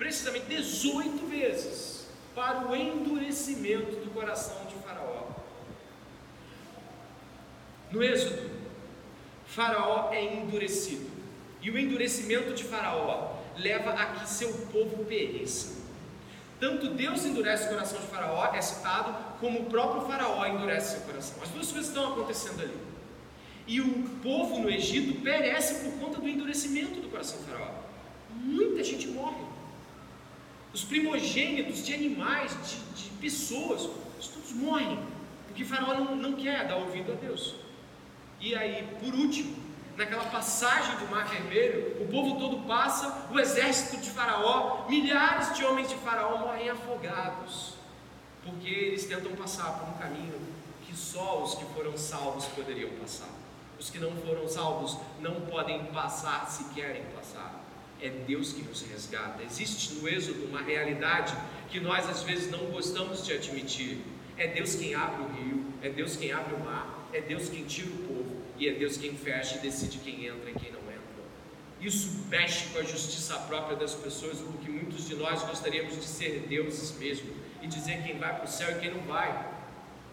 precisamente 0.00 0.46
18 0.46 1.26
vezes 1.26 2.06
para 2.34 2.66
o 2.66 2.74
endurecimento 2.74 3.96
do 3.96 4.10
coração 4.12 4.64
de 4.64 4.74
Faraó. 4.76 5.28
No 7.92 8.02
Êxodo, 8.02 8.50
Faraó 9.46 10.10
é 10.10 10.24
endurecido, 10.36 11.10
e 11.60 11.70
o 11.70 11.78
endurecimento 11.78 12.54
de 12.54 12.64
Faraó 12.64 13.36
leva 13.58 13.90
a 13.90 14.06
que 14.06 14.26
seu 14.26 14.50
povo 14.72 15.04
pereça. 15.04 15.78
Tanto 16.58 16.94
Deus 16.94 17.26
endurece 17.26 17.66
o 17.66 17.68
coração 17.68 18.00
de 18.00 18.06
Faraó, 18.06 18.54
é 18.54 18.62
citado, 18.62 19.14
como 19.40 19.60
o 19.60 19.64
próprio 19.66 20.02
Faraó 20.02 20.46
endurece 20.46 20.96
seu 20.96 21.06
coração. 21.06 21.42
As 21.42 21.48
duas 21.48 21.72
coisas 21.72 21.88
estão 21.88 22.12
acontecendo 22.12 22.60
ali. 22.60 22.76
E 23.66 23.80
o 23.80 24.02
povo 24.22 24.60
no 24.60 24.70
Egito 24.70 25.20
perece 25.22 25.84
por 25.84 25.92
conta 25.98 26.20
do 26.20 26.28
endurecimento 26.28 27.00
do 27.00 27.08
coração 27.08 27.38
de 27.38 27.44
Faraó. 27.44 27.70
Muita 28.30 28.82
gente 28.84 29.08
morre 29.08 29.50
os 30.72 30.84
primogênitos 30.84 31.84
de 31.84 31.94
animais, 31.94 32.56
de, 32.64 33.02
de 33.02 33.10
pessoas, 33.20 33.88
todos 34.32 34.52
morrem, 34.52 34.98
porque 35.46 35.64
Faraó 35.64 35.94
não, 35.94 36.14
não 36.14 36.32
quer 36.34 36.66
dar 36.68 36.76
ouvido 36.76 37.12
a 37.12 37.14
Deus. 37.16 37.56
E 38.40 38.54
aí, 38.54 38.86
por 39.00 39.12
último, 39.14 39.56
naquela 39.96 40.24
passagem 40.24 40.96
do 40.96 41.10
Mar 41.10 41.26
Vermelho, 41.28 42.02
o 42.02 42.08
povo 42.08 42.38
todo 42.38 42.66
passa, 42.68 43.28
o 43.32 43.38
exército 43.38 44.00
de 44.00 44.10
Faraó, 44.10 44.86
milhares 44.88 45.56
de 45.56 45.64
homens 45.64 45.88
de 45.88 45.96
Faraó 45.96 46.38
morrem 46.38 46.70
afogados, 46.70 47.74
porque 48.44 48.68
eles 48.68 49.04
tentam 49.04 49.32
passar 49.32 49.78
por 49.78 49.88
um 49.88 49.98
caminho 49.98 50.40
que 50.86 50.96
só 50.96 51.42
os 51.42 51.54
que 51.54 51.64
foram 51.74 51.96
salvos 51.96 52.46
poderiam 52.46 52.90
passar. 53.00 53.30
Os 53.78 53.90
que 53.90 53.98
não 53.98 54.12
foram 54.16 54.48
salvos 54.48 54.98
não 55.20 55.40
podem 55.42 55.84
passar 55.86 56.48
se 56.50 56.64
querem 56.74 57.02
passar 57.14 57.60
é 58.02 58.08
Deus 58.08 58.52
que 58.52 58.62
nos 58.62 58.82
resgata. 58.82 59.42
Existe 59.42 59.94
no 59.94 60.08
Êxodo 60.08 60.46
uma 60.46 60.62
realidade 60.62 61.36
que 61.68 61.78
nós 61.78 62.08
às 62.08 62.22
vezes 62.22 62.50
não 62.50 62.66
gostamos 62.66 63.24
de 63.24 63.32
admitir. 63.32 63.98
É 64.36 64.46
Deus 64.48 64.74
quem 64.74 64.94
abre 64.94 65.22
o 65.22 65.28
rio, 65.28 65.64
é 65.82 65.90
Deus 65.90 66.16
quem 66.16 66.32
abre 66.32 66.54
o 66.54 66.60
mar, 66.60 67.08
é 67.12 67.20
Deus 67.20 67.48
quem 67.48 67.64
tira 67.64 67.90
o 67.90 67.98
povo 68.06 68.36
e 68.58 68.68
é 68.68 68.72
Deus 68.72 68.96
quem 68.96 69.14
fecha 69.14 69.56
e 69.56 69.60
decide 69.60 69.98
quem 69.98 70.26
entra 70.26 70.50
e 70.50 70.54
quem 70.54 70.72
não 70.72 70.80
entra. 70.80 71.00
Isso 71.80 72.24
mexe 72.28 72.68
com 72.70 72.78
a 72.78 72.82
justiça 72.82 73.36
própria 73.40 73.76
das 73.76 73.94
pessoas, 73.94 74.38
porque 74.38 74.70
muitos 74.70 75.06
de 75.06 75.14
nós 75.16 75.42
gostaríamos 75.42 75.94
de 75.94 76.04
ser 76.04 76.46
deuses 76.48 76.96
mesmo 76.98 77.30
e 77.62 77.66
dizer 77.66 78.02
quem 78.02 78.18
vai 78.18 78.34
para 78.34 78.44
o 78.44 78.48
céu 78.48 78.70
e 78.72 78.80
quem 78.80 78.90
não 78.90 79.02
vai. 79.02 79.48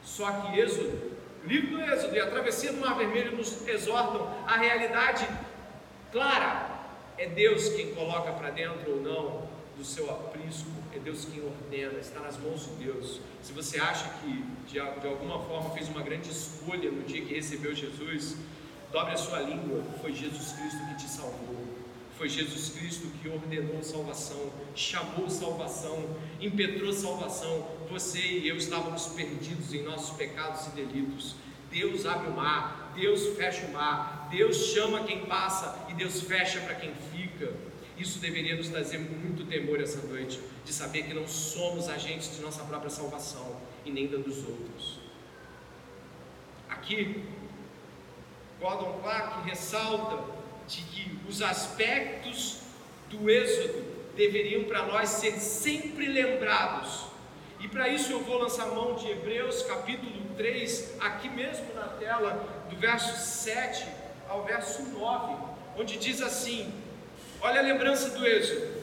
Só 0.03 0.31
que 0.31 0.59
Êxodo, 0.59 1.17
o 1.43 1.47
livro 1.47 1.77
do 1.77 1.81
Êxodo 1.81 2.15
e 2.15 2.19
a 2.19 2.29
travessia 2.29 2.73
do 2.73 2.79
Mar 2.79 2.97
Vermelho 2.97 3.35
nos 3.35 3.67
exortam 3.67 4.27
a 4.45 4.57
realidade 4.57 5.27
clara 6.11 6.75
É 7.17 7.25
Deus 7.25 7.69
quem 7.69 7.93
coloca 7.95 8.31
para 8.31 8.51
dentro 8.51 8.91
ou 8.91 9.01
não 9.01 9.47
do 9.77 9.85
seu 9.85 10.09
aprisco, 10.09 10.69
é 10.95 10.97
Deus 10.97 11.25
quem 11.25 11.43
ordena, 11.43 11.99
está 11.99 12.19
nas 12.19 12.35
mãos 12.37 12.65
de 12.65 12.85
Deus. 12.85 13.21
Se 13.43 13.53
você 13.53 13.79
acha 13.79 14.09
que 14.21 14.43
de, 14.67 14.73
de 14.73 15.07
alguma 15.07 15.39
forma 15.45 15.69
fez 15.69 15.87
uma 15.87 16.01
grande 16.01 16.31
escolha 16.31 16.89
no 16.89 17.03
dia 17.03 17.23
que 17.23 17.33
recebeu 17.35 17.75
Jesus, 17.75 18.37
dobre 18.91 19.13
a 19.13 19.17
sua 19.17 19.39
língua, 19.41 19.83
foi 20.01 20.13
Jesus 20.13 20.53
Cristo 20.53 20.79
que 20.87 20.95
te 20.95 21.07
salvou. 21.07 21.56
Foi 22.17 22.27
Jesus 22.27 22.69
Cristo 22.69 23.07
que 23.21 23.29
ordenou 23.29 23.83
salvação, 23.83 24.51
chamou 24.75 25.29
salvação, 25.29 26.03
impetrou 26.41 26.91
salvação. 26.91 27.67
Você 27.91 28.19
e 28.19 28.47
eu 28.47 28.57
estávamos 28.57 29.05
perdidos 29.07 29.71
em 29.71 29.83
nossos 29.83 30.17
pecados 30.17 30.65
e 30.65 30.69
delitos. 30.71 31.35
Deus 31.69 32.07
abre 32.07 32.29
o 32.29 32.33
mar, 32.33 32.91
Deus 32.95 33.37
fecha 33.37 33.67
o 33.67 33.71
mar, 33.71 34.27
Deus 34.31 34.57
chama 34.57 35.03
quem 35.03 35.25
passa 35.25 35.85
e 35.89 35.93
Deus 35.93 36.21
fecha 36.21 36.59
para 36.61 36.73
quem 36.73 36.91
fica. 37.11 37.53
Isso 37.97 38.17
deveria 38.17 38.55
nos 38.55 38.69
trazer 38.69 38.97
muito 38.97 39.45
temor 39.45 39.79
essa 39.79 40.01
noite, 40.07 40.39
de 40.65 40.73
saber 40.73 41.03
que 41.03 41.13
não 41.13 41.27
somos 41.27 41.87
agentes 41.87 42.35
de 42.35 42.41
nossa 42.41 42.63
própria 42.63 42.89
salvação 42.89 43.57
e 43.85 43.91
nem 43.91 44.07
da 44.07 44.17
dos 44.17 44.37
outros. 44.37 44.99
Aqui, 46.67 47.23
Gordon 48.59 48.99
Clark 49.01 49.47
ressalta 49.47 50.23
de 50.67 50.81
que 50.81 50.96
os 51.27 51.41
aspectos 51.41 52.59
do 53.09 53.29
Êxodo 53.29 53.83
deveriam 54.15 54.63
para 54.63 54.85
nós 54.85 55.09
ser 55.09 55.33
sempre 55.33 56.07
lembrados. 56.07 57.05
E 57.59 57.67
para 57.67 57.89
isso 57.89 58.11
eu 58.11 58.19
vou 58.19 58.37
lançar 58.37 58.67
mão 58.67 58.95
de 58.95 59.09
Hebreus 59.09 59.63
capítulo 59.63 60.11
3, 60.35 60.97
aqui 60.99 61.29
mesmo 61.29 61.73
na 61.73 61.87
tela, 61.87 62.65
do 62.69 62.75
verso 62.75 63.17
7 63.17 63.87
ao 64.29 64.43
verso 64.43 64.83
9, 64.83 65.35
onde 65.77 65.97
diz 65.97 66.21
assim: 66.21 66.71
Olha 67.41 67.59
a 67.59 67.63
lembrança 67.63 68.09
do 68.11 68.25
Êxodo. 68.25 68.77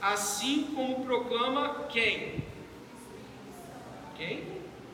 Assim 0.00 0.72
como 0.74 1.04
proclama 1.04 1.84
quem? 1.90 2.42
Quem? 4.16 4.44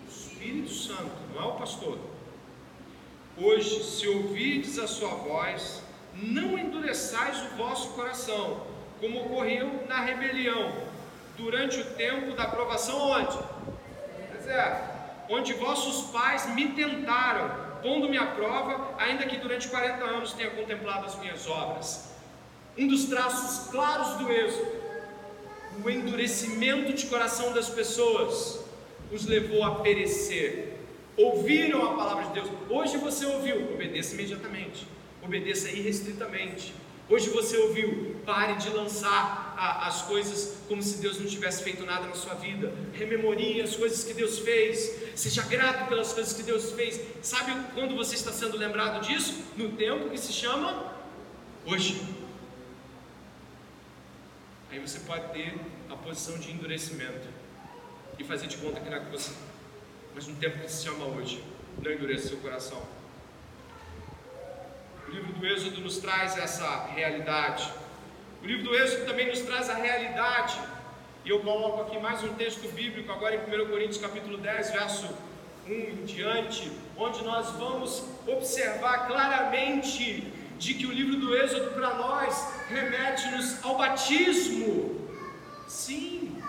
O 0.04 0.10
Espírito 0.10 0.72
Santo, 0.72 1.12
não 1.32 1.42
é 1.42 1.46
o 1.46 1.52
pastor. 1.52 1.98
Hoje, 3.36 3.84
se 3.84 4.08
ouvides 4.08 4.78
a 4.78 4.88
sua 4.88 5.10
voz, 5.10 5.82
não 6.22 6.58
endureçais 6.58 7.42
o 7.42 7.56
vosso 7.56 7.90
coração, 7.90 8.62
como 9.00 9.20
ocorreu 9.26 9.84
na 9.86 10.00
rebelião, 10.00 10.72
durante 11.36 11.78
o 11.80 11.84
tempo 11.84 12.34
da 12.34 12.46
provação 12.46 12.98
onde? 12.98 13.38
Deserto. 14.32 14.96
Onde 15.28 15.52
vossos 15.54 16.10
pais 16.10 16.46
me 16.54 16.68
tentaram, 16.68 17.50
pondo-me 17.82 18.16
à 18.16 18.26
prova, 18.26 18.94
ainda 18.96 19.26
que 19.26 19.36
durante 19.36 19.68
40 19.68 20.04
anos 20.04 20.32
tenha 20.32 20.50
contemplado 20.50 21.06
as 21.06 21.18
minhas 21.18 21.46
obras. 21.48 22.12
Um 22.78 22.86
dos 22.86 23.06
traços 23.06 23.68
claros 23.70 24.14
do 24.18 24.30
êxodo, 24.30 24.70
o 25.84 25.90
endurecimento 25.90 26.92
de 26.92 27.06
coração 27.06 27.52
das 27.52 27.68
pessoas, 27.68 28.64
os 29.12 29.26
levou 29.26 29.64
a 29.64 29.76
perecer. 29.76 30.74
Ouviram 31.16 31.84
a 31.84 31.96
palavra 31.96 32.26
de 32.26 32.32
Deus. 32.34 32.48
Hoje 32.70 32.96
você 32.98 33.26
ouviu, 33.26 33.72
obedeça 33.72 34.14
imediatamente 34.14 34.86
obedeça 35.26 35.68
irrestritamente. 35.70 36.72
Hoje 37.08 37.30
você 37.30 37.56
ouviu, 37.56 38.16
pare 38.24 38.54
de 38.54 38.68
lançar 38.70 39.54
a, 39.56 39.86
as 39.86 40.02
coisas 40.02 40.56
como 40.68 40.82
se 40.82 40.98
Deus 40.98 41.20
não 41.20 41.26
tivesse 41.26 41.62
feito 41.62 41.84
nada 41.84 42.06
na 42.06 42.14
sua 42.14 42.34
vida. 42.34 42.72
Rememorie 42.92 43.60
as 43.60 43.76
coisas 43.76 44.02
que 44.02 44.12
Deus 44.12 44.40
fez. 44.40 44.92
Seja 45.14 45.42
grato 45.42 45.88
pelas 45.88 46.12
coisas 46.12 46.32
que 46.32 46.42
Deus 46.42 46.72
fez. 46.72 47.00
Sabe 47.22 47.52
quando 47.74 47.94
você 47.94 48.16
está 48.16 48.32
sendo 48.32 48.56
lembrado 48.56 49.04
disso? 49.06 49.44
No 49.56 49.70
tempo 49.72 50.10
que 50.10 50.18
se 50.18 50.32
chama 50.32 50.92
hoje. 51.64 52.02
Aí 54.70 54.80
você 54.80 54.98
pode 55.00 55.32
ter 55.32 55.54
a 55.88 55.96
posição 55.96 56.36
de 56.38 56.50
endurecimento 56.50 57.28
e 58.18 58.24
fazer 58.24 58.48
de 58.48 58.56
conta 58.56 58.80
que 58.80 58.90
não 58.90 58.96
é 58.96 59.00
com 59.00 59.10
você. 59.12 59.32
Mas 60.12 60.26
no 60.26 60.34
tempo 60.36 60.58
que 60.58 60.70
se 60.70 60.84
chama 60.84 61.04
hoje, 61.04 61.42
não 61.80 61.92
endureça 61.92 62.28
seu 62.28 62.38
coração. 62.38 62.95
O 65.08 65.10
livro 65.12 65.32
do 65.34 65.46
Êxodo 65.46 65.80
nos 65.80 65.98
traz 65.98 66.36
essa 66.36 66.86
realidade. 66.86 67.70
O 68.42 68.46
livro 68.46 68.64
do 68.64 68.74
Êxodo 68.74 69.06
também 69.06 69.28
nos 69.28 69.40
traz 69.40 69.70
a 69.70 69.74
realidade. 69.74 70.58
E 71.24 71.30
eu 71.30 71.40
coloco 71.40 71.82
aqui 71.82 71.98
mais 71.98 72.24
um 72.24 72.34
texto 72.34 72.68
bíblico, 72.72 73.12
agora 73.12 73.36
em 73.36 73.38
1 73.38 73.68
Coríntios 73.68 73.98
capítulo 73.98 74.36
10, 74.38 74.70
verso 74.72 75.08
1 75.68 75.72
em 75.72 76.04
diante, 76.04 76.72
onde 76.96 77.22
nós 77.24 77.50
vamos 77.52 78.04
observar 78.26 79.06
claramente 79.06 80.32
de 80.58 80.74
que 80.74 80.86
o 80.86 80.92
livro 80.92 81.16
do 81.20 81.36
Êxodo 81.36 81.70
para 81.70 81.94
nós 81.94 82.64
remete-nos 82.68 83.64
ao 83.64 83.76
batismo. 83.76 85.08
Sim. 85.68 86.42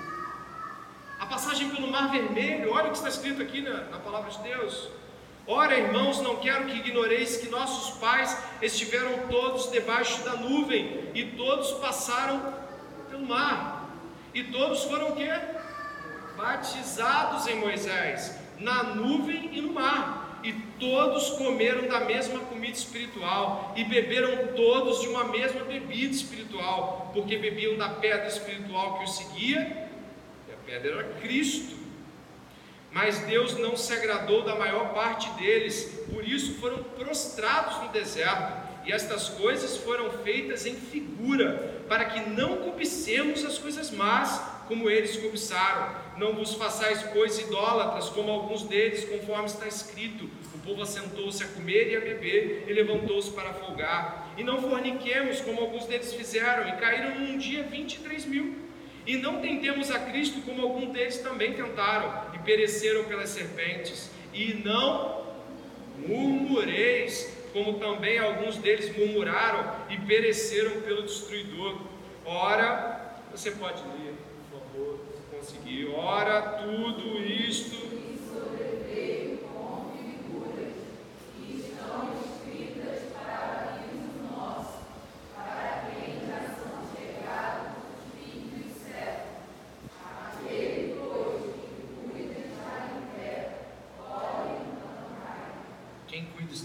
A 1.20 1.28
passagem 1.28 1.70
pelo 1.70 1.88
Mar 1.92 2.10
Vermelho, 2.10 2.72
olha 2.72 2.88
o 2.88 2.92
que 2.92 2.98
está 2.98 3.10
escrito 3.10 3.40
aqui 3.40 3.62
na, 3.62 3.82
na 3.86 4.00
palavra 4.00 4.32
de 4.32 4.40
Deus. 4.40 4.90
Ora, 5.48 5.80
irmãos, 5.80 6.20
não 6.20 6.36
quero 6.36 6.66
que 6.66 6.78
ignoreis 6.78 7.38
que 7.38 7.48
nossos 7.48 7.98
pais 8.00 8.38
estiveram 8.62 9.28
todos 9.30 9.72
debaixo 9.72 10.22
da 10.24 10.36
nuvem 10.36 11.10
e 11.14 11.24
todos 11.24 11.72
passaram 11.80 12.54
pelo 13.10 13.26
mar. 13.26 13.90
E 14.34 14.44
todos 14.44 14.84
foram 14.84 15.12
o 15.12 15.16
quê? 15.16 15.32
Batizados 16.36 17.48
em 17.48 17.56
Moisés, 17.56 18.38
na 18.60 18.84
nuvem 18.84 19.58
e 19.58 19.62
no 19.62 19.72
mar. 19.72 20.42
E 20.44 20.52
todos 20.78 21.30
comeram 21.32 21.88
da 21.88 22.02
mesma 22.02 22.42
comida 22.42 22.74
espiritual 22.74 23.74
e 23.78 23.86
beberam 23.86 24.48
todos 24.54 25.02
de 25.02 25.08
uma 25.08 25.24
mesma 25.24 25.64
bebida 25.64 26.14
espiritual, 26.14 27.10
porque 27.14 27.38
bebiam 27.38 27.78
da 27.78 27.90
pedra 27.90 28.28
espiritual 28.28 28.98
que 28.98 29.06
os 29.06 29.16
seguia, 29.16 29.90
e 30.48 30.52
a 30.52 30.58
pedra 30.66 30.92
era 30.92 31.04
Cristo. 31.22 31.77
Mas 32.98 33.20
Deus 33.20 33.56
não 33.60 33.78
se 33.78 33.94
agradou 33.94 34.42
da 34.42 34.56
maior 34.56 34.92
parte 34.92 35.30
deles, 35.40 36.04
por 36.12 36.28
isso 36.28 36.56
foram 36.56 36.82
prostrados 36.84 37.78
no 37.84 37.90
deserto. 37.90 38.58
E 38.88 38.92
estas 38.92 39.30
coisas 39.30 39.78
foram 39.78 40.10
feitas 40.24 40.66
em 40.66 40.74
figura, 40.74 41.84
para 41.88 42.06
que 42.06 42.28
não 42.28 42.58
cobicemos 42.58 43.46
as 43.46 43.60
coisas 43.60 43.92
más, 43.92 44.42
como 44.68 44.90
eles 44.90 45.16
cobiçaram. 45.16 45.96
Não 46.18 46.34
vos 46.34 46.56
façais, 46.56 47.04
pois, 47.14 47.38
idólatras, 47.38 48.10
como 48.10 48.32
alguns 48.32 48.64
deles, 48.64 49.06
conforme 49.06 49.46
está 49.46 49.68
escrito: 49.68 50.28
O 50.56 50.60
povo 50.66 50.82
assentou-se 50.82 51.44
a 51.44 51.48
comer 51.50 51.92
e 51.92 51.98
a 51.98 52.00
beber, 52.00 52.66
e 52.68 52.74
levantou-se 52.74 53.30
para 53.30 53.54
folgar. 53.54 54.34
E 54.36 54.44
não 54.44 54.60
forniquemos, 54.60 55.40
como 55.42 55.62
alguns 55.62 55.86
deles 55.86 56.16
fizeram, 56.16 56.68
e 56.68 56.72
caíram 56.78 57.20
num 57.20 57.38
dia 57.38 57.62
23 57.62 58.26
mil. 58.26 58.56
E 59.06 59.16
não 59.16 59.40
tentemos 59.40 59.90
a 59.90 60.00
Cristo 60.00 60.42
como 60.42 60.62
alguns 60.64 60.92
deles 60.92 61.18
também 61.20 61.54
tentaram 61.54 62.28
pereceram 62.48 63.04
pelas 63.04 63.30
serpentes. 63.30 64.10
E 64.34 64.54
não 64.64 65.28
murmureis, 66.08 67.32
como 67.52 67.74
também 67.74 68.18
alguns 68.18 68.56
deles 68.58 68.96
murmuraram 68.96 69.76
e 69.90 69.98
pereceram 69.98 70.82
pelo 70.82 71.04
destruidor. 71.04 71.82
Ora, 72.26 73.20
você 73.32 73.52
pode 73.52 73.82
ler, 73.84 74.14
por 74.50 74.60
favor, 74.60 75.00
se 75.14 75.36
conseguir. 75.36 75.90
Ora, 75.94 76.42
tudo 76.42 77.18
isto 77.20 77.88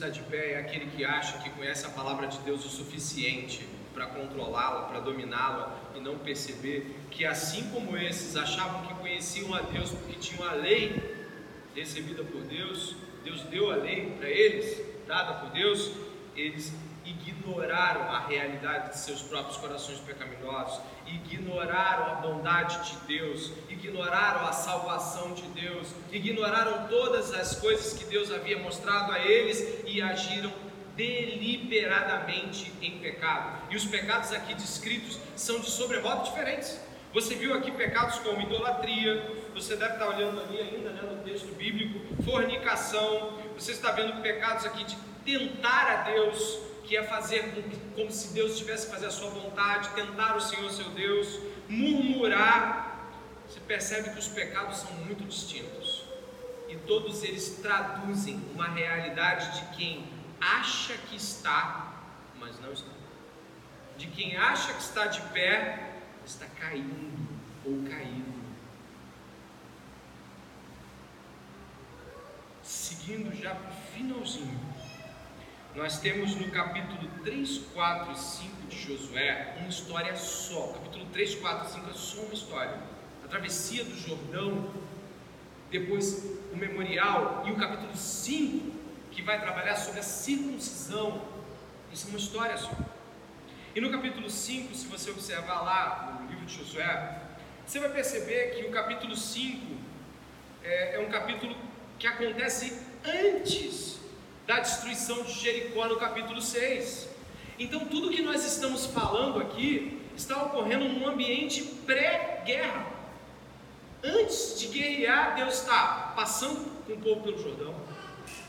está 0.03 0.09
de 0.09 0.23
pé 0.23 0.53
é 0.53 0.59
aquele 0.59 0.87
acha 1.05 1.39
que 1.39 1.51
conhece 1.51 1.87
a 1.87 1.91
palavra 1.91 2.27
de 2.27 2.39
Deus 2.39 2.65
o 2.65 2.69
suficiente 2.69 3.67
para 3.95 4.07
controlá-la, 4.07 4.83
para 4.83 5.01
dominá-la 5.01 5.79
e 5.95 6.01
não 6.01 6.19
perceber 6.19 6.97
que, 7.11 7.25
assim 7.25 7.71
como 7.71 7.97
esses 7.97 8.37
achavam 8.37 8.87
que 8.87 8.95
conheciam 8.95 9.55
a 9.55 9.61
Deus 9.61 9.91
porque 9.91 10.19
tinham 10.19 10.49
a 10.49 10.53
lei 10.53 11.23
recebida 11.75 12.25
por 12.25 12.43
Deus, 12.43 12.97
Deus 13.25 13.43
deu 13.43 13.71
a 13.71 13.77
lei 13.77 14.15
para 14.19 14.29
eles, 14.29 14.81
dada 15.07 15.35
por 15.35 15.51
Deus, 15.51 15.93
eles 16.35 16.73
ignoraram 17.05 18.03
a 18.03 18.27
realidade 18.27 18.91
de 18.91 18.99
seus 18.99 19.23
próprios 19.23 19.57
corações 19.57 19.99
pecaminosos, 19.99 20.81
ignoraram 21.07 22.13
a 22.13 22.15
bondade 22.17 22.91
de 22.91 22.97
Deus, 23.07 23.53
ignoraram 23.69 24.47
a 24.47 24.53
salvação 24.53 25.35
de 25.35 25.43
Deus, 25.49 25.89
ignoraram 26.13 26.87
todas 26.89 27.33
as 27.33 27.57
coisas 27.57 27.93
que 27.93 28.05
Deus 28.05 28.31
havia 28.31 28.59
mostrado 28.59 29.13
a 29.13 29.19
eles 29.19 29.83
e 29.87 30.01
agiram 30.01 30.53
deliberadamente 30.97 32.73
em 32.83 32.99
pecado. 32.99 33.63
E 33.71 33.77
os 33.77 33.85
pecados 33.85 34.33
aqui 34.33 34.55
descritos 34.55 35.19
são 35.37 35.61
de 35.61 35.71
sobremodo 35.71 36.25
diferentes. 36.25 36.79
Você 37.13 37.35
viu 37.35 37.55
aqui 37.55 37.71
pecados 37.71 38.19
como 38.21 38.41
idolatria, 38.41 39.23
você 39.55 39.77
deve 39.77 39.95
estar 39.95 40.09
olhando 40.09 40.41
ali 40.41 40.59
ainda 40.59 40.91
né, 40.91 41.03
no 41.03 41.23
texto 41.23 41.55
bíblico, 41.55 42.23
fornicação, 42.23 43.39
você 43.55 43.73
está 43.73 43.93
vendo 43.93 44.23
pecados 44.23 44.65
aqui 44.65 44.83
de 44.85 44.97
tentar 45.25 45.91
a 45.91 46.11
Deus, 46.11 46.59
que 46.85 46.97
é 46.97 47.03
fazer 47.03 47.53
como 47.95 48.11
se 48.11 48.33
Deus 48.33 48.57
tivesse 48.57 48.87
que 48.87 48.93
fazer 48.93 49.07
a 49.07 49.11
sua 49.11 49.29
vontade, 49.29 49.91
tentar 49.91 50.37
o 50.37 50.41
Senhor 50.41 50.71
seu 50.71 50.89
Deus, 50.91 51.39
murmurar. 51.69 53.11
Você 53.47 53.61
percebe 53.61 54.11
que 54.11 54.19
os 54.19 54.29
pecados 54.29 54.79
são 54.79 54.93
muito 54.93 55.25
distintos. 55.25 56.05
E 56.69 56.77
todos 56.77 57.23
eles 57.23 57.59
traduzem 57.61 58.43
uma 58.55 58.69
realidade 58.69 59.61
de 59.61 59.77
quem 59.77 60.09
acha 60.43 60.95
que 60.95 61.17
está, 61.17 61.93
mas 62.41 62.61
não 62.61 62.73
está. 62.73 62.91
De 63.97 64.09
quem 64.09 64.37
acha 64.37 64.73
que 64.73 64.81
está 64.81 65.07
de 65.07 65.21
pé, 65.33 66.01
está 66.27 66.47
caindo 66.47 67.29
ou 67.65 67.85
caído. 67.89 68.43
Seguindo 72.63 73.35
já 73.41 73.55
para 73.55 73.71
o 73.71 73.75
finalzinho, 73.95 74.61
nós 75.75 76.01
temos 76.01 76.35
no 76.35 76.51
capítulo 76.51 77.09
3, 77.23 77.59
4 77.73 78.13
e 78.13 78.19
5 78.19 78.67
de 78.69 78.81
Josué 78.81 79.57
uma 79.59 79.69
história 79.69 80.15
só. 80.17 80.73
Capítulo 80.73 81.07
3, 81.07 81.37
4 81.37 81.67
e 81.67 81.71
5 81.71 81.91
é 81.91 81.93
só 81.95 82.21
uma 82.23 82.35
história. 82.35 82.79
A 83.25 83.29
travessia 83.29 83.85
do 83.85 83.95
Jordão, 83.97 84.73
depois 85.71 86.25
o 86.53 86.57
memorial 86.57 87.45
e 87.47 87.53
o 87.53 87.57
capítulo 87.57 87.97
5 87.97 88.82
que 89.13 89.23
vai 89.23 89.41
trabalhar 89.41 89.77
sobre 89.77 90.01
a 90.01 90.03
circuncisão. 90.03 91.23
Isso 91.93 92.07
é 92.07 92.11
uma 92.11 92.19
história 92.19 92.57
só. 92.57 92.73
E 93.75 93.81
no 93.81 93.91
capítulo 93.91 94.29
5, 94.29 94.75
se 94.75 94.87
você 94.87 95.11
observar 95.11 95.63
lá 95.63 96.19
no 96.21 96.29
livro 96.29 96.45
de 96.45 96.55
Josué, 96.55 97.21
você 97.65 97.79
vai 97.79 97.91
perceber 97.91 98.55
que 98.55 98.67
o 98.67 98.71
capítulo 98.71 99.17
5 99.17 99.77
é, 100.63 100.97
é 100.97 101.01
um 101.01 101.11
capítulo 101.11 101.57
que 101.99 102.07
acontece 102.07 102.79
antes 103.05 104.01
da 104.47 104.61
destruição 104.61 105.23
de 105.23 105.33
Jericó 105.33 105.87
no 105.87 105.97
capítulo 105.97 106.41
6. 106.41 107.09
Então, 107.59 107.87
tudo 107.87 108.11
que 108.11 108.23
nós 108.23 108.45
estamos 108.45 108.87
falando 108.87 109.41
aqui 109.41 110.03
está 110.17 110.43
ocorrendo 110.43 110.89
num 110.89 111.07
ambiente 111.09 111.63
pré-guerra. 111.87 112.87
Antes 114.03 114.59
de 114.59 114.67
guerrear, 114.67 115.37
Deus 115.37 115.61
está 115.61 116.13
passando 116.17 116.85
com 116.87 116.93
o 116.93 116.99
povo 116.99 117.21
pelo 117.23 117.41
Jordão, 117.41 117.75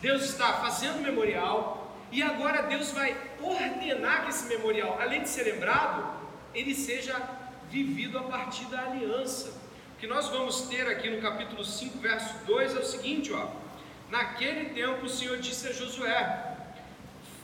Deus 0.03 0.23
está 0.23 0.51
fazendo 0.55 1.01
memorial, 1.01 1.89
e 2.11 2.21
agora 2.21 2.63
Deus 2.63 2.91
vai 2.91 3.15
ordenar 3.41 4.23
que 4.23 4.31
esse 4.31 4.47
memorial, 4.47 4.97
além 4.99 5.21
de 5.21 5.29
ser 5.29 5.43
lembrado, 5.43 6.03
ele 6.53 6.75
seja 6.75 7.15
vivido 7.69 8.19
a 8.19 8.23
partir 8.23 8.65
da 8.65 8.81
aliança. 8.81 9.53
O 9.95 9.99
que 9.99 10.05
nós 10.05 10.27
vamos 10.27 10.63
ter 10.63 10.85
aqui 10.89 11.09
no 11.09 11.21
capítulo 11.21 11.63
5, 11.63 11.99
verso 11.99 12.45
2 12.45 12.75
é 12.75 12.79
o 12.79 12.85
seguinte, 12.85 13.31
ó. 13.31 13.47
Naquele 14.09 14.71
tempo 14.71 15.05
o 15.05 15.09
Senhor 15.09 15.37
disse 15.37 15.69
a 15.69 15.71
Josué: 15.71 16.57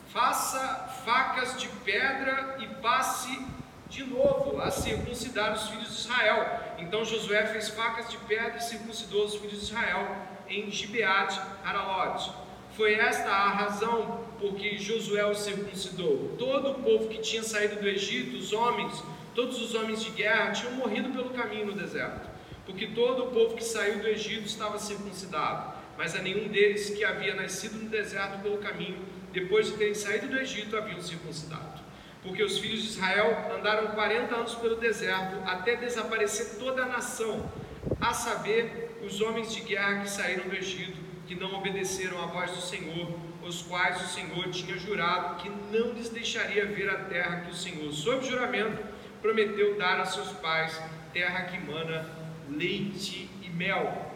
Faça 0.10 0.60
facas 1.06 1.58
de 1.58 1.70
pedra 1.86 2.58
e 2.60 2.68
passe 2.82 3.42
de 3.88 4.04
novo 4.04 4.62
a 4.62 4.70
circuncidar 4.70 5.54
os 5.54 5.70
filhos 5.70 5.88
de 5.88 6.00
Israel. 6.02 6.60
Então 6.78 7.06
Josué 7.06 7.46
fez 7.46 7.70
facas 7.70 8.10
de 8.10 8.18
pedra 8.18 8.58
e 8.58 8.64
circuncidou 8.64 9.24
os 9.24 9.36
filhos 9.36 9.60
de 9.60 9.66
Israel 9.66 10.14
em 10.50 10.70
Gibeate 10.70 11.40
Aralote. 11.64 12.49
Foi 12.80 12.94
esta 12.94 13.30
a 13.30 13.50
razão 13.50 14.24
por 14.40 14.56
que 14.56 14.78
Josué 14.78 15.30
os 15.30 15.40
circuncidou. 15.40 16.34
Todo 16.40 16.72
o 16.72 16.76
povo 16.76 17.10
que 17.10 17.18
tinha 17.18 17.44
saído 17.44 17.76
do 17.76 17.86
Egito, 17.86 18.38
os 18.38 18.54
homens, 18.54 19.04
todos 19.36 19.62
os 19.62 19.76
homens 19.76 20.02
de 20.02 20.12
guerra, 20.12 20.54
tinham 20.54 20.72
morrido 20.76 21.10
pelo 21.10 21.32
caminho 21.32 21.66
no 21.66 21.74
deserto, 21.74 22.30
porque 22.66 22.88
todo 22.88 23.26
o 23.26 23.32
povo 23.32 23.58
que 23.58 23.66
saiu 23.66 24.00
do 24.00 24.08
Egito 24.08 24.46
estava 24.46 24.80
circuncidado, 24.80 25.74
mas 25.98 26.16
a 26.16 26.22
nenhum 26.22 26.48
deles 26.48 26.90
que 26.92 27.04
havia 27.04 27.36
nascido 27.36 27.84
no 27.84 27.90
deserto 27.90 28.42
pelo 28.42 28.60
caminho, 28.60 29.00
depois 29.34 29.66
de 29.68 29.74
terem 29.74 29.94
saído 29.94 30.30
do 30.30 30.40
Egito, 30.40 30.78
haviam 30.78 31.02
circuncidado. 31.02 31.82
Porque 32.24 32.42
os 32.42 32.60
filhos 32.60 32.82
de 32.82 32.88
Israel 32.92 33.52
andaram 33.60 33.88
40 33.88 34.34
anos 34.34 34.56
pelo 34.56 34.78
deserto, 34.78 35.36
até 35.46 35.76
desaparecer 35.76 36.58
toda 36.58 36.84
a 36.84 36.86
nação, 36.86 37.52
a 38.00 38.14
saber, 38.14 38.98
os 39.04 39.20
homens 39.20 39.54
de 39.54 39.60
guerra 39.60 40.02
que 40.02 40.10
saíram 40.10 40.48
do 40.48 40.56
Egito 40.56 41.09
que 41.30 41.36
não 41.36 41.54
obedeceram 41.54 42.20
à 42.24 42.26
voz 42.26 42.50
do 42.50 42.60
Senhor, 42.60 43.08
os 43.44 43.62
quais 43.62 44.02
o 44.02 44.08
Senhor 44.08 44.50
tinha 44.50 44.76
jurado 44.80 45.36
que 45.36 45.48
não 45.48 45.94
lhes 45.94 46.10
deixaria 46.10 46.66
ver 46.66 46.90
a 46.90 47.04
terra 47.04 47.42
que 47.42 47.52
o 47.52 47.56
Senhor, 47.56 47.94
sob 47.94 48.26
juramento, 48.26 48.84
prometeu 49.22 49.78
dar 49.78 50.00
a 50.00 50.06
seus 50.06 50.30
pais, 50.30 50.82
terra 51.14 51.44
que 51.44 51.60
mana 51.60 52.10
leite 52.50 53.30
e 53.44 53.50
mel. 53.52 54.12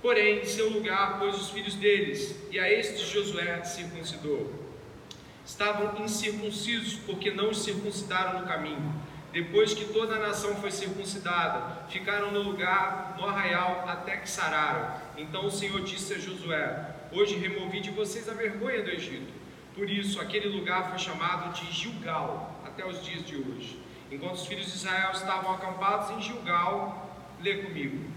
Porém, 0.00 0.42
em 0.42 0.44
seu 0.44 0.68
lugar 0.68 1.18
pôs 1.18 1.34
os 1.34 1.50
filhos 1.50 1.74
deles, 1.74 2.40
e 2.52 2.60
a 2.60 2.70
este 2.70 3.04
Josué 3.04 3.64
circuncidou. 3.64 4.48
Estavam 5.44 6.04
incircuncisos, 6.04 7.00
porque 7.04 7.32
não 7.32 7.50
os 7.50 7.64
circuncidaram 7.64 8.42
no 8.42 8.46
caminho 8.46 8.94
depois 9.32 9.72
que 9.72 9.86
toda 9.86 10.16
a 10.16 10.18
nação 10.18 10.54
foi 10.56 10.70
circuncidada, 10.70 11.86
ficaram 11.88 12.30
no 12.30 12.42
lugar, 12.42 13.16
no 13.18 13.26
arraial, 13.26 13.84
até 13.88 14.18
que 14.18 14.28
sararam. 14.28 15.01
Então 15.16 15.46
o 15.46 15.50
Senhor 15.50 15.82
disse 15.82 16.14
a 16.14 16.18
Josué: 16.18 16.94
Hoje 17.12 17.36
removi 17.36 17.80
de 17.80 17.90
vocês 17.90 18.28
a 18.28 18.34
vergonha 18.34 18.82
do 18.82 18.90
Egito. 18.90 19.32
Por 19.74 19.88
isso, 19.88 20.20
aquele 20.20 20.48
lugar 20.48 20.90
foi 20.90 20.98
chamado 20.98 21.52
de 21.54 21.70
Gilgal, 21.72 22.60
até 22.64 22.86
os 22.86 23.04
dias 23.04 23.24
de 23.24 23.36
hoje. 23.36 23.78
Enquanto 24.10 24.34
os 24.34 24.46
filhos 24.46 24.66
de 24.66 24.76
Israel 24.76 25.12
estavam 25.12 25.52
acampados 25.52 26.10
em 26.10 26.20
Gilgal, 26.20 27.10
lê 27.40 27.56
comigo. 27.62 28.10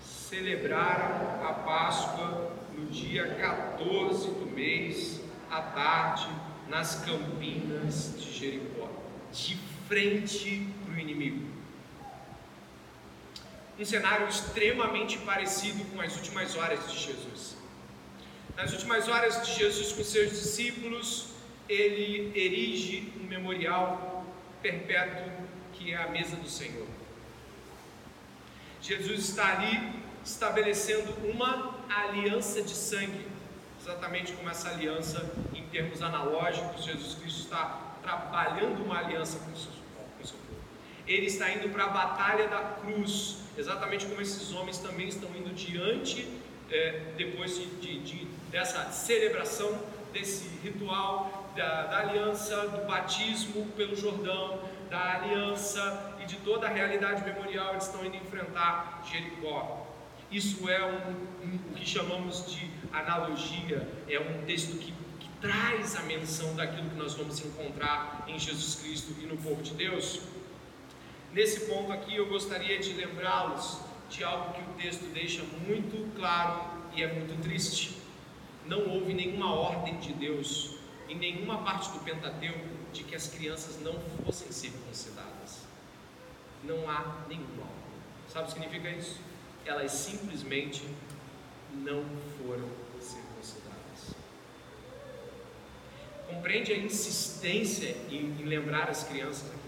Celebraram 0.00 1.46
a 1.48 1.52
Páscoa 1.54 2.52
no 2.76 2.86
dia 2.86 3.26
14 3.34 4.28
do 4.32 4.46
mês, 4.54 5.22
à 5.50 5.62
tarde, 5.62 6.28
nas 6.68 7.02
campinas 7.04 8.14
de 8.18 8.32
Jericó. 8.38 8.88
De 9.32 9.56
frente 9.88 10.68
para 10.84 10.94
o 10.94 10.98
inimigo. 10.98 11.57
Um 13.78 13.84
cenário 13.84 14.28
extremamente 14.28 15.18
parecido 15.18 15.84
com 15.92 16.00
as 16.00 16.16
últimas 16.16 16.56
horas 16.56 16.90
de 16.90 16.98
Jesus. 16.98 17.56
Nas 18.56 18.72
últimas 18.72 19.06
horas 19.08 19.46
de 19.46 19.54
Jesus 19.54 19.92
com 19.92 20.02
seus 20.02 20.30
discípulos, 20.30 21.28
ele 21.68 22.32
erige 22.34 23.12
um 23.20 23.24
memorial 23.24 24.26
perpétuo 24.60 25.30
que 25.74 25.92
é 25.92 25.96
a 25.96 26.08
mesa 26.08 26.34
do 26.34 26.48
Senhor. 26.48 26.88
Jesus 28.82 29.28
está 29.28 29.52
ali 29.52 30.02
estabelecendo 30.24 31.12
uma 31.24 31.78
aliança 31.88 32.60
de 32.60 32.74
sangue, 32.74 33.26
exatamente 33.80 34.32
como 34.32 34.50
essa 34.50 34.70
aliança 34.70 35.30
em 35.54 35.64
termos 35.68 36.02
analógicos, 36.02 36.84
Jesus 36.84 37.14
Cristo 37.14 37.42
está 37.42 37.96
trabalhando 38.02 38.84
uma 38.84 38.98
aliança 38.98 39.38
com 39.38 39.54
seus 39.54 39.77
ele 41.08 41.26
está 41.26 41.50
indo 41.50 41.68
para 41.70 41.84
a 41.84 41.88
batalha 41.88 42.46
da 42.48 42.60
cruz, 42.80 43.38
exatamente 43.56 44.06
como 44.06 44.20
esses 44.20 44.52
homens 44.52 44.78
também 44.78 45.08
estão 45.08 45.30
indo 45.34 45.54
diante, 45.54 46.28
é, 46.70 47.12
depois 47.16 47.56
de, 47.56 47.66
de, 47.76 47.98
de, 48.00 48.24
dessa 48.50 48.84
celebração, 48.90 49.76
desse 50.12 50.48
ritual 50.62 51.50
da, 51.56 51.84
da, 51.84 51.98
aliança, 52.00 52.68
do 52.68 52.86
batismo 52.86 53.66
pelo 53.76 53.96
Jordão, 53.96 54.60
da 54.90 55.16
aliança 55.16 56.14
e 56.20 56.26
de 56.26 56.36
toda 56.36 56.66
a 56.66 56.70
realidade 56.70 57.24
memorial, 57.24 57.72
eles 57.72 57.84
estão 57.84 58.04
indo 58.04 58.16
enfrentar 58.16 59.02
Jericó. 59.10 59.86
Isso 60.30 60.68
é 60.68 60.84
um, 60.84 61.46
um, 61.46 61.58
o 61.70 61.74
que 61.74 61.86
chamamos 61.86 62.52
de 62.52 62.70
analogia, 62.92 63.88
é 64.06 64.20
um 64.20 64.44
texto 64.44 64.76
que, 64.78 64.92
que 64.92 65.28
traz 65.40 65.96
a 65.96 66.02
menção 66.02 66.54
daquilo 66.54 66.90
que 66.90 66.96
nós 66.96 67.14
vamos 67.14 67.42
encontrar 67.44 68.24
em 68.28 68.38
Jesus 68.38 68.74
Cristo 68.76 69.14
e 69.22 69.26
no 69.26 69.38
povo 69.38 69.62
de 69.62 69.72
Deus. 69.72 70.20
Nesse 71.32 71.66
ponto 71.66 71.92
aqui 71.92 72.16
eu 72.16 72.26
gostaria 72.26 72.78
de 72.78 72.94
lembrá-los 72.94 73.78
de 74.08 74.24
algo 74.24 74.54
que 74.54 74.62
o 74.62 74.74
texto 74.74 75.04
deixa 75.12 75.42
muito 75.66 76.10
claro 76.16 76.70
e 76.94 77.02
é 77.02 77.12
muito 77.12 77.40
triste. 77.42 77.98
Não 78.66 78.88
houve 78.88 79.12
nenhuma 79.12 79.52
ordem 79.52 79.98
de 79.98 80.14
Deus 80.14 80.76
em 81.08 81.16
nenhuma 81.16 81.58
parte 81.58 81.90
do 81.90 82.00
Pentateuco 82.00 82.66
de 82.92 83.04
que 83.04 83.14
as 83.14 83.26
crianças 83.26 83.78
não 83.82 84.00
fossem 84.24 84.50
circuncidadas. 84.50 85.66
Não 86.64 86.88
há 86.88 87.24
nenhuma 87.28 87.62
ordem. 87.62 87.78
Sabe 88.28 88.44
o 88.44 88.46
que 88.48 88.54
significa 88.54 88.90
isso? 88.90 89.20
Elas 89.66 89.92
simplesmente 89.92 90.82
não 91.74 92.04
foram 92.38 92.68
circuncidadas. 93.00 94.14
Compreende 96.26 96.72
a 96.72 96.78
insistência 96.78 97.94
em, 98.10 98.34
em 98.40 98.44
lembrar 98.44 98.88
as 98.88 99.04
crianças 99.04 99.58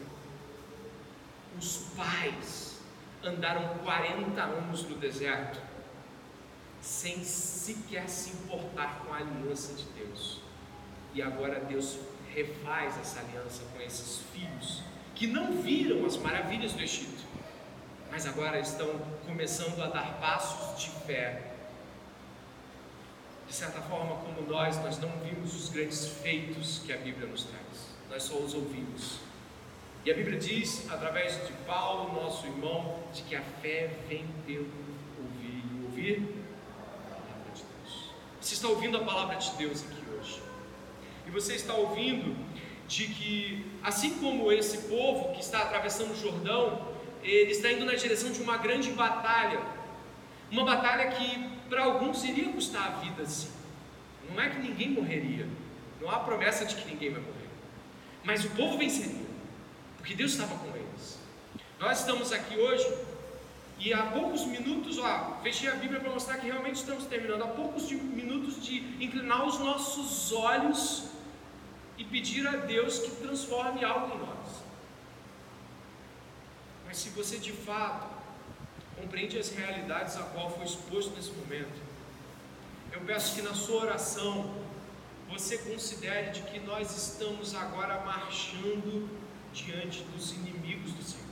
os 1.60 1.76
pais 1.94 2.78
andaram 3.22 3.76
40 3.84 4.40
anos 4.42 4.82
no 4.84 4.96
deserto 4.96 5.60
sem 6.80 7.22
sequer 7.22 8.08
se 8.08 8.30
importar 8.30 9.02
com 9.04 9.12
a 9.12 9.18
aliança 9.18 9.74
de 9.74 9.84
Deus. 9.90 10.40
E 11.12 11.20
agora 11.20 11.60
Deus 11.60 11.98
refaz 12.34 12.98
essa 12.98 13.20
aliança 13.20 13.62
com 13.74 13.80
esses 13.82 14.22
filhos 14.32 14.82
que 15.14 15.26
não 15.26 15.60
viram 15.60 16.06
as 16.06 16.16
maravilhas 16.16 16.72
do 16.72 16.80
Egito, 16.80 17.22
mas 18.10 18.26
agora 18.26 18.58
estão 18.58 18.88
começando 19.26 19.82
a 19.82 19.88
dar 19.88 20.18
passos 20.18 20.80
de 20.80 20.90
fé. 21.04 21.46
de 23.46 23.54
certa 23.54 23.82
forma 23.82 24.14
como 24.18 24.48
nós, 24.48 24.76
nós 24.76 24.98
não 24.98 25.10
vimos 25.18 25.54
os 25.54 25.68
grandes 25.68 26.06
feitos 26.06 26.78
que 26.86 26.92
a 26.92 26.96
Bíblia 26.96 27.26
nos 27.26 27.44
traz, 27.44 27.90
nós 28.08 28.22
só 28.22 28.36
os 28.36 28.54
ouvimos. 28.54 29.29
E 30.02 30.10
a 30.10 30.14
Bíblia 30.14 30.38
diz, 30.38 30.90
através 30.90 31.46
de 31.46 31.52
Paulo, 31.66 32.14
nosso 32.14 32.46
irmão, 32.46 33.00
de 33.12 33.20
que 33.22 33.36
a 33.36 33.42
fé 33.60 33.90
vem 34.08 34.24
pelo 34.46 34.66
ouvir 35.18 35.62
e 35.62 35.84
ouvir 35.84 36.34
a 37.10 37.14
palavra 37.14 37.52
de 37.54 37.62
Deus. 37.62 38.10
Você 38.40 38.54
está 38.54 38.68
ouvindo 38.68 38.96
a 38.96 39.00
palavra 39.00 39.36
de 39.36 39.50
Deus 39.56 39.84
aqui 39.84 40.02
hoje. 40.18 40.40
E 41.26 41.30
você 41.30 41.54
está 41.54 41.74
ouvindo 41.74 42.34
de 42.88 43.08
que, 43.08 43.66
assim 43.82 44.18
como 44.18 44.50
esse 44.50 44.88
povo 44.88 45.34
que 45.34 45.40
está 45.42 45.64
atravessando 45.64 46.12
o 46.12 46.16
Jordão, 46.16 46.80
ele 47.22 47.50
está 47.50 47.70
indo 47.70 47.84
na 47.84 47.94
direção 47.94 48.32
de 48.32 48.40
uma 48.40 48.56
grande 48.56 48.90
batalha. 48.92 49.60
Uma 50.50 50.64
batalha 50.64 51.10
que 51.10 51.46
para 51.68 51.84
alguns 51.84 52.24
iria 52.24 52.50
custar 52.50 52.86
a 52.86 52.90
vida, 53.00 53.26
sim. 53.26 53.50
Não 54.30 54.40
é 54.40 54.48
que 54.48 54.60
ninguém 54.60 54.92
morreria. 54.92 55.46
Não 56.00 56.10
há 56.10 56.20
promessa 56.20 56.64
de 56.64 56.74
que 56.74 56.90
ninguém 56.90 57.10
vai 57.10 57.20
morrer. 57.20 57.48
Mas 58.24 58.46
o 58.46 58.50
povo 58.50 58.78
venceria 58.78 59.29
porque 60.00 60.14
Deus 60.14 60.32
estava 60.32 60.56
com 60.56 60.74
eles. 60.74 61.18
Nós 61.78 62.00
estamos 62.00 62.32
aqui 62.32 62.56
hoje 62.58 62.86
e 63.78 63.92
há 63.92 64.02
poucos 64.06 64.44
minutos, 64.44 64.98
ó, 64.98 65.38
fechei 65.42 65.68
a 65.68 65.74
Bíblia 65.74 66.00
para 66.00 66.10
mostrar 66.10 66.38
que 66.38 66.46
realmente 66.46 66.76
estamos 66.76 67.04
terminando. 67.06 67.42
Há 67.42 67.48
poucos 67.48 67.90
minutos 67.92 68.62
de 68.62 68.78
inclinar 69.02 69.46
os 69.46 69.58
nossos 69.58 70.32
olhos 70.32 71.04
e 71.96 72.04
pedir 72.04 72.46
a 72.46 72.56
Deus 72.56 72.98
que 72.98 73.10
transforme 73.16 73.84
algo 73.84 74.16
em 74.16 74.18
nós. 74.18 74.62
Mas 76.86 76.96
se 76.96 77.10
você 77.10 77.38
de 77.38 77.52
fato 77.52 78.08
compreende 78.96 79.38
as 79.38 79.50
realidades 79.50 80.16
a 80.16 80.22
qual 80.24 80.50
foi 80.50 80.64
exposto 80.64 81.14
nesse 81.14 81.30
momento, 81.30 81.78
eu 82.92 83.00
peço 83.02 83.34
que 83.34 83.42
na 83.42 83.54
sua 83.54 83.82
oração 83.82 84.54
você 85.28 85.58
considere 85.58 86.30
de 86.30 86.42
que 86.42 86.58
nós 86.60 86.96
estamos 86.96 87.54
agora 87.54 88.00
marchando 88.00 89.19
diante 89.52 90.02
dos 90.14 90.32
inimigos 90.32 90.92
do 90.92 91.02
Senhor. 91.02 91.26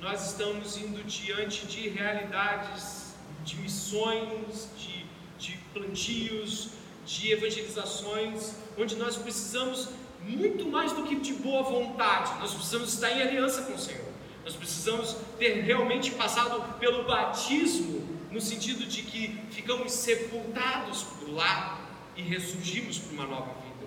Nós 0.00 0.30
estamos 0.30 0.76
indo 0.76 1.02
diante 1.04 1.66
de 1.66 1.88
realidades, 1.88 3.14
de 3.44 3.56
missões, 3.56 4.68
de, 4.78 5.06
de 5.38 5.56
plantios, 5.72 6.70
de 7.06 7.32
evangelizações, 7.32 8.56
onde 8.76 8.96
nós 8.96 9.16
precisamos 9.16 9.88
muito 10.22 10.66
mais 10.66 10.92
do 10.92 11.04
que 11.04 11.16
de 11.16 11.34
boa 11.34 11.62
vontade, 11.62 12.38
nós 12.40 12.52
precisamos 12.52 12.92
estar 12.92 13.10
em 13.12 13.22
aliança 13.22 13.62
com 13.62 13.74
o 13.74 13.78
Senhor. 13.78 14.04
Nós 14.44 14.54
precisamos 14.54 15.16
ter 15.38 15.60
realmente 15.62 16.10
passado 16.12 16.78
pelo 16.78 17.04
batismo, 17.04 18.06
no 18.30 18.40
sentido 18.40 18.86
de 18.86 19.02
que 19.02 19.40
ficamos 19.50 19.92
sepultados 19.92 21.02
por 21.02 21.30
lá 21.30 21.80
e 22.16 22.22
ressurgimos 22.22 22.98
para 22.98 23.12
uma 23.12 23.26
nova 23.26 23.54
vida. 23.62 23.86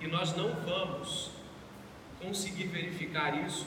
E 0.00 0.06
nós 0.06 0.34
não 0.36 0.50
vamos 0.62 1.30
conseguir 2.24 2.64
verificar 2.64 3.46
isso 3.46 3.66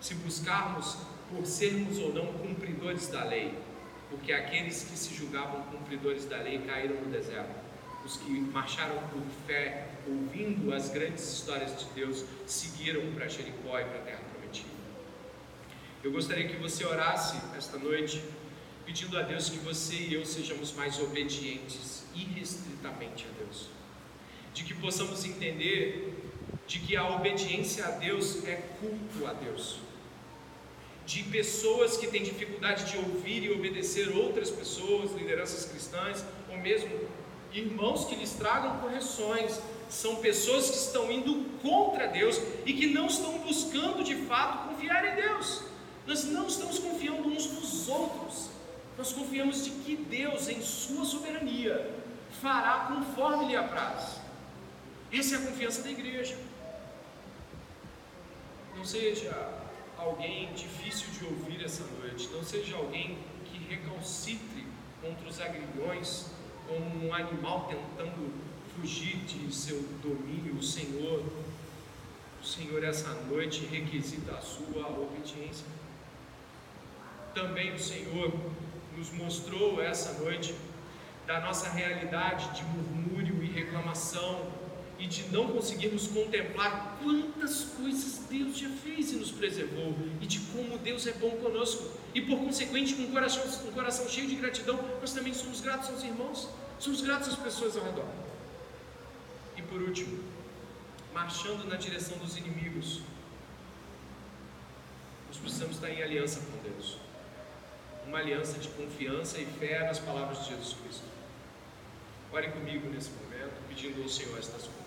se 0.00 0.14
buscarmos 0.16 0.96
por 1.30 1.46
sermos 1.46 1.98
ou 1.98 2.12
não 2.12 2.26
cumpridores 2.34 3.06
da 3.06 3.24
lei, 3.24 3.54
porque 4.10 4.32
aqueles 4.32 4.82
que 4.82 4.98
se 4.98 5.14
julgavam 5.14 5.62
cumpridores 5.62 6.24
da 6.24 6.38
lei 6.38 6.58
caíram 6.58 6.96
no 6.96 7.10
deserto. 7.10 7.62
Os 8.04 8.16
que 8.16 8.30
marcharam 8.32 8.96
por 9.08 9.22
fé, 9.46 9.88
ouvindo 10.08 10.74
as 10.74 10.90
grandes 10.90 11.32
histórias 11.32 11.78
de 11.78 11.84
Deus, 11.94 12.24
seguiram 12.46 13.12
para 13.12 13.28
Jericó 13.28 13.78
e 13.78 13.84
para 13.84 13.98
a 13.98 14.02
terra 14.02 14.22
prometida. 14.32 14.68
Eu 16.02 16.10
gostaria 16.10 16.48
que 16.48 16.56
você 16.56 16.84
orasse 16.84 17.40
esta 17.56 17.78
noite, 17.78 18.20
pedindo 18.84 19.16
a 19.16 19.22
Deus 19.22 19.48
que 19.48 19.58
você 19.58 19.94
e 19.94 20.14
eu 20.14 20.26
sejamos 20.26 20.72
mais 20.72 20.98
obedientes 20.98 22.04
irrestritamente 22.12 23.24
a 23.24 23.44
Deus, 23.44 23.68
de 24.52 24.64
que 24.64 24.74
possamos 24.74 25.24
entender 25.24 26.21
de 26.66 26.78
que 26.78 26.96
a 26.96 27.08
obediência 27.16 27.84
a 27.86 27.90
Deus 27.90 28.44
é 28.44 28.56
culto 28.80 29.26
a 29.26 29.32
Deus, 29.32 29.78
de 31.04 31.22
pessoas 31.24 31.96
que 31.96 32.06
têm 32.06 32.22
dificuldade 32.22 32.90
de 32.90 32.96
ouvir 32.98 33.42
e 33.42 33.52
obedecer 33.52 34.16
outras 34.16 34.50
pessoas, 34.50 35.12
lideranças 35.12 35.64
cristãs, 35.64 36.24
ou 36.50 36.56
mesmo 36.58 36.90
irmãos 37.52 38.06
que 38.06 38.14
lhes 38.14 38.32
tragam 38.32 38.78
correções, 38.78 39.60
são 39.88 40.16
pessoas 40.16 40.70
que 40.70 40.76
estão 40.76 41.10
indo 41.12 41.44
contra 41.60 42.06
Deus 42.06 42.40
e 42.64 42.72
que 42.72 42.86
não 42.86 43.06
estão 43.06 43.38
buscando 43.40 44.02
de 44.02 44.14
fato 44.24 44.68
confiar 44.68 45.04
em 45.12 45.20
Deus. 45.20 45.62
Nós 46.06 46.24
não 46.24 46.46
estamos 46.46 46.78
confiando 46.78 47.28
uns 47.28 47.46
nos 47.52 47.88
outros, 47.88 48.48
nós 48.96 49.12
confiamos 49.12 49.64
de 49.64 49.70
que 49.70 49.96
Deus, 49.96 50.48
em 50.48 50.62
Sua 50.62 51.04
soberania, 51.04 51.90
fará 52.40 52.94
conforme 52.94 53.48
lhe 53.48 53.56
apraz. 53.56 54.20
Essa 55.12 55.34
é 55.34 55.38
a 55.38 55.42
confiança 55.42 55.82
da 55.82 55.90
igreja. 55.90 56.36
Não 58.76 58.84
seja 58.84 59.62
alguém 59.96 60.52
difícil 60.54 61.08
de 61.12 61.24
ouvir 61.24 61.64
essa 61.64 61.84
noite, 61.98 62.28
não 62.32 62.42
seja 62.42 62.76
alguém 62.76 63.18
que 63.44 63.58
recalcitre 63.58 64.66
contra 65.00 65.28
os 65.28 65.40
agrilhões 65.40 66.30
como 66.66 67.06
um 67.06 67.14
animal 67.14 67.68
tentando 67.68 68.32
fugir 68.74 69.16
de 69.18 69.54
seu 69.54 69.80
domínio, 70.02 70.54
o 70.54 70.62
Senhor. 70.62 71.22
O 72.40 72.44
Senhor, 72.44 72.82
essa 72.82 73.08
noite, 73.30 73.66
requisita 73.66 74.32
a 74.32 74.40
sua 74.40 74.88
obediência. 74.88 75.66
Também 77.34 77.72
o 77.72 77.78
Senhor 77.78 78.32
nos 78.96 79.12
mostrou 79.12 79.80
essa 79.80 80.20
noite 80.22 80.54
da 81.26 81.40
nossa 81.40 81.68
realidade 81.68 82.50
de 82.56 82.64
murmúrio 82.64 83.42
e 83.42 83.46
reclamação 83.46 84.50
e 85.02 85.06
de 85.08 85.24
não 85.32 85.48
conseguirmos 85.48 86.06
contemplar 86.06 86.96
quantas 87.02 87.64
coisas 87.76 88.20
Deus 88.30 88.56
já 88.56 88.70
fez 88.70 89.10
e 89.10 89.16
nos 89.16 89.32
preservou, 89.32 89.92
e 90.20 90.26
de 90.26 90.38
como 90.52 90.78
Deus 90.78 91.08
é 91.08 91.12
bom 91.14 91.32
conosco, 91.32 91.90
e 92.14 92.20
por 92.20 92.38
consequente, 92.38 92.94
com 92.94 93.02
um 93.02 93.10
coração, 93.10 93.42
um 93.66 93.72
coração 93.72 94.08
cheio 94.08 94.28
de 94.28 94.36
gratidão, 94.36 94.78
nós 95.00 95.12
também 95.12 95.34
somos 95.34 95.60
gratos 95.60 95.90
aos 95.90 96.04
irmãos, 96.04 96.48
somos 96.78 97.00
gratos 97.00 97.30
às 97.30 97.36
pessoas 97.36 97.76
ao 97.76 97.82
redor. 97.82 98.06
E 99.56 99.62
por 99.62 99.82
último, 99.82 100.22
marchando 101.12 101.68
na 101.68 101.74
direção 101.74 102.16
dos 102.18 102.36
inimigos, 102.36 103.00
nós 105.26 105.36
precisamos 105.36 105.74
estar 105.74 105.90
em 105.90 106.00
aliança 106.00 106.38
com 106.40 106.62
Deus 106.62 106.96
uma 108.06 108.18
aliança 108.18 108.58
de 108.58 108.68
confiança 108.68 109.40
e 109.40 109.46
fé 109.46 109.86
nas 109.86 109.98
palavras 109.98 110.44
de 110.44 110.50
Jesus 110.50 110.76
Cristo. 110.82 111.04
Ore 112.32 112.48
comigo 112.48 112.88
nesse 112.88 113.10
momento, 113.10 113.54
pedindo 113.68 114.02
ao 114.02 114.08
Senhor 114.08 114.38
estas 114.38 114.62
coisas. 114.62 114.81